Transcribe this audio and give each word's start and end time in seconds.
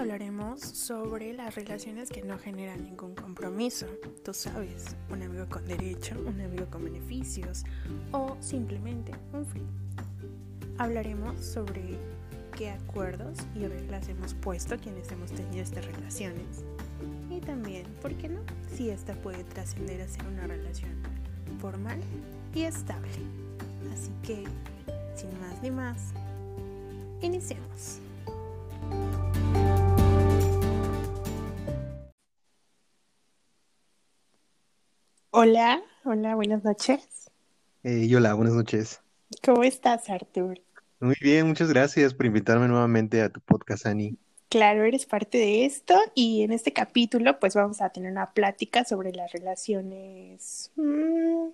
hablaremos 0.00 0.60
sobre 0.60 1.34
las 1.34 1.54
relaciones 1.54 2.08
que 2.08 2.22
no 2.22 2.38
generan 2.38 2.82
ningún 2.84 3.14
compromiso. 3.14 3.86
Tú 4.24 4.32
sabes, 4.32 4.96
un 5.10 5.22
amigo 5.22 5.46
con 5.48 5.66
derecho, 5.66 6.16
un 6.26 6.40
amigo 6.40 6.66
con 6.70 6.84
beneficios 6.84 7.64
o 8.10 8.34
simplemente 8.40 9.12
un 9.34 9.44
free. 9.44 9.66
Hablaremos 10.78 11.44
sobre 11.44 11.98
qué 12.56 12.70
acuerdos 12.70 13.38
y 13.54 13.66
reglas 13.66 14.08
hemos 14.08 14.32
puesto 14.32 14.78
quienes 14.78 15.12
hemos 15.12 15.32
tenido 15.32 15.62
estas 15.62 15.84
relaciones. 15.84 16.64
Y 17.28 17.40
también, 17.40 17.84
¿por 18.00 18.14
qué 18.14 18.30
no? 18.30 18.40
Si 18.74 18.88
esta 18.88 19.14
puede 19.14 19.44
trascender 19.44 20.00
a 20.00 20.08
ser 20.08 20.26
una 20.26 20.46
relación 20.46 20.92
formal 21.60 22.00
y 22.54 22.62
estable. 22.62 23.10
Así 23.92 24.10
que, 24.22 24.44
sin 25.14 25.38
más 25.40 25.62
ni 25.62 25.70
más, 25.70 26.14
iniciemos. 27.20 28.00
Hola, 35.42 35.82
hola, 36.04 36.34
buenas 36.34 36.64
noches. 36.64 37.30
Eh, 37.82 38.14
hola, 38.14 38.34
buenas 38.34 38.52
noches. 38.52 39.00
¿Cómo 39.42 39.62
estás, 39.62 40.10
Artur? 40.10 40.60
Muy 41.00 41.14
bien, 41.18 41.48
muchas 41.48 41.70
gracias 41.70 42.12
por 42.12 42.26
invitarme 42.26 42.68
nuevamente 42.68 43.22
a 43.22 43.30
tu 43.30 43.40
podcast, 43.40 43.86
Ani. 43.86 44.18
Claro, 44.50 44.84
eres 44.84 45.06
parte 45.06 45.38
de 45.38 45.64
esto 45.64 45.98
y 46.14 46.42
en 46.42 46.52
este 46.52 46.74
capítulo 46.74 47.38
pues 47.38 47.54
vamos 47.54 47.80
a 47.80 47.88
tener 47.88 48.12
una 48.12 48.32
plática 48.32 48.84
sobre 48.84 49.12
las 49.14 49.32
relaciones 49.32 50.72
mm, 50.76 51.46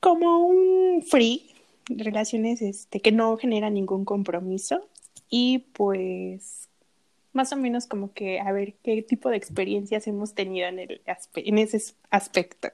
como 0.00 0.38
un 0.38 1.02
free, 1.02 1.50
relaciones 1.90 2.62
este, 2.62 3.00
que 3.00 3.12
no 3.12 3.36
generan 3.36 3.74
ningún 3.74 4.06
compromiso 4.06 4.88
y 5.28 5.58
pues 5.74 6.70
más 7.32 7.52
o 7.52 7.56
menos 7.56 7.86
como 7.86 8.12
que 8.12 8.40
a 8.40 8.52
ver 8.52 8.74
qué 8.82 9.02
tipo 9.02 9.30
de 9.30 9.36
experiencias 9.36 10.06
hemos 10.06 10.34
tenido 10.34 10.68
en, 10.68 10.78
el 10.78 11.02
en 11.34 11.58
ese 11.58 11.94
aspecto. 12.10 12.68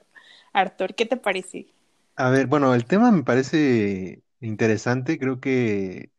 Arthur, 0.53 0.95
¿qué 0.95 1.05
te 1.05 1.17
parece? 1.17 1.67
A 2.15 2.29
ver, 2.29 2.47
bueno, 2.47 2.73
el 2.73 2.85
tema 2.85 3.11
me 3.11 3.23
parece 3.23 4.23
interesante, 4.41 5.19
creo 5.19 5.39
que 5.39 6.11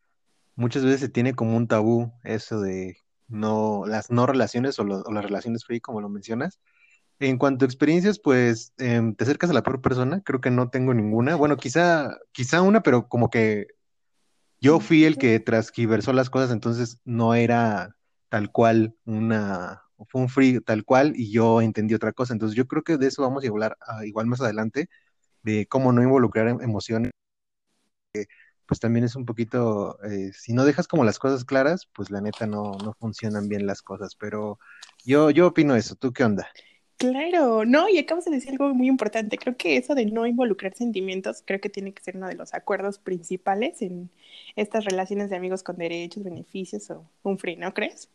muchas 0.55 0.83
veces 0.83 1.01
se 1.01 1.09
tiene 1.09 1.33
como 1.33 1.55
un 1.55 1.67
tabú 1.67 2.11
eso 2.23 2.61
de 2.61 2.97
no, 3.27 3.83
las 3.85 4.11
no 4.11 4.25
relaciones 4.25 4.79
o, 4.79 4.83
las 4.83 5.23
relaciones 5.23 5.65
free, 5.65 5.79
como 5.79 6.01
lo 6.01 6.09
mencionas. 6.09 6.59
En 7.19 7.37
cuanto 7.37 7.65
a 7.65 7.67
experiencias, 7.67 8.19
pues 8.19 8.73
em, 8.77 9.15
te 9.15 9.23
acercas 9.23 9.51
a 9.51 9.53
la 9.53 9.63
peor 9.63 9.81
persona, 9.81 10.21
creo 10.23 10.41
que 10.41 10.51
no 10.51 10.69
tengo 10.69 10.93
ninguna. 10.93 11.35
Bueno, 11.35 11.57
quizá, 11.57 12.17
quizá 12.31 12.61
una, 12.61 12.81
pero 12.81 13.07
como 13.07 13.29
que 13.29 13.67
yo 14.59 14.79
fui 14.79 15.05
el 15.05 15.17
que 15.17 15.39
transgiversó 15.39 16.13
las 16.13 16.29
cosas, 16.29 16.51
entonces 16.51 16.99
no 17.05 17.35
era 17.35 17.95
tal 18.31 18.49
cual 18.49 18.95
una, 19.05 19.83
fue 20.07 20.21
un 20.21 20.29
free 20.29 20.61
tal 20.61 20.85
cual 20.85 21.13
y 21.17 21.31
yo 21.31 21.61
entendí 21.61 21.93
otra 21.93 22.13
cosa. 22.13 22.33
Entonces 22.33 22.55
yo 22.55 22.65
creo 22.65 22.81
que 22.83 22.97
de 22.97 23.07
eso 23.07 23.21
vamos 23.23 23.43
a 23.43 23.47
hablar 23.49 23.77
ah, 23.81 24.05
igual 24.05 24.25
más 24.27 24.39
adelante, 24.41 24.87
de 25.43 25.67
cómo 25.67 25.91
no 25.91 26.01
involucrar 26.01 26.47
em, 26.47 26.61
emociones. 26.61 27.11
pues 28.65 28.79
también 28.79 29.03
es 29.03 29.15
un 29.17 29.25
poquito, 29.25 30.01
eh, 30.03 30.31
si 30.33 30.53
no 30.53 30.63
dejas 30.63 30.87
como 30.87 31.03
las 31.03 31.19
cosas 31.19 31.43
claras, 31.43 31.87
pues 31.93 32.09
la 32.09 32.21
neta 32.21 32.47
no, 32.47 32.77
no 32.83 32.93
funcionan 32.93 33.49
bien 33.49 33.67
las 33.67 33.81
cosas. 33.81 34.15
Pero 34.15 34.59
yo, 35.03 35.29
yo 35.29 35.47
opino 35.47 35.75
eso. 35.75 35.95
¿Tú 35.95 36.13
qué 36.13 36.23
onda? 36.23 36.47
Claro, 36.97 37.65
no, 37.65 37.89
y 37.89 37.97
acabas 37.97 38.25
de 38.25 38.31
decir 38.31 38.51
algo 38.51 38.73
muy 38.73 38.87
importante. 38.87 39.37
Creo 39.37 39.57
que 39.57 39.75
eso 39.75 39.93
de 39.93 40.05
no 40.05 40.25
involucrar 40.25 40.73
sentimientos, 40.75 41.43
creo 41.45 41.59
que 41.59 41.69
tiene 41.69 41.93
que 41.93 42.03
ser 42.03 42.15
uno 42.15 42.27
de 42.27 42.35
los 42.35 42.53
acuerdos 42.53 42.97
principales 42.99 43.81
en 43.81 44.09
estas 44.55 44.85
relaciones 44.85 45.29
de 45.29 45.35
amigos 45.35 45.63
con 45.63 45.77
derechos, 45.77 46.23
beneficios 46.23 46.89
o 46.91 47.09
un 47.23 47.37
free, 47.39 47.57
¿no 47.57 47.73
crees? 47.73 48.09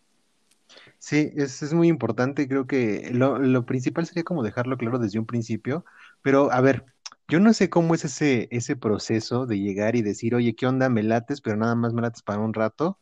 Sí, 0.98 1.33
es, 1.36 1.62
es 1.62 1.72
muy 1.75 1.89
importante. 1.89 2.48
Creo 2.48 2.67
que 2.67 3.11
lo, 3.13 3.39
lo 3.39 3.67
principal 3.67 4.07
sería 4.07 4.24
como 4.24 4.42
dejarlo 4.42 4.77
claro 4.77 4.98
desde 4.98 5.18
un 5.18 5.27
principio. 5.27 5.85
Pero 6.23 6.51
a 6.52 6.61
ver, 6.61 6.85
yo 7.29 7.40
no 7.40 7.52
sé 7.52 7.70
cómo 7.70 7.95
es 7.95 8.05
ese, 8.05 8.48
ese 8.51 8.77
proceso 8.77 9.46
de 9.46 9.58
llegar 9.58 9.96
y 9.96 10.02
decir, 10.02 10.35
oye, 10.35 10.55
¿qué 10.55 10.67
onda? 10.67 10.89
Me 10.89 11.02
lates, 11.02 11.40
pero 11.40 11.57
nada 11.57 11.74
más 11.74 11.92
me 11.92 12.02
lates 12.02 12.23
para 12.23 12.40
un 12.40 12.55
rato, 12.55 12.98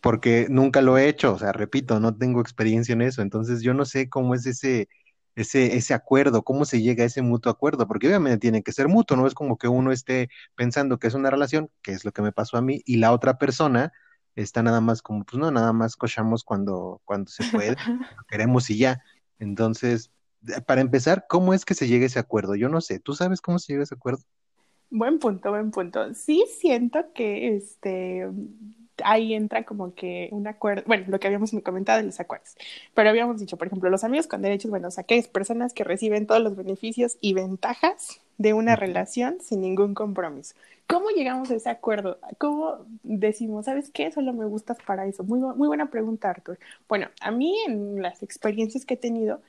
porque 0.00 0.48
nunca 0.50 0.82
lo 0.82 0.98
he 0.98 1.08
hecho. 1.08 1.34
O 1.34 1.38
sea, 1.38 1.52
repito, 1.52 2.00
no 2.00 2.16
tengo 2.16 2.40
experiencia 2.40 2.94
en 2.94 3.02
eso. 3.02 3.22
Entonces 3.22 3.62
yo 3.62 3.74
no 3.74 3.84
sé 3.86 4.08
cómo 4.08 4.34
es 4.34 4.46
ese, 4.46 4.88
ese, 5.36 5.76
ese 5.76 5.94
acuerdo, 5.94 6.42
cómo 6.44 6.64
se 6.64 6.82
llega 6.82 7.04
a 7.04 7.06
ese 7.06 7.22
mutuo 7.22 7.52
acuerdo, 7.52 7.86
porque 7.88 8.08
obviamente 8.08 8.38
tiene 8.38 8.62
que 8.62 8.72
ser 8.72 8.88
mutuo, 8.88 9.16
no 9.16 9.26
es 9.26 9.34
como 9.34 9.58
que 9.58 9.68
uno 9.68 9.92
esté 9.92 10.30
pensando 10.56 10.98
que 10.98 11.08
es 11.08 11.14
una 11.14 11.30
relación, 11.30 11.70
que 11.82 11.92
es 11.92 12.04
lo 12.04 12.12
que 12.12 12.22
me 12.22 12.32
pasó 12.32 12.56
a 12.58 12.62
mí, 12.62 12.82
y 12.86 12.96
la 12.98 13.12
otra 13.12 13.38
persona 13.38 13.92
está 14.36 14.62
nada 14.62 14.80
más 14.80 15.02
como, 15.02 15.24
pues 15.24 15.38
no, 15.38 15.50
nada 15.50 15.72
más 15.72 15.96
cochamos 15.96 16.44
cuando, 16.44 17.00
cuando 17.04 17.30
se 17.30 17.44
puede, 17.44 17.76
queremos 18.28 18.70
y 18.70 18.78
ya. 18.78 19.02
Entonces, 19.38 20.10
para 20.66 20.80
empezar, 20.80 21.26
¿cómo 21.28 21.54
es 21.54 21.64
que 21.64 21.74
se 21.74 21.88
llega 21.88 22.04
a 22.04 22.06
ese 22.06 22.18
acuerdo? 22.18 22.54
Yo 22.54 22.68
no 22.68 22.80
sé, 22.80 22.98
¿tú 22.98 23.14
sabes 23.14 23.40
cómo 23.40 23.58
se 23.58 23.72
llega 23.72 23.82
a 23.82 23.84
ese 23.84 23.94
acuerdo? 23.94 24.22
Buen 24.90 25.18
punto, 25.18 25.50
buen 25.50 25.70
punto. 25.70 26.14
Sí 26.14 26.44
siento 26.58 27.12
que 27.14 27.54
este 27.54 28.26
ahí 29.04 29.34
entra 29.34 29.64
como 29.64 29.94
que 29.94 30.28
un 30.32 30.46
acuerdo, 30.46 30.82
bueno, 30.86 31.04
lo 31.08 31.18
que 31.18 31.26
habíamos 31.26 31.52
comentado 31.64 31.98
de 32.00 32.06
los 32.06 32.20
acuerdos, 32.20 32.56
pero 32.94 33.10
habíamos 33.10 33.40
dicho, 33.40 33.56
por 33.56 33.66
ejemplo, 33.66 33.90
los 33.90 34.04
amigos 34.04 34.26
con 34.26 34.42
derechos, 34.42 34.70
bueno, 34.70 34.88
o 34.88 34.90
sea, 34.90 35.04
que 35.04 35.16
es 35.16 35.28
personas 35.28 35.72
que 35.72 35.84
reciben 35.84 36.26
todos 36.26 36.42
los 36.42 36.56
beneficios 36.56 37.16
y 37.20 37.32
ventajas 37.32 38.20
de 38.38 38.52
una 38.52 38.76
relación 38.76 39.38
sin 39.40 39.60
ningún 39.60 39.94
compromiso. 39.94 40.54
¿Cómo 40.90 41.10
llegamos 41.10 41.48
a 41.52 41.54
ese 41.54 41.70
acuerdo? 41.70 42.18
¿Cómo 42.38 42.84
decimos, 43.04 43.66
sabes 43.66 43.92
qué? 43.92 44.10
Solo 44.10 44.32
me 44.32 44.44
gustas 44.44 44.76
para 44.84 45.06
eso. 45.06 45.22
Muy, 45.22 45.38
muy 45.38 45.68
buena 45.68 45.88
pregunta, 45.88 46.30
Arthur. 46.30 46.58
Bueno, 46.88 47.06
a 47.20 47.30
mí 47.30 47.56
en 47.64 48.02
las 48.02 48.24
experiencias 48.24 48.84
que 48.84 48.94
he 48.94 48.96
tenido, 48.96 49.40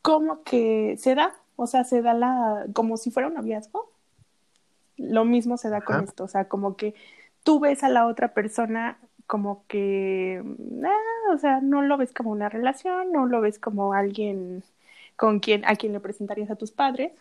como 0.00 0.42
que 0.42 0.96
se 0.98 1.14
da, 1.14 1.34
o 1.56 1.66
sea, 1.66 1.84
se 1.84 2.00
da 2.00 2.14
la, 2.14 2.64
como 2.72 2.96
si 2.96 3.10
fuera 3.10 3.28
un 3.28 3.34
noviazgo. 3.34 3.92
Lo 4.96 5.26
mismo 5.26 5.58
se 5.58 5.68
da 5.68 5.82
con 5.82 6.02
esto, 6.02 6.24
o 6.24 6.28
sea, 6.28 6.48
como 6.48 6.76
que 6.76 6.94
tú 7.42 7.60
ves 7.60 7.84
a 7.84 7.90
la 7.90 8.06
otra 8.06 8.32
persona 8.32 8.98
como 9.26 9.64
que, 9.68 10.42
ah, 10.82 11.34
o 11.34 11.38
sea, 11.38 11.60
no 11.60 11.82
lo 11.82 11.98
ves 11.98 12.14
como 12.14 12.30
una 12.30 12.48
relación, 12.48 13.12
no 13.12 13.26
lo 13.26 13.42
ves 13.42 13.58
como 13.58 13.92
alguien 13.92 14.64
con 15.16 15.40
quien, 15.40 15.64
a 15.66 15.76
quien 15.76 15.92
le 15.92 16.00
presentarías 16.00 16.50
a 16.50 16.56
tus 16.56 16.70
padres, 16.70 17.12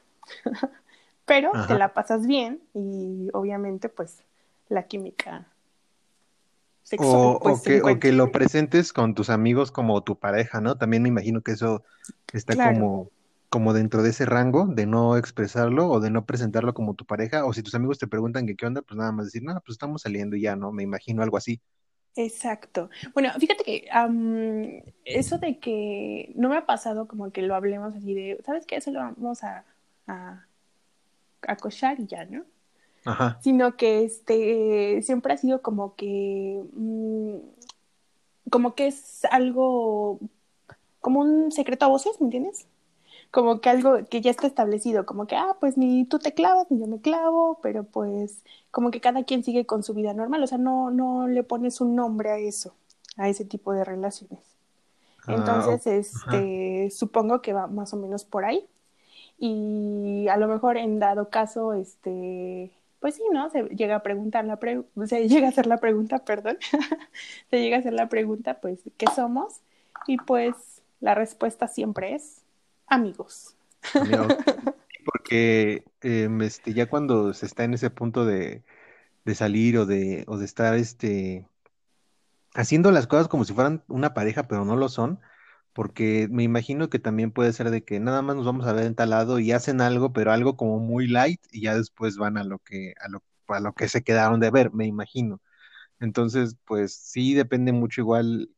pero 1.25 1.51
te 1.67 1.77
la 1.77 1.93
pasas 1.93 2.27
bien 2.27 2.61
y 2.73 3.29
obviamente 3.33 3.89
pues 3.89 4.23
la 4.69 4.83
química 4.83 5.47
sexual. 6.83 7.35
O, 7.35 7.39
pues, 7.39 7.61
que, 7.61 7.81
o, 7.81 7.99
que, 7.99 8.11
lo 8.11 8.31
presentes 8.31 8.93
con 8.93 9.15
tus 9.15 9.29
amigos 9.29 9.71
como 9.71 10.03
tu 10.03 10.17
pareja, 10.17 10.61
¿no? 10.61 10.77
También 10.77 11.03
me 11.03 11.09
imagino 11.09 11.41
que 11.41 11.51
eso 11.51 11.83
está 12.31 12.73
como, 12.73 13.09
como 13.49 13.73
dentro 13.73 14.03
de 14.03 14.11
ese 14.11 14.25
rango 14.25 14.67
de 14.67 14.85
no 14.85 15.17
expresarlo 15.17 15.89
o 15.89 15.99
de 15.99 16.11
no 16.11 16.25
presentarlo 16.25 16.73
como 16.73 16.93
tu 16.93 17.05
pareja. 17.05 17.45
O 17.45 17.53
si 17.53 17.63
tus 17.63 17.75
amigos 17.75 17.97
te 17.97 18.07
preguntan 18.07 18.45
que 18.45 18.55
qué 18.55 18.65
onda, 18.65 18.81
pues 18.81 18.97
nada 18.97 19.11
más 19.11 19.25
decir, 19.25 19.43
no, 19.43 19.53
pues 19.61 19.75
estamos 19.75 20.03
saliendo 20.03 20.35
y 20.35 20.41
ya, 20.41 20.55
¿no? 20.55 20.71
Me 20.71 20.83
imagino 20.83 21.23
algo 21.23 21.37
así. 21.37 21.59
Exacto. 22.17 22.89
Bueno, 23.13 23.29
fíjate 23.37 23.63
que 23.63 23.89
eso 25.03 25.37
de 25.37 25.59
que 25.59 26.31
no 26.35 26.49
me 26.49 26.57
ha 26.57 26.65
pasado 26.65 27.07
como 27.07 27.31
que 27.31 27.41
lo 27.41 27.55
hablemos 27.55 27.93
así 27.93 28.13
de, 28.13 28.41
¿sabes 28.45 28.65
qué? 28.65 28.77
Eso 28.77 28.91
lo 28.91 28.99
vamos 28.99 29.43
a, 29.43 29.65
a 30.07 30.45
cochar 31.57 31.99
y 31.99 32.07
ya, 32.07 32.25
¿no? 32.25 32.43
Ajá. 33.05 33.39
Sino 33.41 33.77
que 33.77 34.03
este 34.03 35.01
siempre 35.03 35.33
ha 35.33 35.37
sido 35.37 35.61
como 35.61 35.95
que 35.95 36.63
mm, 36.73 37.35
como 38.49 38.75
que 38.75 38.87
es 38.87 39.25
algo 39.25 40.19
como 41.01 41.19
un 41.19 41.51
secreto 41.51 41.85
a 41.85 41.89
voces, 41.89 42.19
¿me 42.19 42.25
entiendes? 42.25 42.67
Como 43.29 43.61
que 43.61 43.69
algo 43.69 44.05
que 44.09 44.21
ya 44.21 44.31
está 44.31 44.47
establecido, 44.47 45.05
como 45.05 45.27
que, 45.27 45.35
ah, 45.35 45.55
pues 45.59 45.77
ni 45.77 46.05
tú 46.05 46.19
te 46.19 46.33
clavas, 46.33 46.65
ni 46.71 46.79
yo 46.79 46.87
me 46.87 46.99
clavo, 46.99 47.59
pero 47.61 47.83
pues 47.83 48.41
como 48.71 48.89
que 48.91 49.01
cada 49.01 49.23
quien 49.23 49.43
sigue 49.43 49.65
con 49.67 49.83
su 49.83 49.93
vida 49.93 50.13
normal, 50.13 50.41
o 50.41 50.47
sea, 50.47 50.57
no, 50.57 50.89
no 50.89 51.27
le 51.27 51.43
pones 51.43 51.79
un 51.79 51.95
nombre 51.95 52.31
a 52.31 52.37
eso, 52.37 52.73
a 53.17 53.29
ese 53.29 53.45
tipo 53.45 53.71
de 53.73 53.83
relaciones. 53.83 54.39
Ah, 55.27 55.35
Entonces, 55.35 55.85
este, 55.85 56.89
supongo 56.91 57.41
que 57.41 57.53
va 57.53 57.67
más 57.67 57.93
o 57.93 57.97
menos 57.97 58.25
por 58.25 58.45
ahí 58.45 58.67
y 59.37 60.27
a 60.29 60.37
lo 60.37 60.47
mejor 60.47 60.77
en 60.77 60.99
dado 60.99 61.29
caso, 61.29 61.73
este, 61.73 62.71
pues 62.99 63.15
sí, 63.15 63.23
¿no? 63.31 63.49
Se 63.49 63.63
llega 63.63 63.97
a 63.97 64.03
preguntar 64.03 64.45
la 64.45 64.57
pre 64.57 64.83
se 65.05 65.27
llega 65.27 65.47
a 65.47 65.49
hacer 65.49 65.67
la 65.67 65.77
pregunta, 65.77 66.25
perdón, 66.25 66.57
se 67.49 67.61
llega 67.61 67.77
a 67.77 67.79
hacer 67.79 67.93
la 67.93 68.09
pregunta, 68.09 68.59
pues, 68.61 68.79
¿qué 68.97 69.05
somos? 69.15 69.61
Y 70.07 70.17
pues 70.17 70.81
la 70.99 71.15
respuesta 71.15 71.67
siempre 71.67 72.15
es 72.15 72.41
amigos. 72.87 73.55
Porque 75.05 75.83
em, 76.01 76.41
este, 76.41 76.73
ya 76.73 76.87
cuando 76.87 77.33
se 77.33 77.45
está 77.45 77.63
en 77.63 77.75
ese 77.75 77.91
punto 77.91 78.25
de, 78.25 78.63
de 79.23 79.35
salir 79.35 79.77
o 79.77 79.85
de, 79.85 80.23
o 80.27 80.37
de 80.37 80.45
estar 80.45 80.73
este, 80.75 81.47
haciendo 82.55 82.89
las 82.89 83.05
cosas 83.05 83.27
como 83.27 83.45
si 83.45 83.53
fueran 83.53 83.83
una 83.87 84.15
pareja, 84.15 84.47
pero 84.47 84.65
no 84.65 84.75
lo 84.75 84.89
son, 84.89 85.19
porque 85.75 86.29
me 86.31 86.43
imagino 86.43 86.89
que 86.89 86.99
también 86.99 87.31
puede 87.31 87.53
ser 87.53 87.71
de 87.71 87.83
que 87.83 87.99
nada 87.99 88.21
más 88.23 88.37
nos 88.37 88.45
vamos 88.45 88.67
a 88.67 88.73
ver 88.73 88.85
en 88.87 88.95
tal 88.95 89.11
lado 89.11 89.39
y 89.39 89.51
hacen 89.53 89.81
algo, 89.81 90.13
pero 90.13 90.31
algo 90.33 90.57
como 90.57 90.79
muy 90.79 91.07
light 91.07 91.41
y 91.51 91.63
ya 91.63 91.75
después 91.77 92.17
van 92.17 92.37
a 92.37 92.45
lo 92.45 92.59
que 92.59 92.95
a 93.01 93.09
lo, 93.09 93.23
a 93.49 93.59
lo 93.61 93.73
que 93.73 93.89
se 93.89 94.03
quedaron 94.03 94.39
de 94.39 94.51
ver, 94.51 94.73
me 94.73 94.87
imagino. 94.87 95.41
Entonces, 95.99 96.57
pues 96.65 96.95
sí 96.95 97.33
depende 97.35 97.73
mucho 97.73 98.01
igual 98.01 98.49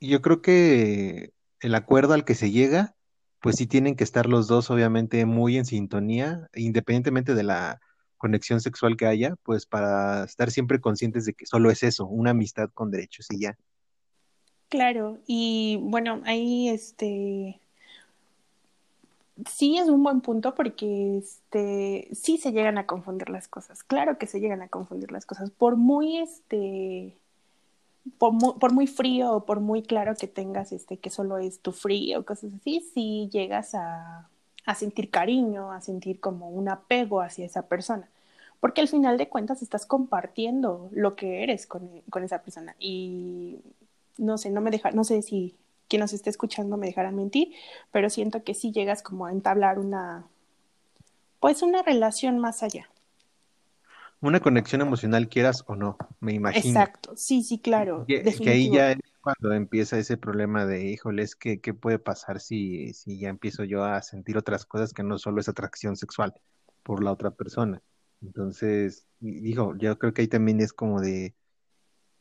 yo 0.00 0.22
creo 0.22 0.42
que 0.42 1.32
el 1.60 1.74
acuerdo 1.74 2.14
al 2.14 2.24
que 2.24 2.34
se 2.34 2.50
llega, 2.50 2.96
pues 3.40 3.56
sí 3.56 3.66
tienen 3.66 3.96
que 3.96 4.04
estar 4.04 4.26
los 4.26 4.48
dos 4.48 4.70
obviamente 4.70 5.24
muy 5.26 5.56
en 5.58 5.66
sintonía, 5.66 6.48
independientemente 6.54 7.34
de 7.34 7.42
la 7.44 7.80
conexión 8.18 8.60
sexual 8.60 8.96
que 8.96 9.06
haya, 9.06 9.36
pues 9.44 9.66
para 9.66 10.24
estar 10.24 10.50
siempre 10.50 10.80
conscientes 10.80 11.26
de 11.26 11.34
que 11.34 11.46
solo 11.46 11.70
es 11.70 11.82
eso, 11.82 12.06
una 12.06 12.30
amistad 12.30 12.70
con 12.74 12.90
derechos 12.90 13.26
y 13.30 13.40
ya. 13.40 13.56
Claro, 14.68 15.18
y 15.26 15.78
bueno, 15.82 16.20
ahí 16.24 16.68
este 16.68 17.60
sí 19.44 19.78
es 19.78 19.88
un 19.88 20.02
buen 20.02 20.20
punto 20.20 20.54
porque 20.54 21.18
este 21.18 22.08
sí 22.12 22.38
se 22.38 22.52
llegan 22.52 22.78
a 22.78 22.86
confundir 22.86 23.28
las 23.30 23.48
cosas. 23.48 23.82
Claro 23.84 24.18
que 24.18 24.26
se 24.26 24.40
llegan 24.40 24.62
a 24.62 24.68
confundir 24.68 25.12
las 25.12 25.26
cosas. 25.26 25.50
Por 25.50 25.76
muy 25.76 26.18
este 26.18 27.16
por 28.18 28.72
muy, 28.72 28.86
frío 28.86 29.32
o 29.32 29.44
por 29.44 29.60
muy 29.60 29.82
claro 29.82 30.14
que 30.14 30.28
tengas 30.28 30.70
este 30.72 30.96
que 30.98 31.10
solo 31.10 31.38
es 31.38 31.58
tu 31.58 31.72
frío 31.72 32.24
cosas 32.24 32.52
así, 32.54 32.80
sí 32.94 33.28
llegas 33.32 33.74
a, 33.74 34.28
a 34.64 34.74
sentir 34.76 35.10
cariño, 35.10 35.72
a 35.72 35.80
sentir 35.80 36.20
como 36.20 36.48
un 36.48 36.68
apego 36.68 37.20
hacia 37.20 37.44
esa 37.46 37.62
persona. 37.68 38.08
Porque 38.60 38.80
al 38.80 38.88
final 38.88 39.18
de 39.18 39.28
cuentas 39.28 39.62
estás 39.62 39.86
compartiendo 39.86 40.88
lo 40.92 41.16
que 41.16 41.42
eres 41.42 41.66
con, 41.66 41.88
con 42.10 42.24
esa 42.24 42.42
persona. 42.42 42.74
Y 42.78 43.58
no 44.18 44.38
sé, 44.38 44.50
no 44.50 44.60
me 44.60 44.70
deja, 44.70 44.90
no 44.90 45.04
sé 45.04 45.22
si 45.22 45.56
quien 45.88 46.00
nos 46.00 46.12
esté 46.12 46.30
escuchando 46.30 46.76
me 46.76 46.86
dejará 46.86 47.10
mentir, 47.10 47.52
pero 47.92 48.10
siento 48.10 48.42
que 48.42 48.54
sí 48.54 48.72
llegas 48.72 49.02
como 49.02 49.26
a 49.26 49.32
entablar 49.32 49.78
una, 49.78 50.26
pues 51.40 51.62
una 51.62 51.82
relación 51.82 52.38
más 52.38 52.62
allá. 52.62 52.88
Una 54.20 54.40
conexión 54.40 54.80
emocional, 54.80 55.28
quieras 55.28 55.62
o 55.66 55.76
no, 55.76 55.96
me 56.20 56.32
imagino. 56.32 56.80
Exacto, 56.80 57.12
sí, 57.16 57.42
sí, 57.42 57.58
claro, 57.58 58.06
Que, 58.06 58.22
que 58.22 58.50
ahí 58.50 58.70
ya 58.70 58.92
es 58.92 58.98
cuando 59.20 59.52
empieza 59.52 59.98
ese 59.98 60.16
problema 60.16 60.66
de, 60.66 60.86
híjole, 60.86 61.22
es 61.22 61.36
que, 61.36 61.60
¿qué 61.60 61.74
puede 61.74 61.98
pasar 61.98 62.40
si, 62.40 62.94
si 62.94 63.18
ya 63.18 63.28
empiezo 63.28 63.64
yo 63.64 63.84
a 63.84 64.00
sentir 64.00 64.38
otras 64.38 64.64
cosas 64.64 64.92
que 64.92 65.02
no 65.02 65.18
solo 65.18 65.40
es 65.40 65.48
atracción 65.48 65.96
sexual 65.96 66.34
por 66.82 67.04
la 67.04 67.12
otra 67.12 67.30
persona? 67.30 67.82
Entonces, 68.22 69.06
digo, 69.20 69.76
yo 69.76 69.98
creo 69.98 70.14
que 70.14 70.22
ahí 70.22 70.28
también 70.28 70.60
es 70.60 70.72
como 70.72 71.00
de, 71.00 71.34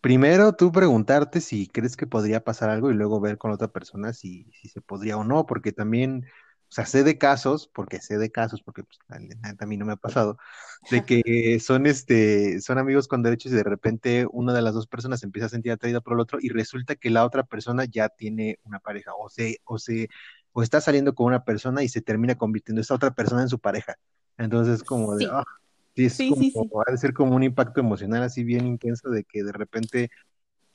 primero 0.05 0.53
tú 0.53 0.71
preguntarte 0.71 1.41
si 1.41 1.65
crees 1.65 1.97
que 1.97 2.05
podría 2.05 2.43
pasar 2.43 2.69
algo 2.69 2.91
y 2.91 2.93
luego 2.93 3.19
ver 3.19 3.39
con 3.39 3.49
la 3.49 3.55
otra 3.55 3.69
persona 3.69 4.13
si, 4.13 4.45
si 4.61 4.69
se 4.69 4.79
podría 4.79 5.17
o 5.17 5.23
no, 5.23 5.47
porque 5.47 5.71
también, 5.71 6.25
o 6.69 6.71
sea, 6.71 6.85
sé 6.85 7.03
de 7.03 7.17
casos, 7.17 7.67
porque 7.73 7.99
sé 7.99 8.19
de 8.19 8.29
casos, 8.29 8.61
porque 8.61 8.83
pues, 8.83 8.99
a 9.09 9.65
mí 9.65 9.77
no 9.77 9.85
me 9.87 9.93
ha 9.93 9.95
pasado 9.95 10.37
de 10.91 11.03
que 11.07 11.59
son 11.59 11.87
este, 11.87 12.61
son 12.61 12.77
amigos 12.77 13.07
con 13.07 13.23
derechos 13.23 13.51
y 13.51 13.55
de 13.55 13.63
repente 13.63 14.27
una 14.31 14.53
de 14.53 14.61
las 14.61 14.75
dos 14.75 14.85
personas 14.85 15.21
se 15.21 15.25
empieza 15.25 15.47
a 15.47 15.49
sentir 15.49 15.71
atraída 15.71 16.01
por 16.01 16.13
el 16.13 16.19
otro 16.19 16.37
y 16.39 16.49
resulta 16.49 16.93
que 16.95 17.09
la 17.09 17.25
otra 17.25 17.41
persona 17.41 17.85
ya 17.85 18.09
tiene 18.09 18.59
una 18.61 18.77
pareja 18.77 19.11
o 19.17 19.27
se, 19.31 19.57
o 19.63 19.79
se, 19.79 20.09
o 20.51 20.61
está 20.61 20.81
saliendo 20.81 21.15
con 21.15 21.25
una 21.25 21.43
persona 21.43 21.81
y 21.81 21.89
se 21.89 22.03
termina 22.03 22.35
convirtiendo 22.35 22.79
esa 22.79 22.93
otra 22.93 23.15
persona 23.15 23.41
en 23.41 23.49
su 23.49 23.57
pareja. 23.57 23.95
Entonces 24.37 24.83
como 24.83 25.15
de, 25.15 25.25
Sí, 25.25 25.31
ah, 25.33 25.43
sí, 25.95 26.05
es 26.05 26.13
sí, 26.13 26.29
como, 26.29 26.41
sí, 26.41 26.51
sí. 26.51 26.69
ha 26.87 26.91
de 26.91 26.97
ser 26.97 27.13
como 27.13 27.35
un 27.35 27.43
impacto 27.43 27.79
emocional 27.79 28.23
así 28.23 28.43
bien 28.43 28.65
intenso 28.67 29.09
de 29.09 29.23
que 29.23 29.43
de 29.43 29.51
repente 29.51 30.09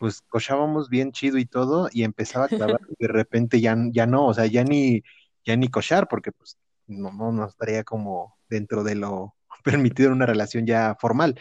pues 0.00 0.22
cochábamos 0.22 0.88
bien 0.88 1.12
chido 1.12 1.36
y 1.36 1.44
todo, 1.44 1.90
y 1.92 2.04
empezaba 2.04 2.46
a 2.46 2.48
clavar, 2.48 2.80
y 2.98 3.04
de 3.04 3.08
repente 3.08 3.60
ya, 3.60 3.76
ya 3.92 4.06
no, 4.06 4.26
o 4.26 4.32
sea, 4.32 4.46
ya 4.46 4.64
ni, 4.64 5.02
ya 5.44 5.56
ni 5.56 5.68
cochar, 5.68 6.08
porque 6.08 6.32
pues 6.32 6.56
no, 6.86 7.12
no, 7.12 7.32
no 7.32 7.46
estaría 7.46 7.84
como 7.84 8.38
dentro 8.48 8.82
de 8.82 8.94
lo 8.94 9.34
permitido 9.62 10.08
en 10.08 10.14
una 10.14 10.24
relación 10.24 10.66
ya 10.66 10.96
formal, 10.98 11.38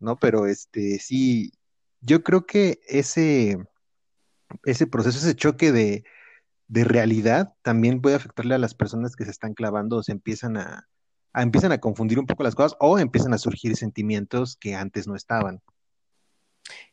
¿no? 0.00 0.18
Pero 0.18 0.46
este, 0.46 0.98
sí, 0.98 1.54
yo 2.02 2.22
creo 2.22 2.44
que 2.44 2.80
ese, 2.86 3.56
ese 4.64 4.86
proceso, 4.86 5.18
ese 5.18 5.34
choque 5.34 5.72
de, 5.72 6.04
de 6.68 6.84
realidad 6.84 7.54
también 7.62 8.02
puede 8.02 8.16
afectarle 8.16 8.54
a 8.54 8.58
las 8.58 8.74
personas 8.74 9.16
que 9.16 9.24
se 9.24 9.30
están 9.30 9.54
clavando 9.54 9.96
o 9.96 10.02
se 10.02 10.12
empiezan 10.12 10.58
a, 10.58 10.86
empiezan 11.42 11.72
a 11.72 11.78
confundir 11.78 12.18
un 12.18 12.26
poco 12.26 12.42
las 12.42 12.54
cosas 12.54 12.76
o 12.80 12.98
empiezan 12.98 13.34
a 13.34 13.38
surgir 13.38 13.76
sentimientos 13.76 14.56
que 14.56 14.74
antes 14.74 15.06
no 15.06 15.16
estaban. 15.16 15.60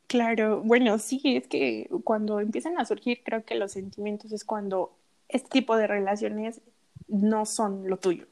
Claro, 0.08 0.62
bueno, 0.62 0.98
sí, 0.98 1.22
es 1.38 1.48
que 1.48 1.90
cuando 2.04 2.42
empiezan 2.42 2.78
a 2.78 2.86
surgir, 2.86 3.22
creo 3.24 3.46
que 3.46 3.56
los 3.56 3.72
sentimientos 3.72 4.32
es 4.34 4.44
cuando 4.44 4.92
este 5.30 5.50
tipo 5.50 5.78
de 5.78 5.88
relaciones 5.88 6.60
no 7.08 7.46
son 7.46 7.88
lo 7.88 7.98
tuyo, 7.98 8.26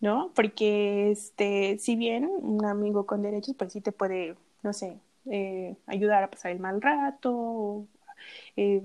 ¿no? 0.00 0.30
Porque, 0.34 1.10
este, 1.10 1.78
si 1.78 1.96
bien 1.96 2.30
un 2.40 2.64
amigo 2.64 3.06
con 3.06 3.22
derechos, 3.22 3.56
pues 3.58 3.72
sí 3.72 3.80
te 3.80 3.90
puede, 3.90 4.36
no 4.62 4.72
sé, 4.72 4.98
eh, 5.30 5.74
ayudar 5.86 6.22
a 6.22 6.30
pasar 6.30 6.52
el 6.52 6.60
mal 6.60 6.80
rato, 6.80 7.86
eh, 8.56 8.80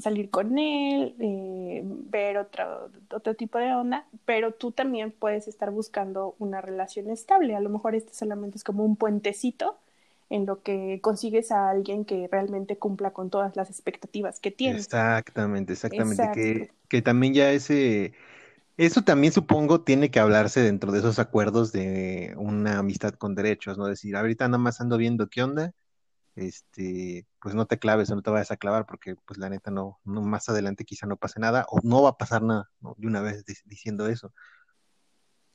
salir 0.00 0.30
con 0.30 0.58
él, 0.58 1.14
eh, 1.20 1.82
ver 1.84 2.38
otro, 2.38 2.90
otro 3.12 3.34
tipo 3.36 3.58
de 3.58 3.74
onda, 3.74 4.06
pero 4.24 4.52
tú 4.54 4.72
también 4.72 5.12
puedes 5.12 5.48
estar 5.48 5.70
buscando 5.70 6.34
una 6.38 6.60
relación 6.60 7.10
estable. 7.10 7.54
A 7.56 7.60
lo 7.60 7.70
mejor 7.70 7.94
este 7.94 8.14
solamente 8.14 8.58
es 8.58 8.64
como 8.64 8.84
un 8.84 8.96
puentecito 8.96 9.78
en 10.30 10.46
lo 10.46 10.62
que 10.62 11.00
consigues 11.02 11.52
a 11.52 11.70
alguien 11.70 12.04
que 12.04 12.28
realmente 12.30 12.78
cumpla 12.78 13.12
con 13.12 13.30
todas 13.30 13.56
las 13.56 13.70
expectativas 13.70 14.40
que 14.40 14.50
tienes. 14.50 14.86
Exactamente, 14.90 15.72
exactamente, 15.74 16.28
Exacto. 16.28 16.30
que, 16.30 16.72
que 16.88 17.00
también 17.00 17.34
ya 17.34 17.52
ese, 17.52 18.14
eso 18.76 19.02
también 19.02 19.32
supongo 19.32 19.82
tiene 19.84 20.10
que 20.10 20.20
hablarse 20.20 20.60
dentro 20.62 20.92
de 20.92 21.00
esos 21.00 21.18
acuerdos 21.20 21.72
de 21.72 22.34
una 22.38 22.78
amistad 22.78 23.14
con 23.14 23.34
derechos, 23.34 23.78
¿no? 23.78 23.86
Decir, 23.86 24.16
ahorita 24.16 24.48
nada 24.48 24.58
más 24.58 24.80
ando 24.80 24.98
viendo 24.98 25.28
qué 25.28 25.42
onda, 25.44 25.72
este, 26.36 27.26
pues 27.40 27.54
no 27.54 27.66
te 27.66 27.78
claves 27.78 28.10
o 28.10 28.14
no 28.14 28.22
te 28.22 28.30
vayas 28.30 28.50
a 28.50 28.56
clavar 28.56 28.86
porque 28.86 29.16
pues 29.24 29.38
la 29.38 29.48
neta 29.48 29.70
no, 29.70 29.98
no 30.04 30.22
más 30.22 30.48
adelante 30.48 30.84
quizá 30.84 31.06
no 31.06 31.16
pase 31.16 31.40
nada 31.40 31.66
o 31.68 31.80
no 31.82 32.02
va 32.02 32.10
a 32.10 32.18
pasar 32.18 32.42
nada, 32.42 32.70
¿no? 32.80 32.94
De 32.98 33.06
una 33.06 33.20
vez 33.22 33.44
di- 33.44 33.54
diciendo 33.64 34.06
eso. 34.08 34.32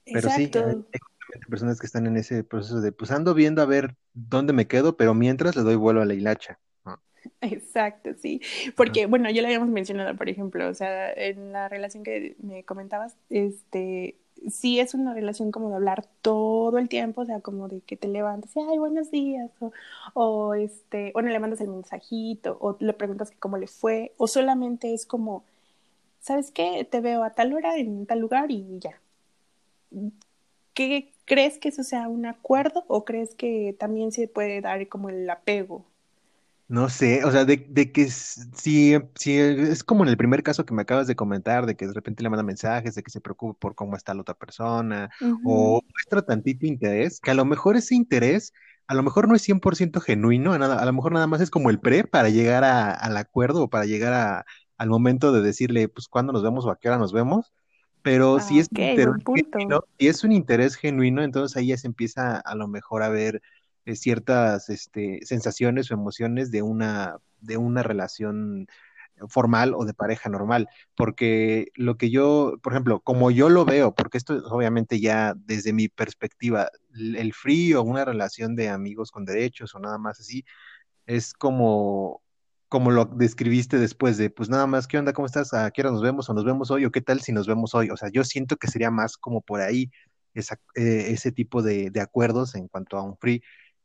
Pero 0.06 0.30
sí, 0.30 0.42
hay, 0.42 0.46
Exacto. 0.46 0.60
hay 0.68 1.00
justamente 1.00 1.48
personas 1.50 1.80
que 1.80 1.86
están 1.86 2.08
en 2.08 2.18
ese 2.18 2.44
proceso 2.44 2.82
de, 2.82 2.92
pues 2.92 3.12
ando 3.12 3.34
viendo 3.34 3.62
a 3.62 3.66
ver 3.66 3.96
dónde 4.14 4.52
me 4.54 4.68
quedo, 4.68 4.98
pero 4.98 5.14
mientras 5.14 5.56
le 5.56 5.62
doy 5.62 5.76
vuelo 5.76 6.02
a 6.02 6.06
la 6.06 6.14
hilacha. 6.14 6.60
Exacto, 7.42 8.12
sí. 8.20 8.42
Porque, 8.76 9.06
bueno, 9.06 9.30
ya 9.30 9.42
lo 9.42 9.48
habíamos 9.48 9.70
mencionado, 9.70 10.16
por 10.18 10.28
ejemplo, 10.28 10.68
o 10.68 10.74
sea, 10.74 11.12
en 11.14 11.52
la 11.52 11.70
relación 11.70 12.04
que 12.04 12.36
me 12.42 12.64
comentabas, 12.64 13.16
este, 13.30 14.18
sí 14.50 14.80
es 14.80 14.94
una 14.94 15.14
relación 15.14 15.52
como 15.52 15.70
de 15.70 15.76
hablar 15.76 16.06
todo 16.22 16.78
el 16.78 16.90
tiempo, 16.90 17.22
o 17.22 17.26
sea, 17.26 17.42
como 17.42 17.68
de 17.68 17.82
que 17.82 17.98
te 17.98 18.08
levantas 18.08 18.56
y, 18.56 18.60
ay, 18.60 18.78
buenos 18.78 19.12
días, 19.12 19.52
o, 20.14 20.54
este, 20.56 21.12
o 21.16 21.22
no 21.22 21.30
le 21.30 21.40
mandas 21.40 21.62
el 21.62 21.70
mensajito, 21.70 22.58
o 22.62 22.78
le 22.80 22.94
preguntas 22.94 23.32
que 23.32 23.38
cómo 23.38 23.58
le 23.58 23.68
fue, 23.68 24.14
o 24.18 24.28
solamente 24.28 24.94
es 24.94 25.06
como, 25.06 25.44
¿sabes 26.22 26.52
qué? 26.52 26.88
Te 26.90 27.02
veo 27.02 27.24
a 27.24 27.32
tal 27.32 27.54
hora 27.54 27.78
en 27.78 28.06
tal 28.06 28.20
lugar 28.20 28.52
y 28.52 28.80
ya. 28.80 29.00
¿Qué 30.74 31.12
crees 31.26 31.60
que 31.60 31.70
eso 31.70 31.84
sea 31.84 32.08
un 32.08 32.26
acuerdo 32.26 32.86
o 32.88 33.06
crees 33.06 33.36
que 33.36 33.76
también 33.80 34.12
se 34.12 34.28
puede 34.28 34.62
dar 34.62 34.88
como 34.88 35.10
el 35.10 35.30
apego? 35.30 35.86
No 36.72 36.88
sé, 36.88 37.26
o 37.26 37.32
sea, 37.32 37.44
de, 37.44 37.66
de 37.70 37.92
que 37.92 38.08
si, 38.10 38.96
si 39.16 39.38
es 39.38 39.84
como 39.84 40.04
en 40.04 40.10
el 40.10 40.16
primer 40.16 40.42
caso 40.42 40.66
que 40.66 40.74
me 40.74 40.84
acabas 40.84 41.06
de 41.06 41.18
comentar, 41.18 41.66
de 41.66 41.76
que 41.76 41.86
de 41.86 41.92
repente 41.94 42.24
le 42.24 42.30
manda 42.30 42.44
mensajes, 42.44 42.96
de 42.96 43.04
que 43.04 43.12
se 43.12 43.20
preocupa 43.20 43.60
por 43.60 43.76
cómo 43.76 43.98
está 43.98 44.14
la 44.14 44.22
otra 44.22 44.36
persona, 44.36 45.10
o 45.44 45.82
muestra 45.94 46.22
tantito 46.22 46.66
interés, 46.66 47.20
que 47.20 47.32
a 47.32 47.34
lo 47.34 47.44
mejor 47.44 47.76
ese 47.76 47.94
interés, 47.96 48.54
a 48.88 48.94
lo 48.96 49.04
mejor 49.04 49.28
no 49.28 49.36
es 49.36 49.42
100% 49.42 50.00
genuino, 50.00 50.54
a, 50.54 50.58
nada- 50.60 50.82
a 50.82 50.86
lo 50.86 50.94
mejor 50.94 51.12
nada 51.12 51.28
más 51.28 51.42
es 51.42 51.50
como 51.52 51.70
el 51.70 51.82
pre 51.82 52.06
para 52.06 52.30
llegar 52.30 52.64
a- 52.64 52.92
al 52.94 53.18
acuerdo 53.18 53.64
o 53.64 53.70
para 53.70 53.84
llegar 53.86 54.14
a- 54.14 54.46
al 54.78 54.90
momento 54.90 55.34
de 55.34 55.42
decirle, 55.42 55.90
pues, 55.90 56.08
cuándo 56.08 56.32
nos 56.32 56.42
vemos 56.44 56.66
o 56.66 56.72
a 56.72 56.80
qué 56.80 56.88
hora 56.88 56.98
nos 56.98 57.12
vemos, 57.12 57.52
pero 58.02 58.40
si 58.40 58.60
Ah, 58.60 58.62
es 58.62 58.68
un 58.72 58.80
interés 58.86 59.16
genuino, 59.34 59.82
si 60.00 60.08
es 60.08 60.24
un 60.24 60.32
interés 60.32 60.76
genuino, 60.76 61.22
entonces 61.24 61.56
ahí 61.58 61.68
ya 61.68 61.78
se 61.78 61.88
empieza 61.88 62.38
a 62.40 62.56
lo 62.56 62.68
mejor 62.68 63.04
a 63.04 63.10
ver 63.10 63.42
ciertas 63.96 64.70
este, 64.70 65.20
sensaciones 65.26 65.92
o 65.92 65.94
emociones 65.96 66.52
de 66.52 66.62
una, 66.62 67.18
de 67.40 67.58
una 67.58 67.84
relación 67.84 68.68
formal 69.30 69.74
o 69.76 69.86
de 69.86 69.94
pareja 69.94 70.30
normal, 70.30 70.68
porque 70.96 71.68
lo 71.76 71.98
que 71.98 72.10
yo, 72.10 72.56
por 72.64 72.74
ejemplo, 72.74 73.02
como 73.02 73.30
yo 73.32 73.50
lo 73.50 73.66
veo, 73.66 73.94
porque 73.94 74.18
esto 74.18 74.36
es 74.38 74.44
obviamente 74.46 75.00
ya 75.00 75.34
desde 75.38 75.74
mi 75.74 75.90
perspectiva, 75.90 76.70
el 76.96 77.16
el 77.18 77.34
free 77.34 77.74
o 77.76 77.84
una 77.84 78.04
relación 78.06 78.56
de 78.56 78.70
amigos 78.70 79.12
con 79.12 79.26
derechos 79.26 79.76
o 79.76 79.80
nada 79.80 79.98
más 80.00 80.20
así, 80.20 80.44
es 81.06 81.34
como, 81.34 82.22
como 82.70 82.92
lo 82.92 83.06
describiste 83.06 83.78
después 83.80 84.18
de, 84.18 84.30
pues 84.30 84.50
nada 84.50 84.68
más, 84.68 84.88
¿qué 84.88 84.98
onda? 84.98 85.14
¿Cómo 85.14 85.26
estás? 85.26 85.54
¿A 85.54 85.70
qué 85.72 85.82
hora 85.82 85.92
nos 85.92 86.02
vemos? 86.02 86.30
¿O 86.30 86.34
nos 86.34 86.46
vemos 86.46 86.72
hoy? 86.72 86.86
¿O 86.86 86.92
qué 86.92 87.02
tal 87.02 87.22
si 87.22 87.32
nos 87.32 87.48
vemos 87.48 87.76
hoy? 87.76 87.90
O 87.90 87.98
sea, 87.98 88.10
yo 88.12 88.24
siento 88.24 88.58
que 88.58 88.68
sería 88.68 88.92
más 88.92 89.18
como 89.18 89.42
por 89.42 89.62
ahí 89.62 89.92
esa- 90.34 90.60
eh, 90.76 91.08
ese 91.10 91.32
tipo 91.32 91.62
de, 91.62 91.90
de 91.92 92.02
acuerdos 92.02 92.56
en 92.56 92.68
cuanto 92.68 92.98
a 92.98 93.04
un 93.04 93.18
free. 93.18 93.42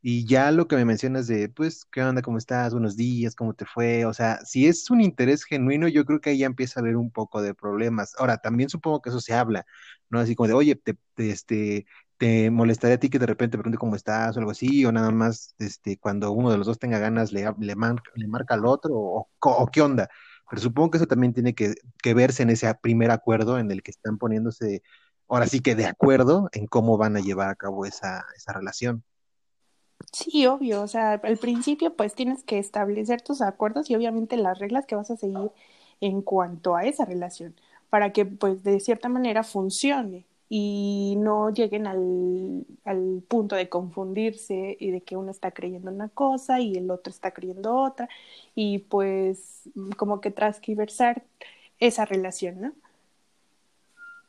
Y 0.09 0.25
ya 0.25 0.53
lo 0.53 0.69
que 0.69 0.77
me 0.77 0.85
mencionas 0.85 1.27
de, 1.27 1.49
pues, 1.49 1.85
¿qué 1.85 2.01
onda? 2.01 2.23
¿Cómo 2.23 2.39
estás? 2.39 2.73
Buenos 2.73 2.97
días, 2.97 3.35
¿cómo 3.35 3.55
te 3.55 3.65
fue? 3.65 4.05
O 4.07 4.15
sea, 4.15 4.39
si 4.45 4.69
es 4.69 4.89
un 4.89 5.01
interés 5.01 5.43
genuino, 5.43 5.89
yo 5.89 6.05
creo 6.05 6.21
que 6.21 6.31
ahí 6.31 6.39
ya 6.39 6.47
empieza 6.47 6.79
a 6.79 6.83
haber 6.83 6.97
un 6.97 7.11
poco 7.11 7.43
de 7.43 7.55
problemas. 7.55 8.15
Ahora, 8.17 8.39
también 8.39 8.69
supongo 8.71 9.03
que 9.03 9.09
eso 9.09 9.21
se 9.21 9.35
habla, 9.35 9.67
¿no? 10.09 10.21
Así 10.21 10.37
como 10.37 10.47
de, 10.47 10.55
oye, 10.55 10.77
te, 10.77 10.97
te, 11.15 11.31
este, 11.31 11.87
¿Te 12.19 12.53
molestaría 12.53 12.95
a 12.97 13.01
ti 13.01 13.11
que 13.11 13.19
de 13.19 13.27
repente 13.27 13.59
pregunte 13.59 13.79
cómo 13.79 13.97
estás 13.97 14.37
o 14.37 14.39
algo 14.39 14.53
así? 14.53 14.85
O 14.85 14.93
nada 14.93 15.11
más 15.11 15.57
este, 15.59 15.99
cuando 15.99 16.31
uno 16.31 16.53
de 16.53 16.59
los 16.59 16.69
dos 16.69 16.79
tenga 16.79 17.01
ganas 17.01 17.33
le, 17.33 17.45
le, 17.59 17.75
marca, 17.75 18.11
le 18.15 18.29
marca 18.29 18.55
al 18.55 18.65
otro 18.65 18.95
o, 18.95 19.29
o, 19.41 19.67
qué 19.73 19.83
onda. 19.83 20.09
Pero 20.49 20.63
supongo 20.63 20.93
que 20.93 20.99
eso 20.99 21.07
también 21.07 21.33
tiene 21.35 21.55
que, 21.57 21.75
que, 22.01 22.15
verse 22.15 22.45
en 22.45 22.51
ese 22.51 22.73
primer 22.81 23.11
acuerdo 23.11 23.59
en 23.59 23.73
el 23.73 23.83
que 23.83 23.91
están 23.91 24.19
poniéndose, 24.19 24.83
ahora 25.29 25.47
sí 25.49 25.61
que 25.61 25.75
de 25.75 25.87
acuerdo 25.87 26.49
en 26.53 26.67
cómo 26.69 26.97
van 26.97 27.17
a 27.17 27.21
llevar 27.21 27.49
a 27.49 27.57
cabo 27.57 27.87
esa, 27.87 28.25
esa 28.37 28.53
relación. 28.53 29.05
Sí, 30.13 30.47
obvio, 30.47 30.83
o 30.83 30.89
sea, 30.89 31.13
al 31.15 31.37
principio 31.39 31.95
pues 31.95 32.15
tienes 32.15 32.43
que 32.45 32.59
establecer 32.59 33.23
tus 33.23 33.43
acuerdos 33.43 33.91
y 33.91 33.95
obviamente 33.95 34.37
las 34.37 34.59
reglas 34.59 34.87
que 34.87 34.95
vas 34.95 35.11
a 35.11 35.17
seguir 35.17 35.51
en 36.01 36.23
cuanto 36.23 36.75
a 36.77 36.85
esa 36.85 37.05
relación 37.05 37.55
para 37.91 38.13
que 38.13 38.25
pues 38.27 38.63
de 38.63 38.81
cierta 38.81 39.09
manera 39.09 39.43
funcione 39.45 40.27
y 40.49 41.17
no 41.19 41.51
lleguen 41.51 41.87
al, 41.87 42.67
al, 42.85 43.23
punto 43.29 43.57
de 43.57 43.69
confundirse 43.69 44.77
y 44.79 44.91
de 44.91 45.03
que 45.03 45.17
uno 45.17 45.31
está 45.31 45.51
creyendo 45.51 45.91
una 45.91 46.09
cosa 46.09 46.61
y 46.61 46.77
el 46.77 46.91
otro 46.91 47.11
está 47.11 47.33
creyendo 47.33 47.77
otra 47.77 48.09
y 48.55 48.79
pues 48.81 49.63
como 49.97 50.21
que 50.21 50.31
transquiversar 50.31 51.25
esa 51.81 52.05
relación, 52.05 52.61
¿no? 52.61 52.73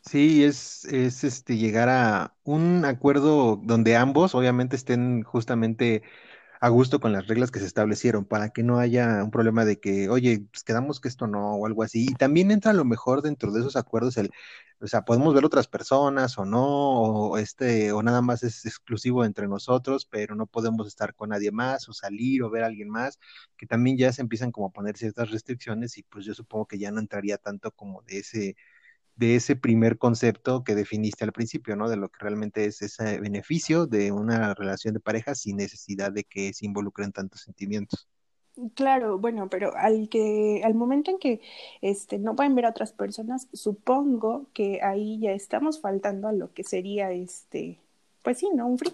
Sí, 0.09 0.43
es, 0.45 0.85
es 0.85 1.25
este 1.25 1.57
llegar 1.57 1.89
a 1.89 2.33
un 2.43 2.85
acuerdo 2.85 3.57
donde 3.61 3.97
ambos 3.97 4.35
obviamente 4.35 4.77
estén 4.77 5.21
justamente 5.23 6.01
a 6.61 6.69
gusto 6.69 6.99
con 6.99 7.13
las 7.13 7.27
reglas 7.27 7.51
que 7.51 7.59
se 7.59 7.65
establecieron 7.65 8.25
para 8.25 8.49
que 8.51 8.63
no 8.63 8.79
haya 8.79 9.23
un 9.23 9.31
problema 9.31 9.65
de 9.65 9.79
que, 9.79 10.09
oye, 10.09 10.45
pues 10.51 10.63
quedamos 10.63 10.99
que 11.01 11.07
esto 11.07 11.27
no 11.27 11.55
o 11.55 11.65
algo 11.67 11.83
así. 11.83 12.05
Y 12.09 12.15
también 12.15 12.51
entra 12.51 12.71
a 12.71 12.73
lo 12.75 12.85
mejor 12.85 13.23
dentro 13.23 13.51
de 13.53 13.61
esos 13.61 13.77
acuerdos 13.77 14.17
el, 14.17 14.29
o 14.81 14.87
sea, 14.87 15.03
podemos 15.05 15.33
ver 15.33 15.45
otras 15.45 15.67
personas 15.69 16.37
o 16.37 16.45
no, 16.45 16.65
o 16.67 17.37
este, 17.39 17.91
o 17.93 18.03
nada 18.03 18.21
más 18.21 18.43
es 18.43 18.65
exclusivo 18.67 19.25
entre 19.25 19.47
nosotros, 19.47 20.05
pero 20.05 20.35
no 20.35 20.47
podemos 20.47 20.87
estar 20.87 21.15
con 21.15 21.29
nadie 21.29 21.51
más 21.51 21.89
o 21.89 21.93
salir 21.93 22.43
o 22.43 22.49
ver 22.51 22.63
a 22.65 22.67
alguien 22.67 22.89
más, 22.89 23.19
que 23.57 23.65
también 23.67 23.97
ya 23.97 24.13
se 24.13 24.21
empiezan 24.21 24.51
como 24.51 24.67
a 24.67 24.71
poner 24.73 24.97
ciertas 24.97 25.31
restricciones 25.31 25.97
y 25.97 26.03
pues 26.03 26.25
yo 26.25 26.33
supongo 26.35 26.67
que 26.67 26.79
ya 26.79 26.91
no 26.91 26.99
entraría 26.99 27.37
tanto 27.39 27.71
como 27.71 28.03
de 28.03 28.19
ese 28.19 28.55
de 29.17 29.35
ese 29.35 29.55
primer 29.55 29.97
concepto 29.97 30.63
que 30.63 30.75
definiste 30.75 31.23
al 31.23 31.33
principio, 31.33 31.75
¿no? 31.75 31.89
De 31.89 31.97
lo 31.97 32.09
que 32.09 32.19
realmente 32.19 32.65
es 32.65 32.81
ese 32.81 33.19
beneficio 33.19 33.87
de 33.87 34.11
una 34.11 34.53
relación 34.53 34.93
de 34.93 34.99
pareja 34.99 35.35
sin 35.35 35.57
necesidad 35.57 36.11
de 36.11 36.23
que 36.23 36.53
se 36.53 36.65
involucren 36.65 37.11
tantos 37.11 37.41
sentimientos. 37.41 38.07
Claro, 38.75 39.17
bueno, 39.19 39.49
pero 39.49 39.75
al 39.75 40.07
que, 40.09 40.61
al 40.63 40.73
momento 40.73 41.11
en 41.11 41.19
que 41.19 41.41
este 41.81 42.17
no 42.17 42.35
pueden 42.35 42.55
ver 42.55 42.65
a 42.65 42.69
otras 42.69 42.91
personas, 42.91 43.47
supongo 43.53 44.45
que 44.53 44.81
ahí 44.81 45.19
ya 45.19 45.31
estamos 45.31 45.79
faltando 45.81 46.27
a 46.27 46.31
lo 46.31 46.53
que 46.53 46.63
sería 46.63 47.11
este, 47.11 47.79
pues 48.23 48.37
sí, 48.37 48.49
¿no? 48.53 48.67
Un 48.67 48.77
free. 48.77 48.93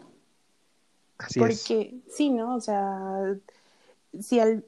Así 1.17 1.39
Porque 1.39 1.95
sí, 2.09 2.29
¿no? 2.29 2.55
O 2.55 2.61
sea, 2.61 3.35
si 4.19 4.39
al 4.39 4.65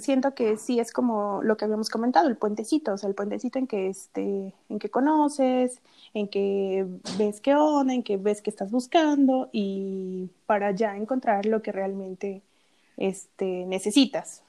siento 0.00 0.34
que 0.34 0.56
sí 0.56 0.78
es 0.80 0.92
como 0.92 1.42
lo 1.42 1.56
que 1.56 1.64
habíamos 1.64 1.90
comentado, 1.90 2.28
el 2.28 2.36
puentecito, 2.36 2.92
o 2.92 2.98
sea, 2.98 3.08
el 3.08 3.14
puentecito 3.14 3.58
en 3.58 3.66
que 3.66 3.88
este, 3.88 4.54
en 4.68 4.78
que 4.78 4.90
conoces, 4.90 5.80
en 6.14 6.28
que 6.28 6.86
ves 7.18 7.40
qué 7.40 7.54
onda, 7.54 7.94
en 7.94 8.02
que 8.02 8.16
ves 8.16 8.42
qué 8.42 8.50
estás 8.50 8.70
buscando 8.70 9.48
y 9.52 10.30
para 10.46 10.72
ya 10.72 10.96
encontrar 10.96 11.46
lo 11.46 11.62
que 11.62 11.72
realmente 11.72 12.42
este, 12.96 13.64
necesitas. 13.66 14.42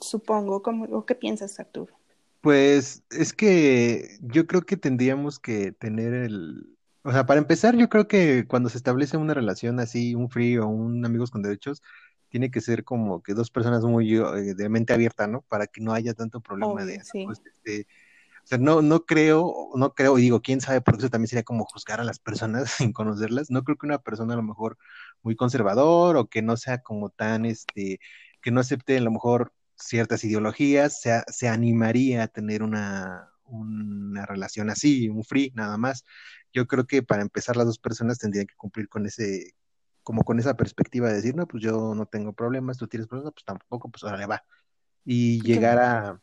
Supongo, 0.00 0.62
¿cómo, 0.62 1.04
¿qué 1.04 1.14
piensas, 1.14 1.58
Arturo? 1.58 1.94
Pues 2.40 3.02
es 3.10 3.32
que 3.32 4.18
yo 4.22 4.46
creo 4.46 4.62
que 4.62 4.76
tendríamos 4.76 5.38
que 5.38 5.72
tener 5.72 6.14
el, 6.14 6.76
o 7.02 7.12
sea, 7.12 7.24
para 7.24 7.40
empezar, 7.40 7.76
yo 7.76 7.88
creo 7.88 8.08
que 8.08 8.46
cuando 8.46 8.68
se 8.68 8.76
establece 8.76 9.16
una 9.16 9.32
relación 9.32 9.80
así, 9.80 10.14
un 10.14 10.28
free 10.28 10.58
o 10.58 10.66
un 10.68 11.04
amigos 11.04 11.30
con 11.30 11.42
derechos, 11.42 11.82
tiene 12.30 12.50
que 12.50 12.60
ser 12.60 12.84
como 12.84 13.22
que 13.22 13.34
dos 13.34 13.50
personas 13.50 13.84
muy 13.84 14.16
eh, 14.16 14.54
de 14.54 14.68
mente 14.68 14.92
abierta, 14.92 15.26
¿no? 15.26 15.42
Para 15.42 15.66
que 15.66 15.80
no 15.80 15.92
haya 15.92 16.14
tanto 16.14 16.40
problema 16.40 16.84
de, 16.84 17.02
pues, 17.26 17.42
este, 17.44 17.86
o 18.44 18.46
sea, 18.46 18.58
no, 18.58 18.80
no 18.82 19.04
creo, 19.04 19.70
no 19.74 19.94
creo, 19.94 20.18
y 20.18 20.22
digo, 20.22 20.40
quién 20.40 20.60
sabe, 20.60 20.80
porque 20.80 21.00
eso 21.00 21.10
también 21.10 21.28
sería 21.28 21.42
como 21.42 21.64
juzgar 21.64 22.00
a 22.00 22.04
las 22.04 22.18
personas 22.18 22.70
sin 22.78 22.92
conocerlas. 22.92 23.50
No 23.50 23.64
creo 23.64 23.76
que 23.76 23.86
una 23.86 23.98
persona 23.98 24.34
a 24.34 24.36
lo 24.36 24.42
mejor 24.42 24.78
muy 25.22 25.36
conservador 25.36 26.16
o 26.16 26.28
que 26.28 26.40
no 26.40 26.56
sea 26.56 26.78
como 26.78 27.10
tan, 27.10 27.44
este, 27.44 28.00
que 28.40 28.50
no 28.50 28.60
acepte 28.60 28.96
a 28.96 29.00
lo 29.00 29.10
mejor 29.10 29.52
ciertas 29.76 30.24
ideologías, 30.24 31.00
se, 31.00 31.22
se 31.28 31.48
animaría 31.48 32.24
a 32.24 32.28
tener 32.28 32.62
una, 32.62 33.30
una 33.44 34.24
relación 34.26 34.70
así, 34.70 35.08
un 35.08 35.24
free, 35.24 35.52
nada 35.54 35.76
más. 35.76 36.04
Yo 36.52 36.66
creo 36.66 36.86
que 36.86 37.02
para 37.02 37.22
empezar 37.22 37.56
las 37.56 37.66
dos 37.66 37.78
personas 37.78 38.18
tendrían 38.18 38.46
que 38.46 38.56
cumplir 38.56 38.88
con 38.88 39.06
ese, 39.06 39.54
como 40.10 40.24
con 40.24 40.40
esa 40.40 40.56
perspectiva 40.56 41.08
de 41.08 41.14
decir, 41.14 41.36
no, 41.36 41.46
pues 41.46 41.62
yo 41.62 41.94
no 41.94 42.04
tengo 42.04 42.32
problemas, 42.32 42.78
tú 42.78 42.88
tienes 42.88 43.06
problemas, 43.06 43.32
pues 43.32 43.44
tampoco, 43.44 43.88
pues 43.88 44.02
ahora 44.02 44.16
le 44.16 44.26
va. 44.26 44.42
Y 45.04 45.40
llegar 45.42 45.78
a, 45.78 46.20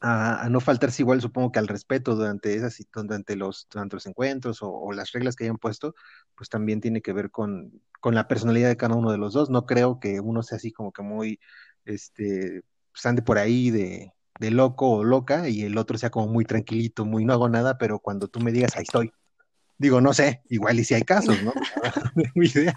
a, 0.00 0.48
no 0.50 0.58
faltarse 0.58 1.02
igual, 1.02 1.20
supongo 1.20 1.52
que 1.52 1.60
al 1.60 1.68
respeto 1.68 2.16
durante 2.16 2.56
esas, 2.56 2.76
durante 2.92 3.36
los, 3.36 3.68
durante 3.70 3.94
los 3.94 4.06
encuentros 4.06 4.58
o, 4.60 4.90
las 4.92 5.12
reglas 5.12 5.36
que 5.36 5.44
hayan 5.44 5.56
puesto, 5.56 5.94
pues 6.34 6.48
también 6.48 6.80
tiene 6.80 7.00
que 7.00 7.12
ver 7.12 7.30
con, 7.30 7.80
con 8.00 8.16
la 8.16 8.26
personalidad 8.26 8.70
de 8.70 8.76
cada 8.76 8.96
uno 8.96 9.12
de 9.12 9.18
los 9.18 9.34
dos. 9.34 9.50
No 9.50 9.66
creo 9.66 10.00
que 10.00 10.18
uno 10.18 10.42
sea 10.42 10.56
así 10.56 10.72
como 10.72 10.90
que 10.90 11.02
muy, 11.02 11.38
este, 11.84 12.62
pues 12.90 13.06
ande 13.06 13.22
por 13.22 13.38
ahí 13.38 13.70
de, 13.70 14.14
de 14.40 14.50
loco 14.50 14.90
o 14.90 15.04
loca 15.04 15.48
y 15.48 15.62
el 15.62 15.78
otro 15.78 15.96
sea 15.96 16.10
como 16.10 16.26
muy 16.26 16.44
tranquilito, 16.44 17.04
muy 17.04 17.24
no 17.24 17.34
hago 17.34 17.48
nada, 17.48 17.78
pero 17.78 18.00
cuando 18.00 18.26
tú 18.26 18.40
me 18.40 18.50
digas, 18.50 18.74
ahí 18.74 18.82
estoy. 18.82 19.12
Digo, 19.78 20.00
no 20.00 20.12
sé, 20.12 20.42
igual 20.48 20.80
y 20.80 20.84
si 20.84 20.94
hay 20.94 21.02
casos, 21.02 21.42
¿no? 21.42 21.52
no 22.34 22.42
idea. 22.42 22.74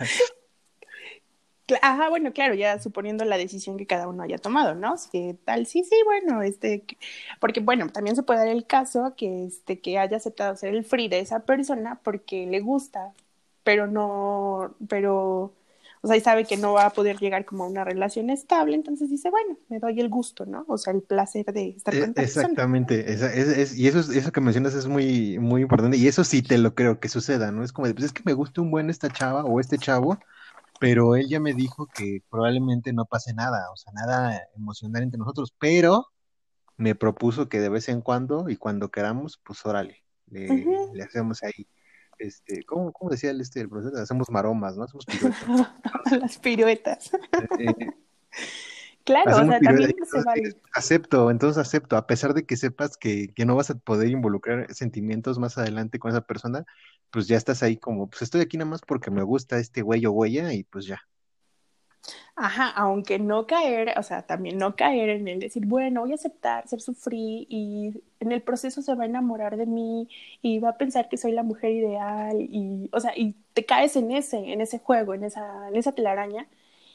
Ajá, 1.82 2.10
bueno, 2.10 2.34
claro, 2.34 2.56
ya 2.56 2.80
suponiendo 2.80 3.26
la 3.26 3.38
decisión 3.38 3.78
que 3.78 3.86
cada 3.86 4.08
uno 4.08 4.24
haya 4.24 4.38
tomado, 4.38 4.76
¿no? 4.76 4.96
Tal, 5.46 5.66
sí, 5.66 5.84
sí, 5.84 5.96
bueno, 6.06 6.42
este, 6.42 6.84
porque 7.40 7.60
bueno, 7.60 7.90
también 7.90 8.16
se 8.16 8.24
puede 8.24 8.40
dar 8.40 8.48
el 8.48 8.66
caso 8.66 9.14
que 9.16 9.46
este, 9.46 9.80
que 9.80 10.00
haya 10.00 10.18
aceptado 10.18 10.56
ser 10.56 10.74
el 10.74 10.84
free 10.84 11.08
de 11.08 11.20
esa 11.20 11.46
persona 11.46 12.00
porque 12.04 12.48
le 12.48 12.60
gusta, 12.60 13.14
pero 13.64 13.88
no, 13.88 14.76
pero 14.88 15.54
o 16.02 16.08
sea, 16.08 16.16
y 16.16 16.22
sabe 16.22 16.46
que 16.46 16.58
no 16.58 16.74
va 16.74 16.86
a 16.86 16.90
poder 16.92 17.18
llegar 17.18 17.46
como 17.46 17.66
a 17.66 17.68
una 17.68 17.84
relación 17.84 18.30
estable, 18.30 18.76
entonces 18.76 19.10
dice, 19.10 19.30
bueno, 19.30 19.58
me 19.68 19.80
doy 19.80 20.00
el 20.00 20.10
gusto, 20.10 20.46
¿no? 20.46 20.66
O 20.68 20.78
sea, 20.78 20.94
el 20.94 21.02
placer 21.02 21.46
de 21.46 21.70
estar 21.70 21.94
con 21.94 22.10
esta 22.10 22.22
Exactamente, 22.22 23.12
es, 23.12 23.22
es, 23.22 23.78
y 23.78 23.88
eso, 23.88 24.00
eso 24.00 24.32
que 24.32 24.42
mencionas 24.42 24.76
es 24.76 24.88
muy, 24.88 25.40
muy 25.40 25.62
importante, 25.62 25.98
y 25.98 26.08
eso 26.08 26.24
sí 26.24 26.42
te 26.42 26.58
lo 26.58 26.74
creo 26.74 27.00
que 27.00 27.10
suceda, 27.10 27.52
¿no? 27.52 27.64
Es 27.64 27.74
como, 27.74 27.92
pues 27.92 28.06
es 28.06 28.14
que 28.14 28.24
me 28.26 28.34
gusta 28.34 28.62
un 28.62 28.72
buen 28.72 28.90
esta 28.90 29.10
chava 29.10 29.44
o 29.44 29.60
este 29.60 29.78
chavo, 29.78 30.18
pero 30.80 31.16
él 31.16 31.28
ya 31.28 31.42
me 31.42 31.54
dijo 31.54 31.88
que 31.94 32.24
probablemente 32.30 32.94
no 32.94 33.06
pase 33.06 33.34
nada, 33.34 33.70
o 33.72 33.76
sea, 33.76 33.92
nada 33.94 34.42
emocional 34.56 35.04
entre 35.04 35.20
nosotros, 35.20 35.54
pero 35.60 36.08
me 36.78 36.96
propuso 36.96 37.50
que 37.50 37.60
de 37.60 37.70
vez 37.70 37.90
en 37.90 38.02
cuando 38.02 38.50
y 38.50 38.56
cuando 38.56 38.90
queramos, 38.90 39.40
pues 39.44 39.66
órale, 39.66 40.04
le, 40.28 40.66
le 40.94 41.04
hacemos 41.04 41.44
ahí 41.44 41.68
este, 42.20 42.64
¿cómo, 42.64 42.92
cómo 42.92 43.10
decía 43.12 43.32
el, 43.32 43.42
este, 43.42 43.62
el 43.62 43.70
profesor? 43.70 44.00
Hacemos 44.00 44.30
maromas, 44.30 44.78
¿no? 44.78 44.84
Hacemos 44.84 45.06
piruetas. 45.06 45.40
Las 46.22 46.38
piruetas. 46.38 47.12
Eh, 47.60 47.74
claro, 49.04 49.38
o 49.38 49.46
sea, 49.46 49.60
también 49.60 49.96
se 50.06 50.22
vale. 50.24 50.56
Acepto, 50.74 51.32
entonces 51.32 51.58
acepto, 51.58 51.98
a 51.98 52.06
pesar 52.06 52.34
de 52.34 52.46
que 52.46 52.58
sepas 52.58 52.98
que, 52.98 53.30
que, 53.34 53.46
no 53.46 53.56
vas 53.56 53.70
a 53.70 53.76
poder 53.76 54.10
involucrar 54.10 54.72
sentimientos 54.74 55.40
más 55.40 55.58
adelante 55.58 55.98
con 55.98 56.12
esa 56.12 56.22
persona, 56.22 56.66
pues 57.10 57.28
ya 57.28 57.38
estás 57.38 57.64
ahí 57.64 57.78
como, 57.78 58.10
pues 58.10 58.22
estoy 58.22 58.42
aquí 58.42 58.58
nada 58.58 58.70
más 58.70 58.82
porque 58.82 59.12
me 59.12 59.24
gusta 59.24 59.58
este 59.58 59.82
güey 59.82 60.06
o 60.06 60.12
huella 60.12 60.54
y 60.54 60.64
pues 60.64 60.86
ya. 60.86 61.02
Ajá, 62.36 62.70
aunque 62.70 63.20
no 63.20 63.48
caer, 63.48 63.94
o 63.98 64.04
sea, 64.04 64.24
también 64.24 64.58
no 64.58 64.76
caer 64.76 65.10
en 65.10 65.28
el 65.28 65.40
decir, 65.40 65.66
bueno, 65.66 66.02
voy 66.02 66.12
a 66.14 66.16
aceptar 66.16 66.68
ser 66.68 66.82
sufrí 66.82 67.48
y 67.50 68.02
en 68.20 68.32
el 68.32 68.42
proceso 68.42 68.82
se 68.82 68.96
va 68.96 69.04
a 69.04 69.08
enamorar 69.08 69.58
de 69.58 69.66
mí 69.66 70.08
y 70.42 70.60
va 70.60 70.70
a 70.70 70.78
pensar 70.78 71.10
que 71.10 71.18
soy 71.18 71.32
la 71.34 71.44
mujer 71.44 71.72
ideal 71.72 72.38
y, 72.40 72.90
o 72.94 73.00
sea, 73.00 73.12
y 73.18 73.36
te 73.54 73.66
caes 73.66 73.96
en 73.96 74.12
ese, 74.12 74.38
en 74.38 74.62
ese 74.62 74.80
juego, 74.80 75.14
en 75.14 75.24
esa, 75.24 75.68
en 75.70 75.76
esa 75.76 75.92
telaraña 75.92 76.48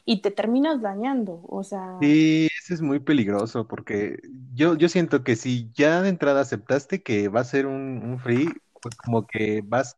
y 0.04 0.20
te 0.20 0.30
terminas 0.30 0.80
dañando, 0.82 1.40
o 1.48 1.62
sea. 1.64 1.98
Sí, 2.00 2.48
eso 2.62 2.74
es 2.74 2.80
muy 2.82 3.00
peligroso 3.00 3.66
porque 3.66 4.20
yo, 4.54 4.76
yo 4.76 4.88
siento 4.88 5.24
que 5.24 5.36
si 5.36 5.70
ya 5.74 6.02
de 6.02 6.10
entrada 6.10 6.40
aceptaste 6.42 7.02
que 7.02 7.28
va 7.28 7.40
a 7.40 7.44
ser 7.44 7.66
un, 7.66 8.18
free, 8.18 8.48
pues 8.80 8.94
como 8.96 9.26
que 9.26 9.62
vas 9.64 9.96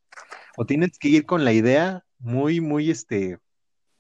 o 0.57 0.67
tienes 0.67 0.99
que 0.99 1.09
ir 1.09 1.27
con 1.27 1.45
la 1.45 1.53
idea 1.53 2.05
muy, 2.19 2.61
muy, 2.61 2.91
este, 2.91 3.39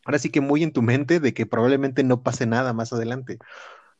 ahora 0.06 0.18
sí 0.18 0.30
que 0.30 0.40
muy 0.40 0.62
en 0.62 0.72
tu 0.72 0.82
mente 0.82 1.20
de 1.20 1.34
que 1.34 1.46
probablemente 1.46 2.04
no 2.04 2.22
pase 2.22 2.46
nada 2.46 2.72
más 2.72 2.92
adelante, 2.92 3.38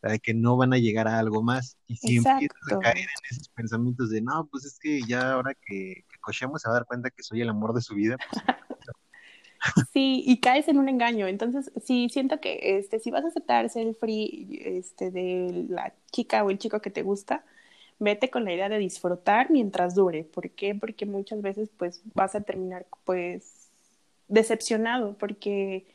de 0.03 0.21
que 0.21 0.35
no 0.35 0.57
van 0.57 0.73
a 0.73 0.79
llegar 0.79 1.09
a 1.09 1.19
algo 1.19 1.43
más. 1.43 1.77
Y 1.89 1.97
si 1.97 2.17
empiezas 2.17 2.73
a 2.73 2.79
caer 2.79 2.99
en 2.99 3.07
esos 3.31 3.49
pensamientos 3.49 4.11
de, 4.11 4.23
no, 4.23 4.47
pues 4.47 4.65
es 4.65 4.79
que 4.79 5.03
ya 5.03 5.33
ahora 5.33 5.55
que, 5.55 6.05
que 6.09 6.19
cochemos 6.21 6.63
se 6.63 6.69
va 6.69 6.77
a 6.77 6.79
dar 6.79 6.87
cuenta 6.87 7.11
que 7.11 7.25
soy 7.25 7.41
el 7.41 7.49
amor 7.49 7.75
de 7.75 7.83
su 7.83 7.95
vida. 7.97 8.17
Pues, 8.31 8.45
sí, 9.93 10.23
y 10.25 10.39
caes 10.39 10.69
en 10.69 10.79
un 10.79 10.89
engaño. 10.89 11.27
Entonces, 11.27 11.73
sí, 11.85 12.09
siento 12.09 12.41
que 12.41 12.79
este, 12.79 13.01
si 13.01 13.11
vas 13.11 13.25
a 13.25 13.29
aceptar 13.29 13.69
ser 13.69 13.89
el 13.89 13.97
free 13.97 14.61
este, 14.65 15.11
de 15.11 15.67
la 15.69 15.93
chica 16.13 16.45
o 16.45 16.51
el 16.51 16.59
chico 16.59 16.81
que 16.81 16.91
te 16.91 17.03
gusta, 17.03 17.45
vete 17.99 18.31
con 18.31 18.45
la 18.45 18.53
idea 18.53 18.69
de 18.69 18.79
disfrutar 18.79 19.51
mientras 19.51 19.97
dure. 19.97 20.23
¿Por 20.23 20.51
qué? 20.51 20.77
Porque 20.77 21.05
muchas 21.05 21.43
veces 21.43 21.69
pues 21.77 22.03
vas 22.15 22.37
a 22.37 22.43
terminar 22.43 22.87
pues 23.05 23.71
decepcionado 24.29 25.17
porque 25.19 25.87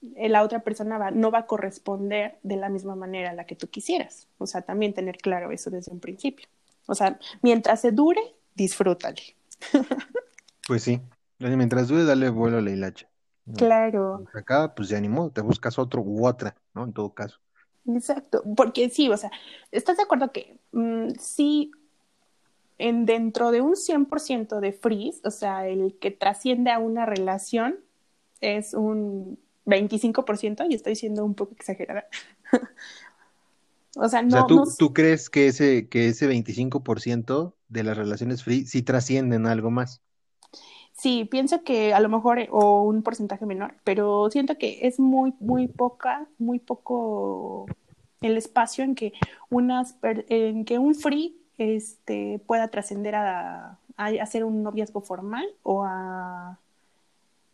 la 0.00 0.42
otra 0.42 0.60
persona 0.60 0.98
va, 0.98 1.10
no 1.10 1.30
va 1.30 1.40
a 1.40 1.46
corresponder 1.46 2.38
de 2.42 2.56
la 2.56 2.68
misma 2.68 2.94
manera 2.94 3.30
a 3.30 3.34
la 3.34 3.44
que 3.44 3.56
tú 3.56 3.68
quisieras. 3.68 4.28
O 4.38 4.46
sea, 4.46 4.62
también 4.62 4.94
tener 4.94 5.18
claro 5.18 5.50
eso 5.50 5.70
desde 5.70 5.92
un 5.92 6.00
principio. 6.00 6.46
O 6.86 6.94
sea, 6.94 7.18
mientras 7.42 7.80
se 7.80 7.92
dure, 7.92 8.20
disfrútale. 8.54 9.22
Pues 10.66 10.82
sí, 10.82 11.00
mientras 11.38 11.88
dure, 11.88 12.04
dale 12.04 12.28
vuelo 12.28 12.58
a 12.58 12.60
la 12.60 12.70
hilacha. 12.70 13.08
Claro. 13.56 14.26
Acá, 14.34 14.74
pues 14.74 14.90
ya 14.90 15.00
ni 15.00 15.08
modo, 15.08 15.30
te 15.30 15.40
buscas 15.40 15.78
otro 15.78 16.02
u 16.02 16.26
otra, 16.26 16.54
¿no? 16.74 16.84
En 16.84 16.92
todo 16.92 17.14
caso. 17.14 17.38
Exacto, 17.86 18.42
porque 18.54 18.90
sí, 18.90 19.08
o 19.08 19.16
sea, 19.16 19.30
¿estás 19.72 19.96
de 19.96 20.02
acuerdo 20.02 20.30
que 20.30 20.58
mm, 20.72 21.12
sí, 21.18 21.70
en 22.76 23.06
dentro 23.06 23.50
de 23.50 23.62
un 23.62 23.76
100% 23.76 24.60
de 24.60 24.72
freeze, 24.72 25.20
o 25.24 25.30
sea, 25.30 25.66
el 25.66 25.98
que 25.98 26.10
trasciende 26.10 26.70
a 26.70 26.78
una 26.78 27.06
relación 27.06 27.76
es 28.42 28.74
un 28.74 29.38
25%, 29.68 30.66
y 30.68 30.74
estoy 30.74 30.96
siendo 30.96 31.24
un 31.24 31.34
poco 31.34 31.54
exagerada. 31.54 32.06
o 33.96 34.08
sea, 34.08 34.22
no. 34.22 34.46
¿tú, 34.46 34.64
¿tú 34.76 34.92
crees 34.92 35.30
que 35.30 35.46
ese, 35.46 35.88
que 35.88 36.08
ese 36.08 36.28
25% 36.28 37.54
de 37.68 37.84
las 37.84 37.96
relaciones 37.96 38.42
free 38.42 38.66
sí 38.66 38.82
trascienden 38.82 39.46
a 39.46 39.52
algo 39.52 39.70
más? 39.70 40.02
Sí, 40.92 41.28
pienso 41.30 41.62
que 41.62 41.94
a 41.94 42.00
lo 42.00 42.08
mejor, 42.08 42.40
o 42.50 42.82
un 42.82 43.04
porcentaje 43.04 43.46
menor, 43.46 43.76
pero 43.84 44.28
siento 44.30 44.58
que 44.58 44.80
es 44.82 44.98
muy, 44.98 45.32
muy 45.38 45.68
poca, 45.68 46.26
muy 46.38 46.58
poco 46.58 47.66
el 48.20 48.36
espacio 48.36 48.82
en 48.82 48.96
que 48.96 49.12
unas, 49.48 49.96
en 50.02 50.64
que 50.64 50.78
un 50.78 50.96
free 50.96 51.36
este, 51.56 52.40
pueda 52.46 52.68
trascender 52.68 53.14
a, 53.14 53.78
a, 53.96 54.06
hacer 54.20 54.42
un 54.42 54.64
noviazgo 54.64 55.00
formal 55.00 55.46
o 55.62 55.84
a, 55.84 56.58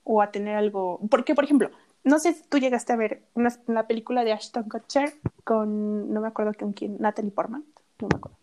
o 0.05 0.23
a 0.23 0.31
tener 0.31 0.57
algo. 0.57 1.01
Porque, 1.11 1.35
por 1.35 1.45
ejemplo, 1.45 1.71
no 2.05 2.19
sé 2.19 2.35
si 2.35 2.43
tú 2.49 2.59
llegaste 2.59 2.93
a 2.93 2.97
ver 2.97 3.23
una, 3.35 3.51
la 3.67 3.87
película 3.87 4.25
de 4.25 4.33
Ashton 4.33 4.69
Kutcher 4.69 5.15
con, 5.43 6.13
no 6.13 6.21
me 6.21 6.29
acuerdo 6.29 6.53
con 6.55 6.73
quién, 6.73 6.97
Natalie 7.01 7.31
Portman, 7.31 7.65
no 8.01 8.09
me 8.09 8.17
acuerdo. 8.17 8.39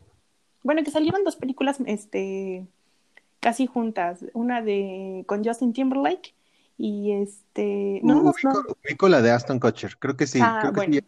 Bueno, 0.64 0.84
que 0.84 0.92
salieron 0.92 1.24
dos 1.24 1.36
películas, 1.36 1.78
este, 1.86 2.66
casi 3.40 3.68
juntas, 3.68 4.26
una 4.34 4.62
de 4.62 5.24
con 5.28 5.44
Justin 5.44 5.74
Timberlake 5.74 6.34
y 6.78 7.12
este 7.14 8.00
no, 8.04 8.22
uh, 8.22 8.34
ubico, 8.84 9.08
la 9.08 9.22
de 9.22 9.32
Aston 9.32 9.60
Kutcher, 9.60 9.98
creo 9.98 10.18
que 10.18 10.28
sí, 10.28 10.40
ah, 10.42 10.60
creo, 10.62 10.74
bueno, 10.74 10.94
que 10.94 11.04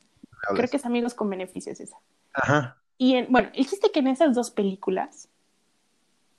creo 0.56 0.70
que 0.70 0.78
es 0.78 0.86
Amigos 0.86 1.14
con 1.14 1.30
Beneficios 1.30 1.80
esa. 1.80 1.98
Ajá. 2.34 2.78
Y 2.98 3.16
en, 3.16 3.32
bueno, 3.32 3.50
dijiste 3.56 3.92
que 3.92 4.00
en 4.00 4.08
esas 4.08 4.36
dos 4.36 4.52
películas 4.52 5.28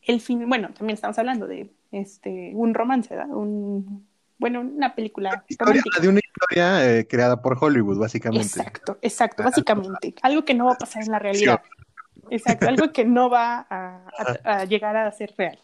el 0.02 0.21
fin, 0.21 0.49
bueno, 0.49 0.68
también 0.75 0.94
estamos 0.94 1.18
hablando 1.18 1.47
de 1.47 1.71
este 1.90 2.52
un 2.54 2.75
romance, 2.75 3.14
¿verdad? 3.14 3.35
Un 3.35 4.06
bueno, 4.44 4.60
una 4.60 4.94
película 4.94 5.42
romántica. 5.58 6.00
De 6.02 6.08
una 6.08 6.20
historia 6.20 6.98
eh, 6.98 7.06
creada 7.06 7.40
por 7.40 7.56
Hollywood, 7.58 7.98
básicamente. 7.98 8.46
Exacto, 8.46 8.98
exacto, 9.00 9.42
básicamente. 9.42 10.14
Algo 10.20 10.44
que 10.44 10.52
no 10.52 10.66
va 10.66 10.72
a 10.72 10.76
pasar 10.76 11.02
en 11.02 11.12
la 11.12 11.18
realidad. 11.18 11.62
Exacto, 12.28 12.68
algo 12.68 12.92
que 12.92 13.06
no 13.06 13.30
va 13.30 13.66
a 13.70 14.64
llegar 14.66 14.98
a 14.98 15.10
ser 15.12 15.32
real. 15.38 15.58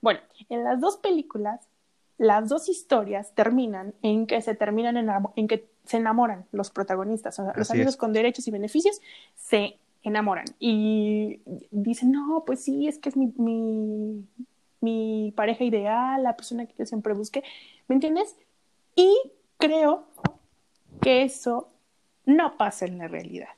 Bueno, 0.00 0.18
en 0.48 0.64
las 0.64 0.80
dos 0.80 0.96
películas, 0.96 1.60
las 2.18 2.48
dos 2.48 2.68
historias 2.68 3.32
terminan 3.36 3.94
en 4.02 4.26
que 4.26 4.42
se 4.42 4.56
terminan 4.56 4.96
en, 5.36 5.46
que 5.46 5.68
se 5.84 5.98
enamoran 5.98 6.44
los 6.50 6.70
protagonistas, 6.70 7.38
o 7.38 7.44
sea, 7.44 7.52
los 7.54 7.70
amigos 7.70 7.96
con 7.96 8.12
derechos 8.12 8.48
y 8.48 8.50
beneficios 8.50 9.00
se 9.36 9.76
enamoran 10.02 10.46
y 10.58 11.40
dicen, 11.70 12.10
no, 12.10 12.42
pues 12.44 12.64
sí, 12.64 12.88
es 12.88 12.98
que 12.98 13.10
es 13.10 13.16
mi, 13.16 13.32
mi, 13.36 14.26
mi 14.80 15.32
pareja 15.36 15.62
ideal, 15.62 16.20
la 16.24 16.34
persona 16.34 16.66
que 16.66 16.74
yo 16.76 16.84
siempre 16.84 17.14
busqué, 17.14 17.44
¿me 17.88 17.94
entiendes? 17.96 18.34
Y 18.94 19.14
creo 19.58 20.08
que 21.00 21.22
eso 21.22 21.68
no 22.26 22.56
pasa 22.56 22.86
en 22.86 22.98
la 22.98 23.08
realidad. 23.08 23.48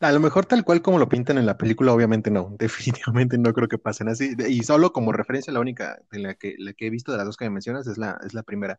A 0.00 0.12
lo 0.12 0.20
mejor 0.20 0.44
tal 0.44 0.62
cual 0.62 0.82
como 0.82 0.98
lo 0.98 1.08
pintan 1.08 1.38
en 1.38 1.46
la 1.46 1.56
película, 1.56 1.92
obviamente 1.92 2.30
no, 2.30 2.54
definitivamente 2.58 3.38
no 3.38 3.52
creo 3.52 3.68
que 3.68 3.78
pasen 3.78 4.08
así. 4.08 4.34
Y 4.48 4.62
solo 4.62 4.92
como 4.92 5.12
referencia, 5.12 5.52
la 5.52 5.60
única 5.60 5.98
de 6.10 6.18
la 6.18 6.34
que, 6.34 6.54
la 6.58 6.72
que 6.72 6.86
he 6.86 6.90
visto 6.90 7.12
de 7.12 7.18
las 7.18 7.26
dos 7.26 7.36
que 7.36 7.46
me 7.46 7.50
mencionas 7.50 7.86
es 7.86 7.98
la, 7.98 8.18
es 8.24 8.34
la 8.34 8.42
primera. 8.42 8.78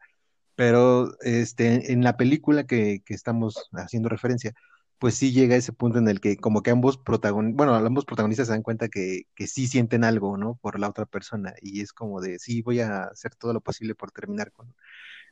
Pero 0.56 1.12
este, 1.22 1.92
en 1.92 2.04
la 2.04 2.18
película 2.18 2.66
que, 2.66 3.02
que 3.06 3.13
estamos 3.13 3.70
haciendo 3.74 4.10
referencia, 4.10 4.54
pues 5.00 5.16
sí 5.16 5.32
llega 5.32 5.56
ese 5.56 5.74
punto 5.74 6.00
en 6.00 6.08
el 6.08 6.20
que 6.20 6.38
como 6.38 6.64
que 6.64 6.72
ambos 6.72 6.98
protagonistas, 6.98 7.58
bueno, 7.58 7.76
ambos 7.76 8.06
protagonistas 8.06 8.48
se 8.48 8.54
dan 8.54 8.64
cuenta 8.64 8.90
que, 8.90 9.24
que 9.36 9.48
sí 9.48 9.68
sienten 9.68 10.04
algo, 10.04 10.38
¿no? 10.38 10.56
Por 10.62 10.80
la 10.80 10.90
otra 10.90 11.06
persona. 11.06 11.54
Y 11.62 11.82
es 11.82 11.94
como 11.94 12.22
de, 12.22 12.40
sí, 12.40 12.62
voy 12.62 12.80
a 12.82 13.04
hacer 13.04 13.36
todo 13.36 13.54
lo 13.54 13.62
posible 13.62 13.96
por 13.96 14.12
terminar 14.12 14.52
con, 14.52 14.74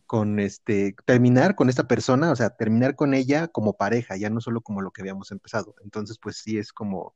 con 0.06 0.40
este, 0.40 0.96
terminar 1.06 1.56
con 1.56 1.70
esta 1.70 1.88
persona, 1.88 2.32
o 2.32 2.36
sea, 2.36 2.52
terminar 2.52 2.96
con 2.96 3.14
ella 3.14 3.48
como 3.48 3.78
pareja, 3.78 4.18
ya 4.18 4.30
no 4.30 4.42
solo 4.42 4.62
como 4.62 4.82
lo 4.82 4.92
que 4.92 5.02
habíamos 5.02 5.32
empezado. 5.32 5.76
Entonces, 5.84 6.20
pues 6.22 6.38
sí 6.38 6.58
es 6.58 6.72
como, 6.74 7.16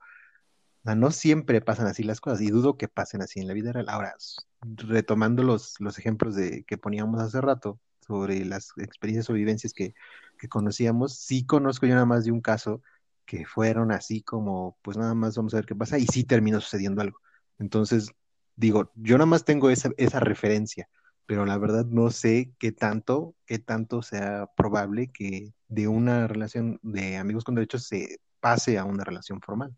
no 0.83 1.11
siempre 1.11 1.61
pasan 1.61 1.87
así 1.87 2.03
las 2.03 2.21
cosas 2.21 2.41
y 2.41 2.49
dudo 2.49 2.77
que 2.77 2.87
pasen 2.87 3.21
así 3.21 3.39
en 3.39 3.47
la 3.47 3.53
vida 3.53 3.71
real. 3.73 3.89
Ahora, 3.89 4.15
retomando 4.61 5.43
los, 5.43 5.75
los 5.79 5.99
ejemplos 5.99 6.35
de, 6.35 6.63
que 6.65 6.77
poníamos 6.77 7.21
hace 7.21 7.41
rato 7.41 7.79
sobre 8.01 8.45
las 8.45 8.71
experiencias 8.77 9.29
o 9.29 9.33
vivencias 9.33 9.73
que, 9.73 9.93
que 10.39 10.49
conocíamos, 10.49 11.17
sí 11.19 11.45
conozco 11.45 11.85
yo 11.85 11.93
nada 11.93 12.05
más 12.07 12.25
de 12.25 12.31
un 12.31 12.41
caso 12.41 12.81
que 13.25 13.45
fueron 13.45 13.91
así 13.91 14.21
como, 14.23 14.77
pues 14.81 14.97
nada 14.97 15.13
más 15.15 15.35
vamos 15.37 15.53
a 15.53 15.57
ver 15.57 15.65
qué 15.67 15.75
pasa 15.75 15.99
y 15.99 16.07
sí 16.07 16.23
terminó 16.23 16.59
sucediendo 16.61 17.01
algo. 17.01 17.19
Entonces, 17.59 18.11
digo, 18.55 18.91
yo 18.95 19.17
nada 19.17 19.27
más 19.27 19.45
tengo 19.45 19.69
esa, 19.69 19.91
esa 19.97 20.19
referencia 20.19 20.89
pero 21.29 21.45
la 21.45 21.59
verdad 21.59 21.85
no 21.85 22.09
sé 22.09 22.55
qué 22.57 22.71
tanto, 22.71 23.35
qué 23.45 23.59
tanto 23.59 24.01
sea 24.01 24.47
probable 24.57 25.11
que 25.11 25.53
de 25.67 25.87
una 25.87 26.25
relación 26.27 26.79
de 26.81 27.17
amigos 27.17 27.43
con 27.43 27.53
derechos 27.53 27.83
se 27.83 28.19
pase 28.39 28.79
a 28.79 28.83
una 28.83 29.03
relación 29.03 29.39
formal. 29.39 29.77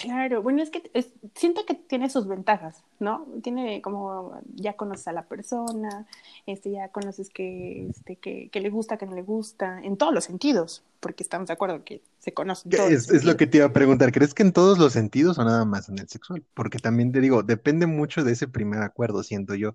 Claro, 0.00 0.42
bueno, 0.42 0.62
es 0.62 0.70
que 0.70 0.90
siento 1.34 1.66
que 1.66 1.74
tiene 1.74 2.08
sus 2.08 2.26
ventajas, 2.26 2.82
¿no? 2.98 3.26
Tiene 3.42 3.82
como 3.82 4.40
ya 4.54 4.74
conoces 4.74 5.08
a 5.08 5.12
la 5.12 5.24
persona, 5.24 6.06
este, 6.46 6.70
ya 6.70 6.88
conoces 6.88 7.28
que, 7.28 7.88
este, 7.88 8.16
que, 8.16 8.60
le 8.60 8.70
gusta, 8.70 8.96
que 8.96 9.06
no 9.06 9.14
le 9.14 9.22
gusta, 9.22 9.80
en 9.82 9.96
todos 9.96 10.14
los 10.14 10.24
sentidos, 10.24 10.82
porque 11.00 11.22
estamos 11.22 11.48
de 11.48 11.54
acuerdo 11.54 11.84
que 11.84 12.00
se 12.18 12.32
conocen 12.32 12.70
todos. 12.70 12.90
Es, 12.90 13.10
es 13.10 13.24
lo 13.24 13.36
que 13.36 13.46
te 13.46 13.58
iba 13.58 13.66
a 13.66 13.72
preguntar, 13.72 14.10
¿crees 14.10 14.32
que 14.32 14.42
en 14.42 14.52
todos 14.52 14.78
los 14.78 14.92
sentidos 14.92 15.38
o 15.38 15.44
nada 15.44 15.64
más 15.64 15.88
en 15.88 15.98
el 15.98 16.08
sexual? 16.08 16.42
Porque 16.54 16.78
también 16.78 17.12
te 17.12 17.20
digo, 17.20 17.42
depende 17.42 17.86
mucho 17.86 18.24
de 18.24 18.32
ese 18.32 18.48
primer 18.48 18.82
acuerdo, 18.82 19.22
siento 19.22 19.54
yo 19.54 19.74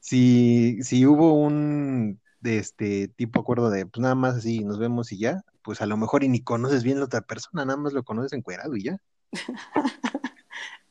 si, 0.00 0.82
si 0.82 1.06
hubo 1.06 1.34
un 1.34 2.20
de 2.40 2.58
este 2.58 3.08
tipo 3.08 3.40
acuerdo 3.40 3.70
de 3.70 3.86
pues 3.86 4.00
nada 4.00 4.14
más 4.14 4.36
así 4.36 4.64
nos 4.64 4.78
vemos 4.78 5.12
y 5.12 5.18
ya, 5.18 5.44
pues 5.62 5.82
a 5.82 5.86
lo 5.86 5.96
mejor 5.96 6.24
y 6.24 6.28
ni 6.28 6.42
conoces 6.42 6.82
bien 6.82 6.96
a 6.96 7.00
la 7.00 7.06
otra 7.06 7.20
persona, 7.20 7.64
nada 7.64 7.78
más 7.78 7.92
lo 7.92 8.02
conoces 8.02 8.32
encuerado 8.32 8.76
y 8.76 8.84
ya. 8.84 8.98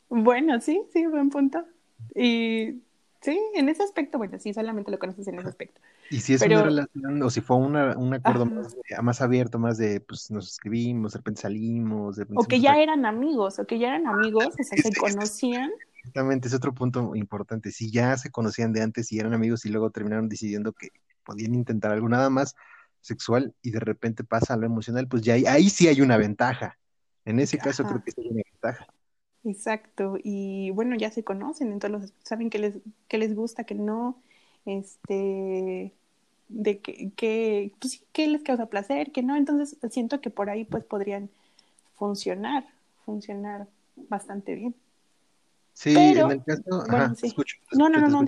bueno, 0.10 0.60
sí, 0.62 0.82
sí, 0.92 1.06
buen 1.08 1.30
punto. 1.30 1.66
Y 2.16 2.82
sí, 3.22 3.40
en 3.56 3.70
ese 3.70 3.84
aspecto, 3.84 4.18
bueno, 4.18 4.40
sí, 4.40 4.54
solamente 4.54 4.92
lo 4.92 5.00
conoces 5.00 5.28
en 5.28 5.40
ese 5.40 5.50
aspecto. 5.50 5.82
Y 6.10 6.22
si 6.22 6.34
es 6.34 6.42
una 6.42 6.64
relación, 6.64 7.22
o 7.22 7.30
si 7.30 7.42
fue 7.42 7.58
una, 7.58 7.98
un 7.98 8.14
acuerdo 8.14 8.46
más, 8.46 8.76
más, 9.02 9.22
abierto, 9.22 9.60
más 9.60 9.78
de, 9.78 10.02
pues 10.02 10.32
nos 10.32 10.48
escribimos, 10.48 11.14
de 11.14 11.20
repente 11.20 11.42
salimos. 11.42 12.16
De 12.16 12.24
repente 12.24 12.44
o 12.44 12.48
que 12.48 12.60
ya 12.60 12.82
eran 12.82 13.06
amigos, 13.06 13.60
o 13.60 13.66
que 13.66 13.78
ya 13.78 13.90
eran 13.90 14.08
amigos, 14.08 14.48
o 14.48 14.64
sea, 14.64 14.78
se 14.78 14.94
conocían 14.94 15.72
Exactamente, 16.00 16.48
es 16.48 16.54
otro 16.54 16.74
punto 16.74 17.16
importante. 17.16 17.72
Si 17.72 17.92
ya 17.92 18.18
se 18.18 18.32
conocían 18.32 18.72
de 18.74 18.82
antes 18.82 19.12
y 19.12 19.20
eran 19.20 19.34
amigos 19.34 19.66
y 19.66 19.70
luego 19.70 19.92
terminaron 19.92 20.30
decidiendo 20.30 20.74
que 20.74 20.90
podían 21.24 21.54
intentar 21.54 21.92
algo 21.92 22.08
nada 22.08 22.30
más 22.30 22.56
sexual 23.02 23.54
y 23.62 23.72
de 23.72 23.80
repente 23.80 24.24
pasa 24.24 24.54
a 24.54 24.58
lo 24.58 24.66
emocional, 24.66 25.08
pues 25.08 25.22
ya 25.24 25.34
ahí, 25.34 25.70
sí 25.70 25.88
hay 25.88 26.02
una 26.02 26.18
ventaja. 26.18 26.78
En 27.30 27.40
ese 27.40 27.60
caso 27.60 27.84
creo 27.84 28.04
que 28.04 28.12
hay 28.18 28.28
una 28.28 28.42
ventaja. 28.52 28.88
Exacto, 29.44 30.18
y 30.24 30.72
bueno, 30.72 30.96
ya 30.96 31.12
se 31.12 31.24
conocen, 31.24 31.72
entonces 31.72 32.12
saben 32.24 32.50
que 32.50 32.58
les, 32.58 32.74
que 33.08 33.20
les 33.20 33.36
gusta, 33.36 33.66
que 33.66 33.76
no, 33.76 34.20
este, 34.66 35.94
de 36.50 36.80
que, 36.80 37.12
que, 37.16 37.72
pues 37.80 38.04
que 38.12 38.28
les 38.28 38.42
causa 38.42 38.66
placer, 38.66 39.12
que 39.12 39.22
no, 39.22 39.36
entonces 39.36 39.78
siento 39.92 40.22
que 40.22 40.32
por 40.32 40.50
ahí 40.50 40.66
pues 40.66 40.84
podrían 40.84 41.30
funcionar, 41.98 42.66
funcionar 43.06 43.68
bastante 44.10 44.56
bien. 44.56 44.76
Sí, 45.74 45.96
en 45.96 46.32
el 46.32 46.44
caso, 46.44 46.84
ajá, 46.90 47.14
escucho, 47.22 47.58
no, 47.74 47.90
no, 47.90 48.02
no, 48.02 48.10
no, 48.10 48.26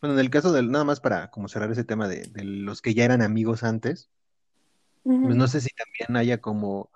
Bueno, 0.00 0.14
en 0.14 0.18
el 0.18 0.30
caso 0.30 0.52
del, 0.52 0.72
nada 0.72 0.84
más 0.84 0.98
para 0.98 1.30
como 1.30 1.46
cerrar 1.46 1.70
ese 1.70 1.84
tema 1.84 2.08
de, 2.08 2.28
los 2.42 2.82
que 2.82 2.92
ya 2.92 3.04
eran 3.04 3.22
amigos 3.22 3.62
antes, 3.62 4.10
pues 5.04 5.36
no 5.36 5.46
sé 5.46 5.60
si 5.60 5.68
también 5.70 6.16
haya 6.16 6.40
como, 6.40 6.90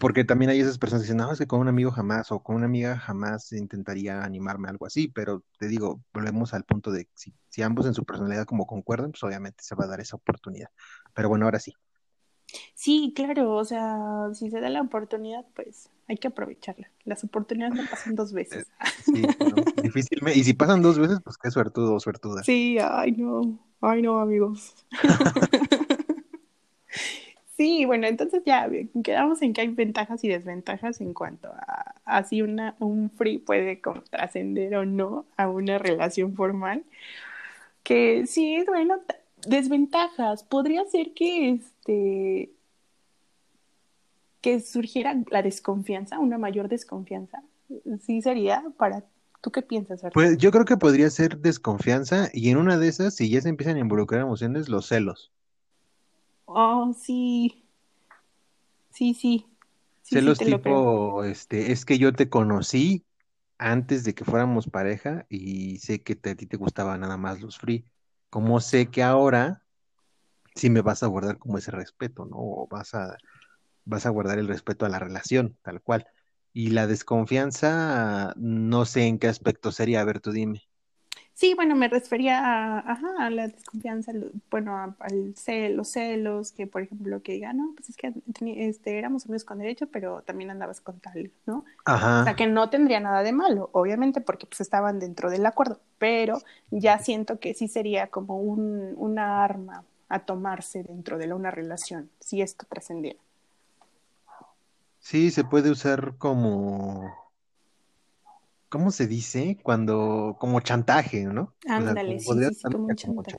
porque 0.00 0.24
también 0.24 0.50
hay 0.50 0.60
esas 0.60 0.78
personas 0.78 1.02
que 1.02 1.06
dicen, 1.06 1.18
no, 1.18 1.30
es 1.30 1.38
que 1.38 1.46
con 1.46 1.60
un 1.60 1.68
amigo 1.68 1.90
jamás 1.90 2.32
o 2.32 2.42
con 2.42 2.56
una 2.56 2.66
amiga 2.66 2.96
jamás 2.96 3.52
intentaría 3.52 4.22
animarme 4.22 4.68
a 4.68 4.70
algo 4.70 4.86
así, 4.86 5.08
pero 5.08 5.44
te 5.58 5.66
digo, 5.68 6.02
volvemos 6.12 6.54
al 6.54 6.64
punto 6.64 6.90
de 6.90 7.08
si, 7.14 7.34
si 7.48 7.62
ambos 7.62 7.86
en 7.86 7.94
su 7.94 8.04
personalidad 8.04 8.46
como 8.46 8.66
concuerdan, 8.66 9.10
pues 9.10 9.22
obviamente 9.22 9.62
se 9.62 9.74
va 9.74 9.84
a 9.84 9.88
dar 9.88 10.00
esa 10.00 10.16
oportunidad. 10.16 10.68
Pero 11.14 11.28
bueno, 11.28 11.44
ahora 11.44 11.60
sí. 11.60 11.72
Sí, 12.74 13.12
claro, 13.14 13.54
o 13.54 13.64
sea, 13.64 14.30
si 14.32 14.50
se 14.50 14.60
da 14.60 14.68
la 14.68 14.80
oportunidad, 14.80 15.44
pues 15.54 15.90
hay 16.08 16.16
que 16.16 16.28
aprovecharla. 16.28 16.90
Las 17.04 17.24
oportunidades 17.24 17.74
no 17.74 17.82
pasan 17.90 18.14
dos 18.14 18.32
veces. 18.32 18.66
Sí, 19.04 19.22
no, 19.22 19.82
difícilmente. 19.82 20.38
Y 20.38 20.44
si 20.44 20.54
pasan 20.54 20.82
dos 20.82 20.98
veces, 20.98 21.20
pues 21.22 21.36
qué 21.36 21.50
suertudo 21.50 21.94
o 21.94 22.00
suertuda. 22.00 22.42
Sí, 22.42 22.78
ay 22.80 23.12
no, 23.12 23.58
ay 23.80 24.02
no, 24.02 24.20
amigos. 24.20 24.74
sí, 27.56 27.84
bueno, 27.84 28.06
entonces 28.06 28.42
ya 28.44 28.68
quedamos 29.02 29.42
en 29.42 29.52
que 29.52 29.62
hay 29.62 29.68
ventajas 29.68 30.22
y 30.24 30.28
desventajas 30.28 31.00
en 31.00 31.14
cuanto 31.14 31.52
a, 32.04 32.24
si 32.24 32.42
una, 32.42 32.76
un 32.78 33.10
free 33.10 33.38
puede 33.38 33.80
trascender 34.10 34.76
o 34.76 34.84
no 34.84 35.26
a 35.36 35.48
una 35.48 35.78
relación 35.78 36.34
formal. 36.34 36.84
Que 37.82 38.26
sí, 38.26 38.64
bueno, 38.66 39.00
desventajas. 39.46 40.42
Podría 40.44 40.84
ser 40.86 41.12
que 41.14 41.50
este 41.50 42.50
que 44.40 44.60
surgiera 44.60 45.16
la 45.30 45.42
desconfianza, 45.42 46.18
una 46.18 46.36
mayor 46.38 46.68
desconfianza. 46.68 47.42
Sí 48.00 48.20
sería 48.20 48.62
para 48.76 49.02
¿Tú 49.44 49.52
qué 49.52 49.60
piensas, 49.60 50.00
Pues 50.14 50.38
yo 50.38 50.50
creo 50.50 50.64
que 50.64 50.78
podría 50.78 51.10
ser 51.10 51.36
desconfianza 51.36 52.30
y 52.32 52.48
en 52.48 52.56
una 52.56 52.78
de 52.78 52.88
esas, 52.88 53.14
si 53.14 53.28
ya 53.28 53.42
se 53.42 53.50
empiezan 53.50 53.76
a 53.76 53.80
involucrar 53.80 54.22
emociones, 54.22 54.70
los 54.70 54.86
celos. 54.86 55.32
Oh, 56.46 56.92
sí. 56.94 57.64
Sí, 58.92 59.14
sí. 59.14 59.46
celos 60.02 60.38
tipo, 60.38 61.24
este, 61.24 61.72
es 61.72 61.84
que 61.84 61.98
yo 61.98 62.12
te 62.12 62.28
conocí 62.28 63.04
antes 63.58 64.04
de 64.04 64.14
que 64.14 64.24
fuéramos 64.24 64.68
pareja 64.68 65.26
y 65.28 65.78
sé 65.78 66.02
que 66.02 66.18
a 66.30 66.34
ti 66.34 66.46
te 66.46 66.56
gustaban 66.56 67.00
nada 67.00 67.16
más 67.16 67.40
los 67.40 67.58
free. 67.58 67.84
¿Cómo 68.30 68.60
sé 68.60 68.90
que 68.90 69.02
ahora 69.02 69.62
sí 70.54 70.70
me 70.70 70.82
vas 70.82 71.02
a 71.02 71.06
guardar 71.06 71.38
como 71.38 71.58
ese 71.58 71.70
respeto, 71.70 72.24
¿no? 72.26 72.36
O 72.38 72.68
vas 72.68 72.94
a, 72.94 73.16
vas 73.84 74.06
a 74.06 74.10
guardar 74.10 74.38
el 74.38 74.48
respeto 74.48 74.86
a 74.86 74.88
la 74.88 74.98
relación, 74.98 75.56
tal 75.62 75.80
cual. 75.80 76.06
Y 76.52 76.70
la 76.70 76.86
desconfianza, 76.86 78.34
no 78.36 78.84
sé 78.84 79.06
en 79.06 79.18
qué 79.18 79.28
aspecto 79.28 79.72
sería, 79.72 80.00
a 80.00 80.04
ver, 80.04 80.20
tú 80.20 80.30
dime. 80.32 80.62
Sí, 81.34 81.54
bueno, 81.54 81.74
me 81.74 81.88
refería 81.88 82.38
a, 82.38 82.78
ajá, 82.92 83.08
a 83.18 83.28
la 83.28 83.48
desconfianza, 83.48 84.12
bueno, 84.52 84.94
al 85.00 85.34
cel, 85.36 85.74
los 85.76 85.88
celos, 85.88 86.52
que 86.52 86.68
por 86.68 86.82
ejemplo 86.82 87.22
que 87.22 87.32
diga, 87.32 87.52
no, 87.52 87.72
pues 87.74 87.88
es 87.88 87.96
que 87.96 88.12
este, 88.56 88.98
éramos 88.98 89.26
amigos 89.26 89.42
con 89.42 89.58
derecho, 89.58 89.88
pero 89.88 90.22
también 90.22 90.50
andabas 90.50 90.80
con 90.80 91.00
tal, 91.00 91.32
¿no? 91.44 91.64
Ajá. 91.84 92.20
O 92.20 92.24
sea, 92.24 92.36
que 92.36 92.46
no 92.46 92.70
tendría 92.70 93.00
nada 93.00 93.24
de 93.24 93.32
malo, 93.32 93.68
obviamente, 93.72 94.20
porque 94.20 94.46
pues 94.46 94.60
estaban 94.60 95.00
dentro 95.00 95.28
del 95.28 95.44
acuerdo, 95.44 95.80
pero 95.98 96.40
ya 96.70 97.00
siento 97.00 97.40
que 97.40 97.52
sí 97.54 97.66
sería 97.66 98.06
como 98.06 98.38
un, 98.38 98.94
una 98.96 99.42
arma 99.42 99.82
a 100.08 100.20
tomarse 100.20 100.84
dentro 100.84 101.18
de 101.18 101.32
una 101.32 101.50
relación, 101.50 102.10
si 102.20 102.42
esto 102.42 102.64
trascendiera. 102.68 103.18
Sí, 105.00 105.32
se 105.32 105.42
puede 105.42 105.70
usar 105.70 106.14
como, 106.16 107.12
¿cómo 108.74 108.90
se 108.90 109.06
dice? 109.06 109.56
Cuando, 109.62 110.36
como 110.40 110.58
chantaje, 110.58 111.22
¿no? 111.26 111.54
Ándale, 111.68 112.18
sí, 112.18 112.26
sí, 112.26 112.62
como 112.64 112.92
chantaje. 112.92 113.38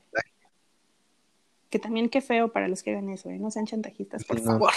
Que 1.68 1.78
también 1.78 2.08
qué 2.08 2.22
feo 2.22 2.50
para 2.50 2.68
los 2.68 2.82
que 2.82 2.92
hagan 2.92 3.10
eso, 3.10 3.28
¿eh? 3.28 3.38
No 3.38 3.50
sean 3.50 3.66
chantajistas, 3.66 4.24
por 4.24 4.40
favor. 4.40 4.72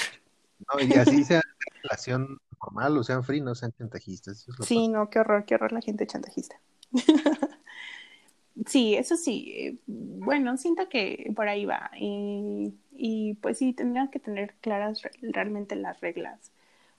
No, 0.67 0.82
y 0.86 0.91
así 1.00 1.24
sea 1.24 1.41
relación 1.82 2.41
normal 2.62 2.98
o 2.98 3.06
sean 3.06 3.24
free, 3.24 3.39
no 3.39 3.56
sean 3.56 3.72
chantajistas. 3.72 4.48
sí, 4.65 4.89
no, 4.89 5.10
qué 5.10 5.19
horror, 5.19 5.45
qué 5.45 5.56
horror 5.56 5.72
la 5.72 5.80
gente 5.80 6.06
chantajista. 6.06 6.60
sí, 8.65 8.95
eso 8.95 9.15
sí. 9.15 9.54
Eh, 9.56 9.78
bueno, 9.88 10.58
siento 10.58 10.89
que 10.89 11.32
por 11.38 11.48
ahí 11.48 11.63
va. 11.63 11.89
Y, 11.98 12.74
y 12.91 13.36
pues 13.36 13.60
sí, 13.60 13.72
tendrían 13.72 14.10
que 14.10 14.19
tener 14.19 14.56
claras 14.60 15.04
realmente 15.22 15.78
las 15.78 16.02
reglas 16.02 16.52